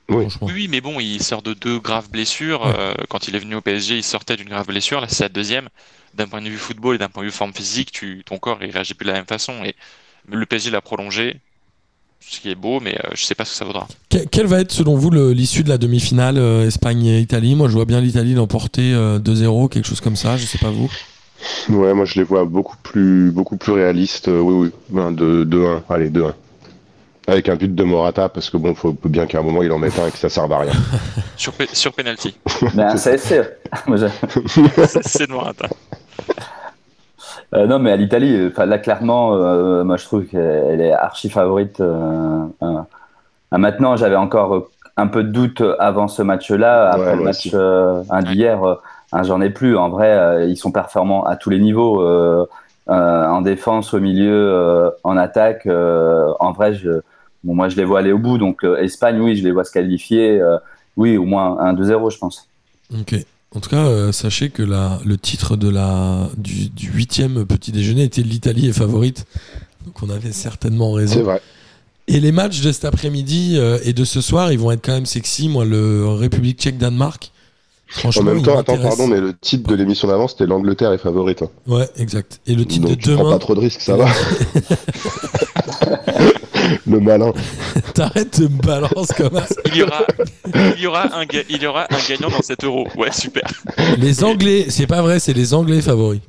Oui. 0.10 0.26
Oui, 0.42 0.68
mais 0.70 0.82
bon, 0.82 1.00
il 1.00 1.22
sort 1.24 1.42
de 1.42 1.54
deux 1.54 1.80
graves 1.80 2.10
blessures. 2.10 2.62
Ouais. 2.66 2.74
Euh, 2.78 2.94
quand 3.10 3.28
il 3.28 3.36
est 3.36 3.40
venu 3.40 3.56
au 3.56 3.62
PSG, 3.62 3.98
il 3.98 4.04
sortait 4.04 4.36
d'une 4.36 4.50
grave 4.50 4.68
blessure. 4.68 5.00
Là, 5.02 5.08
c'est 5.10 5.24
la 5.24 5.30
deuxième. 5.30 5.70
D'un 6.14 6.28
point 6.28 6.42
de 6.42 6.50
vue 6.50 6.58
football 6.58 6.96
et 6.96 6.98
d'un 7.00 7.10
point 7.10 7.24
de 7.24 7.28
vue 7.30 7.34
forme 7.34 7.54
physique, 7.54 7.92
tu, 7.92 8.22
ton 8.26 8.38
corps 8.38 8.60
il 8.62 8.70
réagit 8.72 8.94
plus 8.94 9.06
de 9.06 9.12
la 9.12 9.18
même 9.18 9.26
façon. 9.26 9.54
Et 9.64 9.76
le 10.30 10.46
PSG 10.46 10.70
l'a 10.70 10.82
prolongé, 10.82 11.40
ce 12.20 12.40
qui 12.40 12.50
est 12.52 12.56
beau, 12.56 12.80
mais 12.80 12.96
euh, 13.04 13.10
je 13.16 13.24
sais 13.26 13.34
pas 13.34 13.46
ce 13.46 13.52
que 13.52 13.56
ça 13.58 13.66
vaudra. 13.66 13.88
Que- 14.10 14.26
quelle 14.26 14.46
va 14.46 14.60
être 14.60 14.72
selon 14.72 14.96
vous 14.96 15.10
l'issue 15.10 15.64
de 15.64 15.70
la 15.70 15.78
demi-finale 15.80 16.38
euh, 16.38 16.68
Espagne-Italie 16.68 17.56
Moi 17.56 17.68
je 17.68 17.74
vois 17.74 17.86
bien 17.86 18.00
l'Italie 18.00 18.34
l'emporter 18.36 18.94
euh, 18.94 19.18
2-0, 19.20 19.70
quelque 19.70 19.86
chose 19.88 20.02
comme 20.02 20.16
ça, 20.16 20.38
je 20.38 20.46
sais 20.46 20.60
pas 20.60 20.70
vous. 20.70 20.92
Ouais, 21.70 21.94
moi 21.94 22.06
je 22.06 22.16
les 22.16 22.24
vois 22.24 22.46
beaucoup 22.46 22.78
plus, 22.84 23.32
beaucoup 23.32 23.58
plus 23.58 23.72
réalistes. 23.74 24.28
euh, 24.28 24.40
oui, 24.40 24.70
oui. 24.92 25.00
Un, 25.02 25.12
2, 25.12 25.46
2-1. 25.46 25.82
Allez, 25.90 26.10
2-1. 26.10 26.34
Avec 27.28 27.48
un 27.48 27.56
but 27.56 27.74
de 27.74 27.84
Morata, 27.84 28.28
parce 28.28 28.50
que 28.50 28.58
bon, 28.58 28.76
faut 28.76 28.94
bien 29.06 29.26
qu'à 29.28 29.40
un 29.40 29.44
moment 29.44 29.64
il 29.64 29.72
en 29.72 29.80
mette 29.80 29.98
un 29.98 30.08
et 30.08 30.12
que 30.12 30.18
ça 30.18 30.28
serve 30.30 30.52
à 30.52 30.60
rien. 30.60 30.74
Sur, 31.38 31.54
pe- 31.54 31.68
sur 31.74 31.94
penalty, 31.94 32.38
CSC. 32.98 33.42
Moi, 33.88 33.98
j'ai- 33.98 34.10
c'est 34.88 35.04
c'est 35.08 35.28
de 35.28 35.32
Morata. 35.32 35.68
Euh, 37.56 37.66
non, 37.68 37.80
mais 37.80 37.92
à 37.92 37.96
l'Italie, 37.96 38.50
là, 38.58 38.78
clairement, 38.78 39.36
euh, 39.36 39.84
moi, 39.84 39.98
je 39.98 40.06
trouve 40.06 40.26
qu'elle 40.26 40.82
est 40.82 40.92
archi 40.92 41.30
favorite. 41.30 41.80
euh, 41.80 42.44
euh. 42.62 42.74
Ah, 43.52 43.58
maintenant, 43.58 43.96
j'avais 43.96 44.16
encore 44.16 44.68
un 44.98 45.08
peu 45.08 45.24
de 45.24 45.30
doute 45.30 45.62
avant 45.80 46.08
ce 46.08 46.22
match-là. 46.24 46.90
Après 46.92 47.12
Ouais, 47.12 47.16
le 47.18 47.24
match 47.24 47.48
d'hier, 48.26 48.60
hein, 49.12 49.24
j'en 49.24 49.40
ai 49.42 49.50
plus. 49.50 49.78
En 49.78 49.90
vrai, 49.90 50.12
euh, 50.12 50.46
ils 50.46 50.58
sont 50.58 50.72
performants 50.72 51.24
à 51.24 51.36
tous 51.36 51.50
les 51.50 51.60
niveaux. 51.60 52.02
euh, 52.02 52.46
euh, 52.90 53.28
en 53.28 53.42
défense, 53.42 53.94
au 53.94 54.00
milieu, 54.02 54.34
euh, 54.34 54.90
en 55.04 55.16
attaque. 55.16 55.66
euh, 55.68 56.28
en 56.40 56.52
vrai, 56.52 56.74
je, 56.74 57.02
bon, 57.44 57.56
moi, 57.56 57.70
je 57.70 57.76
les 57.76 57.86
vois 57.86 58.00
aller 58.00 58.12
au 58.12 58.20
bout. 58.20 58.38
Donc, 58.38 58.64
euh, 58.64 58.78
Espagne, 58.82 59.20
oui, 59.20 59.36
je 59.36 59.44
les 59.44 59.52
vois 59.52 59.64
se 59.64 59.72
qualifier. 59.72 60.40
euh, 60.40 60.58
oui, 60.98 61.18
au 61.18 61.26
moins 61.26 61.58
un 61.60 61.74
2-0, 61.74 62.12
je 62.12 62.18
pense. 62.18 62.48
Ok. 63.00 63.16
En 63.56 63.60
tout 63.60 63.70
cas, 63.70 63.86
euh, 63.86 64.12
sachez 64.12 64.50
que 64.50 64.64
la, 64.64 65.00
le 65.06 65.18
titre 65.18 65.56
de 65.56 65.70
la, 65.70 66.28
du, 66.38 66.70
du 66.70 66.88
huitième 66.92 67.46
petit 67.46 67.72
déjeuner 67.72 68.04
était 68.04 68.22
l'Italie 68.24 68.68
est 68.68 68.74
favorite. 68.74 69.26
Donc 69.86 70.02
on 70.02 70.10
avait 70.10 70.32
certainement 70.32 70.94
C'est 70.96 71.00
raison. 71.02 71.24
vrai. 71.24 71.42
Et 72.08 72.20
les 72.20 72.32
matchs 72.32 72.62
de 72.62 72.72
cet 72.72 72.84
après-midi 72.86 73.54
euh, 73.58 73.78
et 73.84 73.94
de 73.94 74.04
ce 74.06 74.22
soir, 74.22 74.52
ils 74.52 74.58
vont 74.60 74.72
être 74.72 74.84
quand 74.84 74.94
même 74.94 75.06
sexy. 75.06 75.50
Moi, 75.50 75.66
le 75.66 76.08
République 76.08 76.60
tchèque-Danemark. 76.60 77.32
En 78.18 78.24
même 78.24 78.42
temps, 78.42 78.58
attends, 78.58 78.78
pardon, 78.80 79.06
mais 79.08 79.20
le 79.22 79.36
titre 79.36 79.70
de 79.70 79.76
l'émission 79.76 80.08
d'avant 80.08 80.28
c'était 80.28 80.48
l'Angleterre 80.48 80.92
est 80.94 80.98
favorite. 80.98 81.44
hein. 81.44 81.50
Ouais, 81.68 81.88
exact. 81.98 82.40
Et 82.48 82.56
le 82.56 82.66
titre 82.66 82.88
Donc 82.88 82.98
de 82.98 83.02
tu 83.04 83.14
prends 83.14 83.24
demain. 83.24 83.34
pas 83.34 83.40
trop 83.40 83.54
de 83.54 83.60
risques, 83.60 83.82
ça 83.82 83.96
va. 83.96 84.08
Le 86.94 87.00
malin. 87.00 87.34
T'arrêtes 87.94 88.40
de 88.42 88.48
me 88.48 88.62
balancer 88.62 89.14
comme 89.18 89.38
ça. 89.40 89.56
Il 89.66 89.76
y 89.78 89.84
aura, 89.84 90.06
il 90.76 90.82
y 90.82 90.88
aura 90.88 91.20
un, 91.20 91.26
il 91.50 91.62
y 91.62 91.66
aura 91.66 91.88
un 91.90 92.00
gagnant 92.08 92.30
dans 92.30 92.42
cet 92.42 92.64
euro. 92.64 92.88
Ouais, 92.96 93.12
super. 93.12 93.44
Les 93.98 94.24
Anglais, 94.24 94.68
c'est 94.70 94.88
pas 94.88 95.02
vrai, 95.02 95.20
c'est 95.20 95.34
les 95.34 95.54
Anglais 95.54 95.82
favoris. 95.82 96.22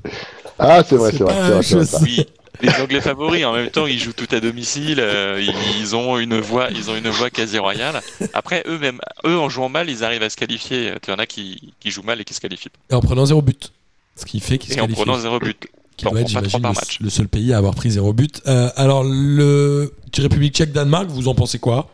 Ah, 0.59 0.83
c'est 0.89 0.97
vrai, 0.97 1.11
C'est 1.13 1.23
vrai. 1.25 1.35
pas 1.35 1.51
vrai. 1.51 1.87
Oui, 2.03 2.27
les 2.63 2.81
Anglais 2.81 3.01
favoris. 3.01 3.45
En 3.45 3.53
même 3.53 3.69
temps, 3.71 3.87
ils 3.87 3.99
jouent 3.99 4.13
tout 4.13 4.29
à 4.35 4.41
domicile. 4.41 4.99
euh, 5.01 5.45
ils 5.79 5.95
ont 5.97 6.19
une 6.19 6.39
voix, 6.41 6.69
ils 6.71 6.91
ont 6.91 6.97
une 6.97 7.09
voix 7.11 7.29
quasi 7.31 7.59
royale. 7.59 8.01
Après, 8.33 8.63
eux 8.67 8.79
même, 8.79 9.01
eux 9.27 9.37
en 9.39 9.49
jouant 9.49 9.69
mal, 9.69 9.91
ils 9.91 10.03
arrivent 10.05 10.23
à 10.23 10.31
se 10.31 10.37
qualifier. 10.37 10.95
Tu 11.03 11.11
en 11.13 11.17
as 11.17 11.27
qui, 11.27 11.75
qui 11.81 11.91
jouent 11.91 12.03
mal 12.05 12.21
et 12.21 12.25
qui 12.25 12.33
se 12.35 12.41
qualifient. 12.41 12.71
Et 12.91 12.95
en 12.95 13.01
prenant 13.01 13.27
zéro 13.27 13.43
but. 13.43 13.73
Ce 14.17 14.25
qui 14.25 14.39
fait 14.41 14.59
qu'ils 14.59 14.73
se 14.73 14.79
Et 14.79 14.81
en 14.81 14.85
qualifient. 14.85 15.03
prenant 15.03 15.19
zéro 15.19 15.39
but. 15.41 15.67
Qui 15.97 16.07
doit 16.07 16.21
être, 16.21 16.29
j'imagine, 16.29 16.61
le, 17.01 17.11
seul 17.11 17.29
pays 17.29 17.53
à 17.53 17.59
avoir 17.59 17.75
pris 17.75 17.91
zéro 17.91 18.13
but. 18.13 18.43
Euh, 18.47 18.69
alors, 18.77 19.05
le 19.05 19.93
République 20.19 20.55
tchèque 20.55 20.73
Danemark, 20.73 21.07
vous 21.09 21.29
en 21.29 21.35
pensez 21.35 21.59
quoi? 21.61 21.89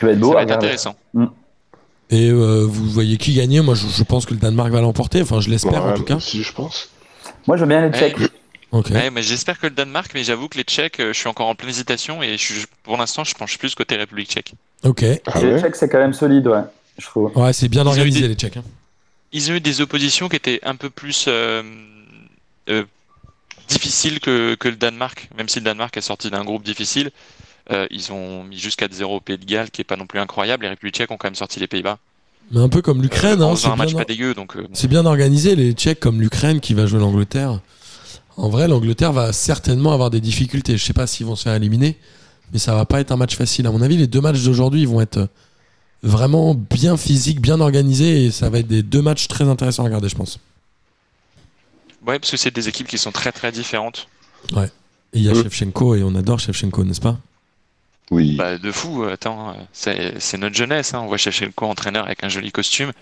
Ça 0.00 0.06
va 0.06 0.12
être 0.12 0.18
beau 0.20 0.28
Ça 0.30 0.34
va 0.34 0.42
être 0.42 0.46
regarder. 0.48 0.66
intéressant. 0.66 0.96
Et 2.10 2.30
euh, 2.30 2.64
vous 2.66 2.88
voyez 2.88 3.16
qui 3.18 3.34
gagner? 3.34 3.60
Moi, 3.60 3.74
je, 3.74 3.86
je 3.86 4.02
pense 4.02 4.24
que 4.26 4.32
le 4.34 4.40
Danemark 4.40 4.70
va 4.70 4.80
l'emporter. 4.80 5.22
Enfin, 5.22 5.40
je 5.40 5.50
l'espère 5.50 5.84
en 5.84 5.94
tout 5.94 6.04
cas. 6.04 6.18
Si, 6.20 6.42
je 6.42 6.52
pense. 6.52 6.88
Moi, 7.46 7.56
je 7.56 7.62
veux 7.62 7.68
bien 7.68 7.80
les 7.82 7.88
Ouais. 7.88 7.98
Tchèques. 7.98 8.30
Ok. 8.70 8.90
Ouais, 8.90 9.10
mais 9.10 9.22
j'espère 9.22 9.58
que 9.58 9.66
le 9.66 9.74
Danemark, 9.74 10.10
mais 10.14 10.24
j'avoue 10.24 10.48
que 10.48 10.58
les 10.58 10.64
Tchèques, 10.64 11.00
euh, 11.00 11.12
je 11.14 11.18
suis 11.18 11.28
encore 11.28 11.46
en 11.46 11.54
pleine 11.54 11.70
hésitation 11.70 12.22
et 12.22 12.36
je 12.36 12.66
pour 12.82 12.96
l'instant, 12.98 13.24
je 13.24 13.34
penche 13.34 13.56
plus 13.58 13.74
côté 13.74 13.96
République 13.96 14.28
tchèque. 14.30 14.52
Ok. 14.84 15.04
Ah 15.26 15.40
les 15.40 15.52
ouais 15.52 15.60
Tchèques, 15.60 15.76
c'est 15.76 15.88
quand 15.88 15.98
même 15.98 16.12
solide, 16.12 16.46
ouais. 16.48 16.60
Je 16.98 17.06
trouve. 17.06 17.34
Ouais, 17.36 17.52
c'est 17.54 17.68
bien 17.68 17.86
organisé 17.86 18.20
des- 18.22 18.28
les 18.28 18.34
Tchèques. 18.34 18.58
hein. 18.58 18.64
Ils 19.32 19.50
ont 19.50 19.54
eu 19.54 19.60
des 19.60 19.80
oppositions 19.80 20.28
qui 20.28 20.36
étaient 20.36 20.60
un 20.64 20.74
peu 20.76 20.90
plus 20.90 21.24
euh, 21.28 21.62
euh, 22.68 22.84
difficiles 23.68 24.20
que, 24.20 24.54
que 24.54 24.68
le 24.68 24.76
Danemark, 24.76 25.28
même 25.36 25.48
si 25.48 25.58
le 25.58 25.64
Danemark 25.64 25.96
est 25.96 26.00
sorti 26.02 26.30
d'un 26.30 26.44
groupe 26.44 26.64
difficile. 26.64 27.10
euh, 27.70 27.86
ils 27.90 28.12
ont 28.12 28.44
mis 28.44 28.58
jusqu'à 28.58 28.88
0 28.90 29.16
au 29.16 29.20
Pays 29.20 29.36
de 29.38 29.44
Galles, 29.44 29.70
qui 29.70 29.82
est 29.82 29.84
pas 29.84 29.96
non 29.96 30.06
plus 30.06 30.18
incroyable. 30.20 30.62
Les 30.64 30.70
Républiques 30.70 30.94
tchèques 30.94 31.10
ont 31.10 31.16
quand 31.18 31.26
même 31.28 31.34
sorti 31.34 31.60
les 31.60 31.66
Pays-Bas. 31.66 31.98
Mais 32.50 32.60
un 32.60 32.70
peu 32.70 32.80
comme 32.80 33.02
l'Ukraine, 33.02 33.42
hein, 33.42 33.50
c'est 33.50 33.62
faisant 33.62 33.72
un 33.74 33.76
match 33.76 33.90
bien, 33.90 33.98
pas 33.98 34.04
dégueu, 34.06 34.32
donc 34.32 34.56
bon. 34.56 34.68
c'est 34.72 34.88
bien 34.88 35.04
organisé. 35.04 35.54
Les 35.54 35.72
Tchèques 35.72 36.00
comme 36.00 36.20
l'Ukraine 36.22 36.60
qui 36.60 36.72
va 36.72 36.86
jouer 36.86 36.98
l'Angleterre. 36.98 37.60
En 38.38 38.48
vrai, 38.48 38.68
l'Angleterre 38.68 39.12
va 39.12 39.34
certainement 39.34 39.92
avoir 39.92 40.08
des 40.08 40.20
difficultés. 40.20 40.78
Je 40.78 40.84
sais 40.84 40.94
pas 40.94 41.06
s'ils 41.06 41.26
vont 41.26 41.36
se 41.36 41.42
faire 41.42 41.54
éliminer, 41.54 41.98
mais 42.52 42.58
ça 42.58 42.74
va 42.74 42.86
pas 42.86 43.00
être 43.00 43.12
un 43.12 43.16
match 43.16 43.36
facile. 43.36 43.66
À 43.66 43.70
mon 43.70 43.82
avis, 43.82 43.98
les 43.98 44.06
deux 44.06 44.22
matchs 44.22 44.42
d'aujourd'hui 44.44 44.86
vont 44.86 45.02
être 45.02 45.18
euh, 45.18 45.26
vraiment 46.02 46.54
bien 46.54 46.96
physiques, 46.96 47.40
bien 47.42 47.60
organisés, 47.60 48.24
et 48.26 48.30
ça 48.30 48.48
va 48.48 48.60
être 48.60 48.68
des 48.68 48.82
deux 48.82 49.02
matchs 49.02 49.28
très 49.28 49.44
intéressants 49.44 49.82
à 49.82 49.86
regarder, 49.86 50.08
je 50.08 50.16
pense. 50.16 50.38
Ouais, 52.08 52.18
parce 52.18 52.30
que 52.30 52.36
c'est 52.36 52.54
des 52.54 52.68
équipes 52.68 52.88
qui 52.88 52.98
sont 52.98 53.12
très 53.12 53.32
très 53.32 53.52
différentes. 53.52 54.08
Et 54.56 54.60
il 55.14 55.22
y 55.22 55.28
a 55.28 55.32
Mm. 55.32 55.42
Shevchenko, 55.42 55.94
et 55.94 56.02
on 56.02 56.14
adore 56.14 56.38
Shevchenko, 56.40 56.84
n'est-ce 56.84 57.00
pas? 57.00 57.16
Oui. 58.10 58.36
Bah, 58.36 58.58
de 58.58 58.72
fou, 58.72 59.04
euh, 59.04 59.12
attends, 59.12 59.50
euh, 59.50 59.52
c'est 59.72 60.14
c'est 60.18 60.38
notre 60.38 60.56
jeunesse. 60.56 60.94
Hein. 60.94 61.00
On 61.02 61.06
voit 61.06 61.18
Shevchenko 61.18 61.66
entraîneur 61.66 62.06
avec 62.06 62.24
un 62.24 62.28
joli 62.28 62.50
costume. 62.52 62.92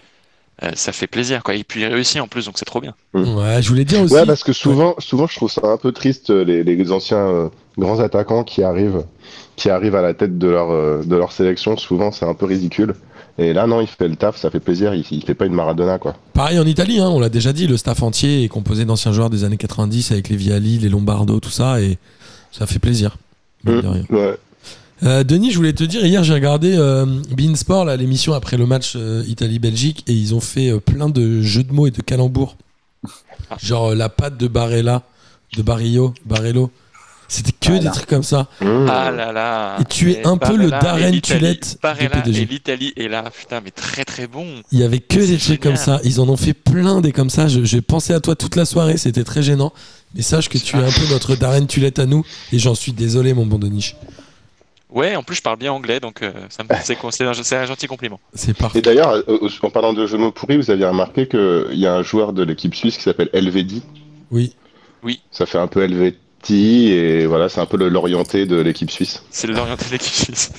Euh, 0.63 0.71
ça 0.75 0.93
fait 0.93 1.07
plaisir, 1.07 1.43
quoi. 1.43 1.55
Et 1.55 1.65
puis 1.65 1.83
il 1.83 1.87
réussit 1.87 2.21
en 2.21 2.29
plus, 2.29 2.47
donc 2.47 2.57
c'est 2.59 2.65
trop 2.65 2.81
bien. 2.81 2.95
Mm. 3.13 3.35
Ouais, 3.37 3.63
je 3.63 3.69
voulais 3.69 3.85
dire 3.85 4.01
aussi. 4.01 4.15
Ouais, 4.15 4.25
parce 4.27 4.43
que 4.43 4.53
souvent, 4.53 4.95
souvent, 4.99 5.27
je 5.27 5.37
trouve 5.37 5.51
ça 5.51 5.61
un 5.65 5.77
peu 5.77 5.93
triste 5.93 6.31
euh, 6.31 6.45
les, 6.45 6.65
les 6.65 6.93
anciens 6.93 7.19
euh, 7.29 7.49
grands 7.79 8.01
attaquants 8.01 8.43
qui 8.43 8.63
arrivent, 8.63 9.05
qui 9.57 9.69
arrivent 9.69 9.97
à 9.97 10.03
la 10.03 10.15
tête 10.15 10.39
de 10.39 10.49
leur 10.49 10.71
euh, 10.71 11.03
de 11.05 11.15
leur 11.15 11.33
sélection. 11.33 11.77
Souvent, 11.77 12.11
c'est 12.11 12.25
un 12.25 12.35
peu 12.35 12.47
ridicule. 12.47 12.95
Et 13.39 13.53
là, 13.53 13.67
non, 13.67 13.81
il 13.81 13.87
fait 13.87 14.09
le 14.09 14.17
taf, 14.17 14.37
ça 14.37 14.51
fait 14.51 14.61
plaisir. 14.61 14.95
Il, 14.95 15.05
il 15.11 15.23
fait 15.23 15.35
pas 15.35 15.47
une 15.47 15.53
Maradona, 15.53 15.99
quoi. 15.99 16.17
Pareil 16.33 16.59
en 16.59 16.67
Italie, 16.67 17.01
hein, 17.01 17.09
on 17.09 17.21
l'a 17.21 17.29
déjà 17.29 17.53
dit, 17.53 17.67
le 17.67 17.77
staff 17.77 18.03
entier 18.03 18.45
est 18.45 18.49
composé 18.49 18.85
d'anciens 18.85 19.13
joueurs 19.13 19.31
des 19.31 19.45
années 19.45 19.59
90 19.59 20.13
avec 20.13 20.29
les 20.29 20.37
Viali, 20.37 20.79
les 20.79 20.89
Lombardo, 20.89 21.39
tout 21.41 21.51
ça, 21.51 21.81
et 21.81 21.99
ça 22.53 22.67
fait 22.67 22.79
plaisir. 22.79 23.17
de. 23.65 23.83
Ouais. 24.11 24.39
Euh, 25.03 25.25
Denis, 25.25 25.51
je 25.51 25.57
voulais 25.59 25.75
te 25.75 25.85
dire, 25.85 26.07
hier 26.07 26.25
j'ai 26.25 26.33
regardé 26.33 26.75
euh, 26.75 27.05
Beansport, 27.37 27.85
là, 27.85 27.97
l'émission 27.97 28.33
après 28.33 28.57
le 28.57 28.65
match 28.65 28.95
euh, 28.97 29.23
Italie-Belgique, 29.29 30.05
et 30.07 30.15
ils 30.15 30.35
ont 30.35 30.41
fait 30.41 30.71
euh, 30.71 30.81
plein 30.81 31.11
de 31.11 31.43
jeux 31.43 31.65
de 31.65 31.73
mots 31.73 31.87
et 31.87 31.91
de 31.91 32.01
calembours. 32.01 32.57
Genre 33.63 33.91
euh, 33.91 33.95
la 33.95 34.09
patte 34.09 34.39
de 34.39 34.49
Barella, 34.49 35.03
de 35.57 35.63
Barrio, 35.63 36.15
Barello. 36.25 36.71
C'était 37.29 37.53
que 37.53 37.79
des 37.79 37.91
trucs 37.91 38.07
comme 38.07 38.23
ça. 38.23 38.49
Mmh. 38.61 38.87
Ah 38.89 39.11
là 39.11 39.33
là. 39.33 39.77
Et 39.81 39.85
tu 39.85 40.13
es 40.13 40.27
un 40.27 40.37
peu 40.37 40.57
le 40.57 40.71
Darren 40.71 41.09
et 41.09 41.11
l'Italie- 41.11 41.41
Tulette 41.41 41.71
du 41.73 41.79
Barella 41.83 42.09
PDG. 42.23 42.43
et 42.43 42.45
l'Italie 42.45 42.93
est 42.97 43.09
là, 43.09 43.25
putain, 43.37 43.61
mais 43.65 43.71
très 43.71 44.05
très 44.05 44.27
bon. 44.27 44.47
Il 44.73 44.79
y 44.79 44.85
avait 44.85 45.01
que 45.01 45.19
des 45.19 45.39
trucs 45.39 45.61
comme 45.61 45.77
ça. 45.77 46.01
Ils 46.05 46.21
en 46.21 46.29
ont 46.29 46.37
fait 46.37 46.55
plein 46.55 47.01
des 47.01 47.13
comme 47.13 47.31
ça. 47.31 47.49
J'ai 47.49 47.81
pensé 47.81 48.13
à 48.13 48.21
toi 48.21 48.37
toute 48.37 48.57
la 48.57 48.65
soirée. 48.65 48.97
C'était 48.97 49.25
très 49.25 49.43
gênant. 49.43 49.73
Mais 50.15 50.23
sache 50.23 50.49
que 50.49 50.59
tu 50.59 50.77
es 50.77 50.79
un 50.83 50.91
peu 50.91 51.13
notre 51.13 51.35
Darren 51.37 51.67
Tulette 51.67 51.99
à 51.99 52.07
nous. 52.07 52.25
Et 52.53 52.59
j'en 52.59 52.75
suis 52.75 52.93
désolé, 52.93 53.35
mon 53.35 53.47
bon 53.47 53.59
Denis. 53.59 53.95
Ouais, 54.89 55.17
en 55.17 55.23
plus 55.23 55.37
je 55.37 55.43
parle 55.43 55.59
bien 55.59 55.73
anglais, 55.73 56.01
donc 56.01 56.23
euh, 56.23 56.33
ça 56.49 56.63
me 56.63 56.69
c'est 57.11 57.57
un, 57.57 57.67
gentil 57.67 57.87
compliment. 57.87 58.19
C'est 58.33 58.53
Et 58.53 58.55
parfait. 58.55 58.81
d'ailleurs, 58.81 59.11
euh, 59.29 59.49
en 59.63 59.69
parlant 59.69 59.93
de 59.93 60.07
jeux 60.07 60.17
mots 60.17 60.31
pourris, 60.31 60.57
vous 60.57 60.71
aviez 60.71 60.87
remarqué 60.87 61.27
qu'il 61.27 61.67
y 61.75 61.87
a 61.87 61.95
un 61.97 62.03
joueur 62.03 62.33
de 62.33 62.43
l'équipe 62.43 62.75
suisse 62.75 62.97
qui 62.97 63.03
s'appelle 63.03 63.29
Elvedi? 63.35 63.83
Oui. 64.31 64.55
Ça 65.31 65.45
fait 65.45 65.59
un 65.59 65.67
peu 65.67 65.83
Et 66.51 67.27
voilà, 67.27 67.49
c'est 67.49 67.61
un 67.61 67.67
peu 67.67 67.77
l'orienté 67.89 68.47
de 68.47 68.57
l'équipe 68.57 68.91
suisse. 68.91 69.23
C'est 69.31 69.47
l'orienté 69.47 69.85
de 69.87 69.91
l'équipe 69.93 70.13
suisse. 70.15 70.51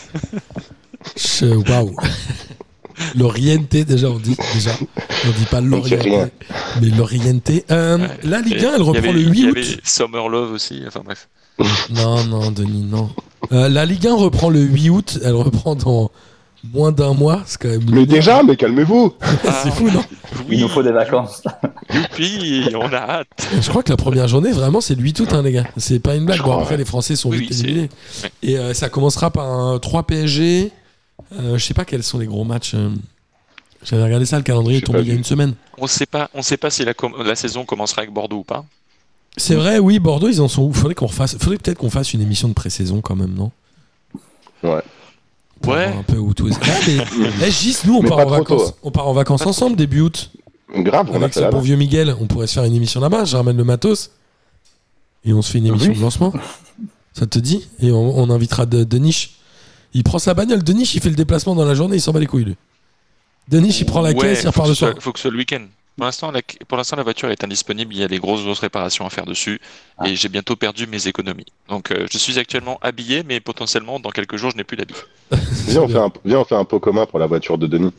Waouh. 1.67 1.95
L'Oriente, 3.15 3.69
déjà, 3.69 4.09
on 4.09 4.17
dit. 4.17 4.35
Déjà. 4.55 4.71
On 4.81 5.29
dit 5.29 5.45
pas 5.51 5.59
rien. 5.61 6.29
Mais 6.81 6.89
l'Oriente. 6.89 7.51
Euh, 7.69 7.97
Ouais. 7.99 8.07
la 8.23 8.41
Ligue 8.41 8.61
Et 8.61 8.65
1, 8.65 8.73
elle 8.75 8.81
reprend 8.81 8.97
avait- 9.03 9.13
le 9.13 9.19
8 9.21 9.39
Il 9.39 9.45
y 9.45 9.49
août. 9.49 9.57
avait 9.57 9.77
Summer 9.83 10.29
Love 10.29 10.51
aussi, 10.53 10.81
enfin 10.87 11.01
bref. 11.05 11.29
Non, 11.91 12.23
non, 12.25 12.49
Denis, 12.51 12.81
non. 12.83 13.09
Euh, 13.51 13.69
la 13.69 13.85
Ligue 13.85 14.07
1 14.07 14.15
reprend 14.15 14.49
le 14.49 14.61
8 14.61 14.89
août. 14.89 15.19
Elle 15.23 15.33
reprend 15.35 15.75
dans 15.75 16.09
moins 16.73 16.91
d'un 16.91 17.13
mois. 17.13 17.41
C'est 17.45 17.61
quand 17.61 17.67
même. 17.69 17.83
Mais 17.89 18.05
déjà, 18.05 18.43
mais 18.43 18.55
calmez-vous 18.55 19.13
C'est 19.63 19.71
fou, 19.71 19.89
non 19.89 20.03
Il 20.49 20.59
nous 20.61 20.67
faut 20.67 20.83
des 20.83 20.91
vacances. 20.91 21.41
Youpi, 21.93 22.69
on 22.75 22.91
a 22.93 22.97
hâte. 22.97 23.27
Je 23.61 23.69
crois 23.69 23.83
que 23.83 23.89
la 23.91 23.97
première 23.97 24.27
journée, 24.27 24.51
vraiment, 24.51 24.81
c'est 24.81 24.95
le 24.95 25.01
8 25.01 25.19
août, 25.21 25.29
hein, 25.33 25.41
les 25.41 25.51
gars. 25.51 25.65
C'est 25.77 25.99
pas 25.99 26.15
une 26.15 26.25
blague. 26.25 26.41
Bon, 26.41 26.57
après, 26.59 26.71
ouais. 26.71 26.77
les 26.77 26.85
Français 26.85 27.15
sont 27.15 27.29
Oui, 27.29 27.39
vite 27.39 27.51
oui, 27.51 27.59
éliminés. 27.61 27.89
Et 28.43 28.57
euh, 28.57 28.73
ça 28.73 28.89
commencera 28.89 29.31
par 29.31 29.45
un 29.51 29.79
3 29.79 30.03
PSG. 30.03 30.71
Euh, 31.33 31.57
je 31.57 31.63
sais 31.63 31.73
pas 31.73 31.85
quels 31.85 32.03
sont 32.03 32.19
les 32.19 32.27
gros 32.27 32.43
matchs. 32.43 32.73
euh. 32.75 32.89
J'avais 33.83 34.03
regardé 34.03 34.25
ça, 34.25 34.37
le 34.37 34.43
calendrier 34.43 34.79
est 34.79 34.81
tombé 34.85 35.01
il 35.01 35.07
y 35.07 35.11
a 35.11 35.13
une 35.13 35.23
semaine. 35.23 35.53
On 35.77 35.87
sait 35.87 36.05
pas, 36.07 36.29
on 36.33 36.41
sait 36.41 36.57
pas 36.57 36.69
si 36.69 36.83
la, 36.83 36.93
com- 36.93 37.13
la 37.23 37.35
saison 37.35 37.63
commencera 37.63 38.01
avec 38.01 38.13
Bordeaux 38.13 38.37
ou 38.39 38.43
pas. 38.43 38.65
C'est 39.37 39.53
vrai, 39.55 39.77
oui, 39.77 39.99
Bordeaux, 39.99 40.29
ils 40.29 40.41
en 40.41 40.47
sont 40.47 40.63
où? 40.63 40.73
Faudrait 40.73 40.95
qu'on 40.95 41.05
refasse. 41.05 41.37
Faudrait 41.37 41.57
peut-être 41.59 41.77
qu'on 41.77 41.91
fasse 41.91 42.13
une 42.13 42.21
émission 42.21 42.47
de 42.47 42.53
pré-saison 42.53 43.01
quand 43.01 43.15
même, 43.15 43.33
non? 43.35 43.51
Ouais. 44.63 44.81
Ouais. 45.65 45.85
un 45.85 46.03
peu 46.03 46.17
où 46.17 46.33
tout 46.33 46.47
est. 46.47 46.53
Ah, 46.61 46.67
mais 46.87 46.97
eh, 47.47 47.51
Gis, 47.51 47.77
nous, 47.85 47.95
on 47.97 48.01
Mais 48.03 48.09
part 48.09 48.19
en 48.19 48.25
vacances. 48.29 48.65
tôt. 48.71 48.77
On 48.83 48.91
part 48.91 49.07
en 49.07 49.13
vacances 49.13 49.39
Pas 49.39 49.43
trop 49.45 49.49
ensemble 49.51 49.75
début 49.75 50.01
août. 50.01 50.31
Grave, 50.75 51.09
on 51.11 51.15
Avec 51.15 51.33
ce 51.33 51.49
bon 51.49 51.59
vieux 51.59 51.75
Miguel, 51.77 52.15
on 52.19 52.27
pourrait 52.27 52.47
se 52.47 52.53
faire 52.53 52.63
une 52.65 52.75
émission 52.75 52.99
là-bas. 52.99 53.25
Je 53.25 53.35
ramène 53.37 53.57
le 53.57 53.63
matos. 53.63 54.11
Et 55.25 55.33
on 55.33 55.41
se 55.41 55.51
fait 55.51 55.57
une 55.57 55.67
émission 55.67 55.91
Oui. 55.91 55.97
de 55.97 56.01
lancement. 56.01 56.31
Ça 57.13 57.25
te 57.25 57.39
dit 57.39 57.67
Et 57.79 57.91
on, 57.91 58.17
on 58.19 58.29
invitera 58.29 58.65
de, 58.65 58.83
Denis. 58.83 59.29
Il 59.93 60.03
prend 60.03 60.19
sa 60.19 60.33
bagnole. 60.33 60.63
Denis, 60.63 60.89
il 60.93 61.01
fait 61.01 61.09
le 61.09 61.15
déplacement 61.15 61.55
dans 61.55 61.65
la 61.65 61.73
journée, 61.73 61.95
il 61.97 62.01
s'en 62.01 62.11
bat 62.11 62.19
les 62.19 62.27
couilles, 62.27 62.43
lui. 62.45 62.55
Denis, 63.47 63.75
il 63.79 63.85
prend 63.85 64.01
la 64.01 64.09
Ouais, 64.11 64.15
caisse, 64.15 64.43
il 64.43 64.47
repart 64.47 64.67
le 64.67 64.73
ce 64.73 64.79
soit- 64.79 64.89
soir. 64.91 65.01
Faut 65.01 65.11
que 65.13 65.19
ce 65.19 65.23
soit 65.23 65.31
le 65.31 65.37
week-end. 65.37 65.61
Pour 65.97 66.05
l'instant, 66.05 66.29
la, 66.31 66.41
pour 66.67 66.77
l'instant, 66.77 66.95
la 66.95 67.01
voiture 67.01 67.31
est 67.31 67.43
indisponible. 67.43 67.91
Il 67.93 67.99
y 67.99 68.03
a 68.03 68.07
des 68.07 68.19
grosses, 68.19 68.43
grosses 68.43 68.59
réparations 68.59 69.07
à 69.07 69.09
faire 69.09 69.25
dessus. 69.25 69.59
Ah. 69.97 70.07
Et 70.07 70.15
j'ai 70.15 70.29
bientôt 70.29 70.55
perdu 70.55 70.85
mes 70.85 71.07
économies. 71.07 71.47
Donc, 71.69 71.89
euh, 71.89 72.05
je 72.11 72.17
suis 72.19 72.37
actuellement 72.37 72.77
habillé, 72.83 73.23
mais 73.27 73.39
potentiellement, 73.39 73.99
dans 73.99 74.11
quelques 74.11 74.37
jours, 74.37 74.51
je 74.51 74.57
n'ai 74.57 74.63
plus 74.63 74.77
d'habit. 74.77 74.93
Viens 75.31 75.81
on, 75.81 75.87
fait 75.87 75.97
un, 75.97 76.11
viens, 76.23 76.39
on 76.39 76.45
fait 76.45 76.55
un 76.55 76.65
pot 76.65 76.79
commun 76.79 77.07
pour 77.07 77.17
la 77.17 77.25
voiture 77.25 77.57
de 77.57 77.65
Denis. 77.65 77.91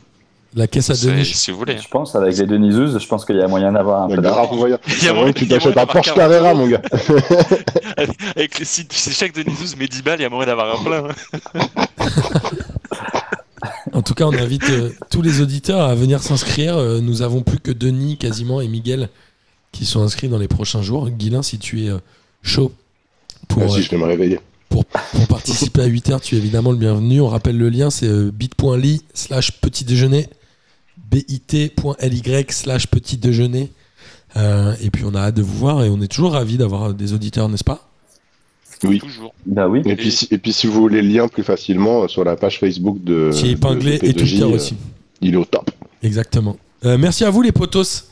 La 0.55 0.67
caisse 0.67 0.89
à 0.89 0.93
Denis. 0.93 1.25
Si 1.25 1.51
vous 1.51 1.57
voulez. 1.57 1.77
Je 1.77 1.89
pense, 1.89 2.15
avec 2.15 2.37
les 2.37 2.45
Deniseuses, 2.45 2.97
je 2.97 3.05
pense 3.07 3.25
qu'il 3.25 3.35
y 3.35 3.41
a 3.41 3.47
moyen 3.49 3.73
d'avoir 3.73 4.03
un 4.03 4.07
peu 4.15 4.21
d'argent. 4.21 4.65
Il 4.65 4.69
y 4.71 4.73
a 4.73 4.79
Ah 5.09 5.13
moyen- 5.13 5.33
tu 5.33 5.47
t'achètes 5.47 5.77
un 5.77 5.85
Porsche 5.85 6.13
Carrera, 6.13 6.53
40 6.53 6.57
mon 6.57 6.67
gars. 6.67 6.81
Avec 7.97 8.57
les, 8.59 8.65
si, 8.65 8.87
si 8.89 9.11
chaque 9.11 9.33
Denisous 9.33 9.75
met 9.77 9.87
10 9.87 10.01
balles, 10.03 10.19
il 10.19 10.23
y 10.23 10.25
a 10.25 10.29
moyen 10.29 10.47
d'avoir 10.47 10.79
un 10.79 10.83
plein. 10.83 11.07
En 14.09 14.11
tout 14.11 14.15
cas, 14.15 14.25
on 14.25 14.41
invite 14.41 14.67
euh, 14.71 14.89
tous 15.11 15.21
les 15.21 15.39
auditeurs 15.39 15.81
à 15.81 15.93
venir 15.93 16.23
s'inscrire. 16.23 16.75
Euh, 16.75 16.99
nous 16.99 17.21
avons 17.21 17.43
plus 17.43 17.59
que 17.59 17.69
Denis 17.69 18.17
quasiment 18.17 18.59
et 18.59 18.67
Miguel 18.67 19.07
qui 19.71 19.85
sont 19.85 20.01
inscrits 20.01 20.29
dans 20.29 20.39
les 20.39 20.47
prochains 20.47 20.81
jours. 20.81 21.11
Guilin, 21.11 21.43
si 21.43 21.59
tu 21.59 21.83
es 21.83 21.89
euh, 21.89 21.99
chaud 22.41 22.71
pour, 23.47 23.69
je 23.69 23.87
vais 23.87 23.97
me 23.97 24.05
réveiller. 24.05 24.39
pour, 24.67 24.83
pour 24.83 25.27
participer 25.27 25.81
à 25.81 25.87
8h, 25.87 26.21
tu 26.21 26.33
es 26.33 26.37
évidemment 26.39 26.71
le 26.71 26.77
bienvenu. 26.77 27.21
On 27.21 27.27
rappelle 27.27 27.59
le 27.59 27.69
lien, 27.69 27.91
c'est 27.91 28.31
bit.ly 28.31 29.03
slash 29.13 29.51
petit 29.61 29.83
déjeuner, 29.83 30.25
bit.ly 31.11 32.45
slash 32.49 32.87
petit 32.87 33.17
déjeuner. 33.17 33.71
Et 34.35 34.89
puis 34.91 35.03
on 35.05 35.13
a 35.13 35.19
hâte 35.19 35.35
de 35.35 35.43
vous 35.43 35.55
voir 35.55 35.83
et 35.83 35.89
on 35.89 36.01
est 36.01 36.07
toujours 36.07 36.31
ravis 36.31 36.57
d'avoir 36.57 36.95
des 36.95 37.13
auditeurs, 37.13 37.47
n'est-ce 37.47 37.63
pas? 37.63 37.88
Oui. 38.83 38.99
Toujours. 38.99 39.33
Bah 39.45 39.67
oui. 39.67 39.81
Et 39.85 39.95
puis, 39.95 40.11
si, 40.11 40.27
et 40.31 40.37
puis 40.37 40.53
si 40.53 40.67
vous 40.67 40.73
voulez 40.81 41.01
le 41.01 41.09
lien 41.09 41.27
plus 41.27 41.43
facilement 41.43 42.03
euh, 42.03 42.07
sur 42.07 42.23
la 42.23 42.35
page 42.35 42.59
Facebook 42.59 43.03
de. 43.03 43.29
Qui 43.33 43.47
est 43.47 43.51
épinglé 43.51 43.95
et 44.01 44.11
P2J, 44.13 44.13
Twitter 44.17 44.43
euh, 44.43 44.47
aussi. 44.55 44.75
Il 45.21 45.33
est 45.33 45.37
au 45.37 45.45
top. 45.45 45.69
Exactement. 46.01 46.55
Euh, 46.85 46.97
merci 46.97 47.25
à 47.25 47.29
vous 47.29 47.41
les 47.41 47.51
potos. 47.51 48.05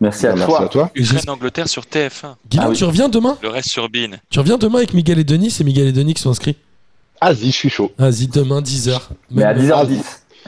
Merci 0.00 0.26
à 0.26 0.30
Bah, 0.30 0.36
Merci 0.38 0.52
toi. 0.52 0.64
à 0.64 0.68
toi. 0.68 0.90
Ukraine-Angleterre 0.94 1.68
sur 1.68 1.82
TF1. 1.82 2.36
Guillaume, 2.48 2.66
Ah 2.66 2.70
oui. 2.70 2.76
tu 2.76 2.84
reviens 2.84 3.08
demain? 3.08 3.36
Le 3.42 3.48
reste 3.48 3.68
sur 3.68 3.88
Bean. 3.90 4.16
Tu 4.30 4.38
reviens 4.38 4.56
demain 4.56 4.78
avec 4.78 4.94
Miguel 4.94 5.18
et 5.18 5.24
Denis? 5.24 5.50
C'est 5.50 5.64
Miguel 5.64 5.88
et 5.88 5.92
Denis 5.92 6.14
qui 6.14 6.22
sont 6.22 6.30
inscrits 6.30 6.56
Vas-y, 7.20 7.46
je 7.46 7.50
suis 7.50 7.68
chaud. 7.68 7.90
Vas-y, 7.98 8.28
demain 8.28 8.62
10h. 8.62 9.00
Mais 9.32 9.42
à 9.42 9.52
10h10. 9.52 9.98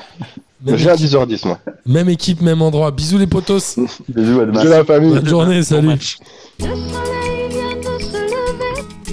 même, 0.65 0.77
J'ai 0.77 0.89
à 0.89 0.95
équipe, 0.95 1.07
10h10, 1.11 1.47
moi. 1.49 1.59
même 1.85 2.09
équipe, 2.09 2.41
même 2.41 2.63
endroit. 2.63 2.93
Bisous 2.93 3.19
les 3.19 3.27
potos. 3.27 3.77
Bisous 4.09 4.41
à 4.41 4.47
demain. 4.47 4.63
J'ai 4.63 4.69
la 4.69 4.85
famille. 4.85 5.13
Bonne 5.15 5.29
journée, 5.29 5.57
Bon 5.59 5.63
salut. 5.65 5.99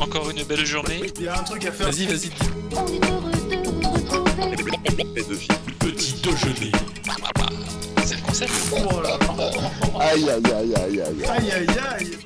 Encore 0.08 0.30
une 0.30 0.44
belle 0.44 0.66
journée. 0.66 1.02
Il 1.18 1.24
y 1.24 1.28
a 1.28 1.38
un 1.38 1.44
truc 1.44 1.66
à 1.66 1.72
faire. 1.72 1.88
Vas-y, 1.92 2.06
vas-y. 2.06 2.30
on 2.72 2.88
est 2.88 3.10
heureux 3.10 3.32
de 3.32 3.58
retrouver. 3.58 5.48
Petit 5.80 6.14
déjeuner. 6.24 6.72
C'est 8.06 8.16
le 8.16 8.22
concept. 8.22 8.52
Oh 8.72 9.02
là. 9.02 9.20
Aïe, 10.00 10.30
aïe, 10.30 10.42
aïe, 10.46 10.76
aïe, 10.76 11.02
aïe. 11.02 11.26
Aïe 11.28 11.52
aïe 11.52 11.68
aïe. 12.00 12.18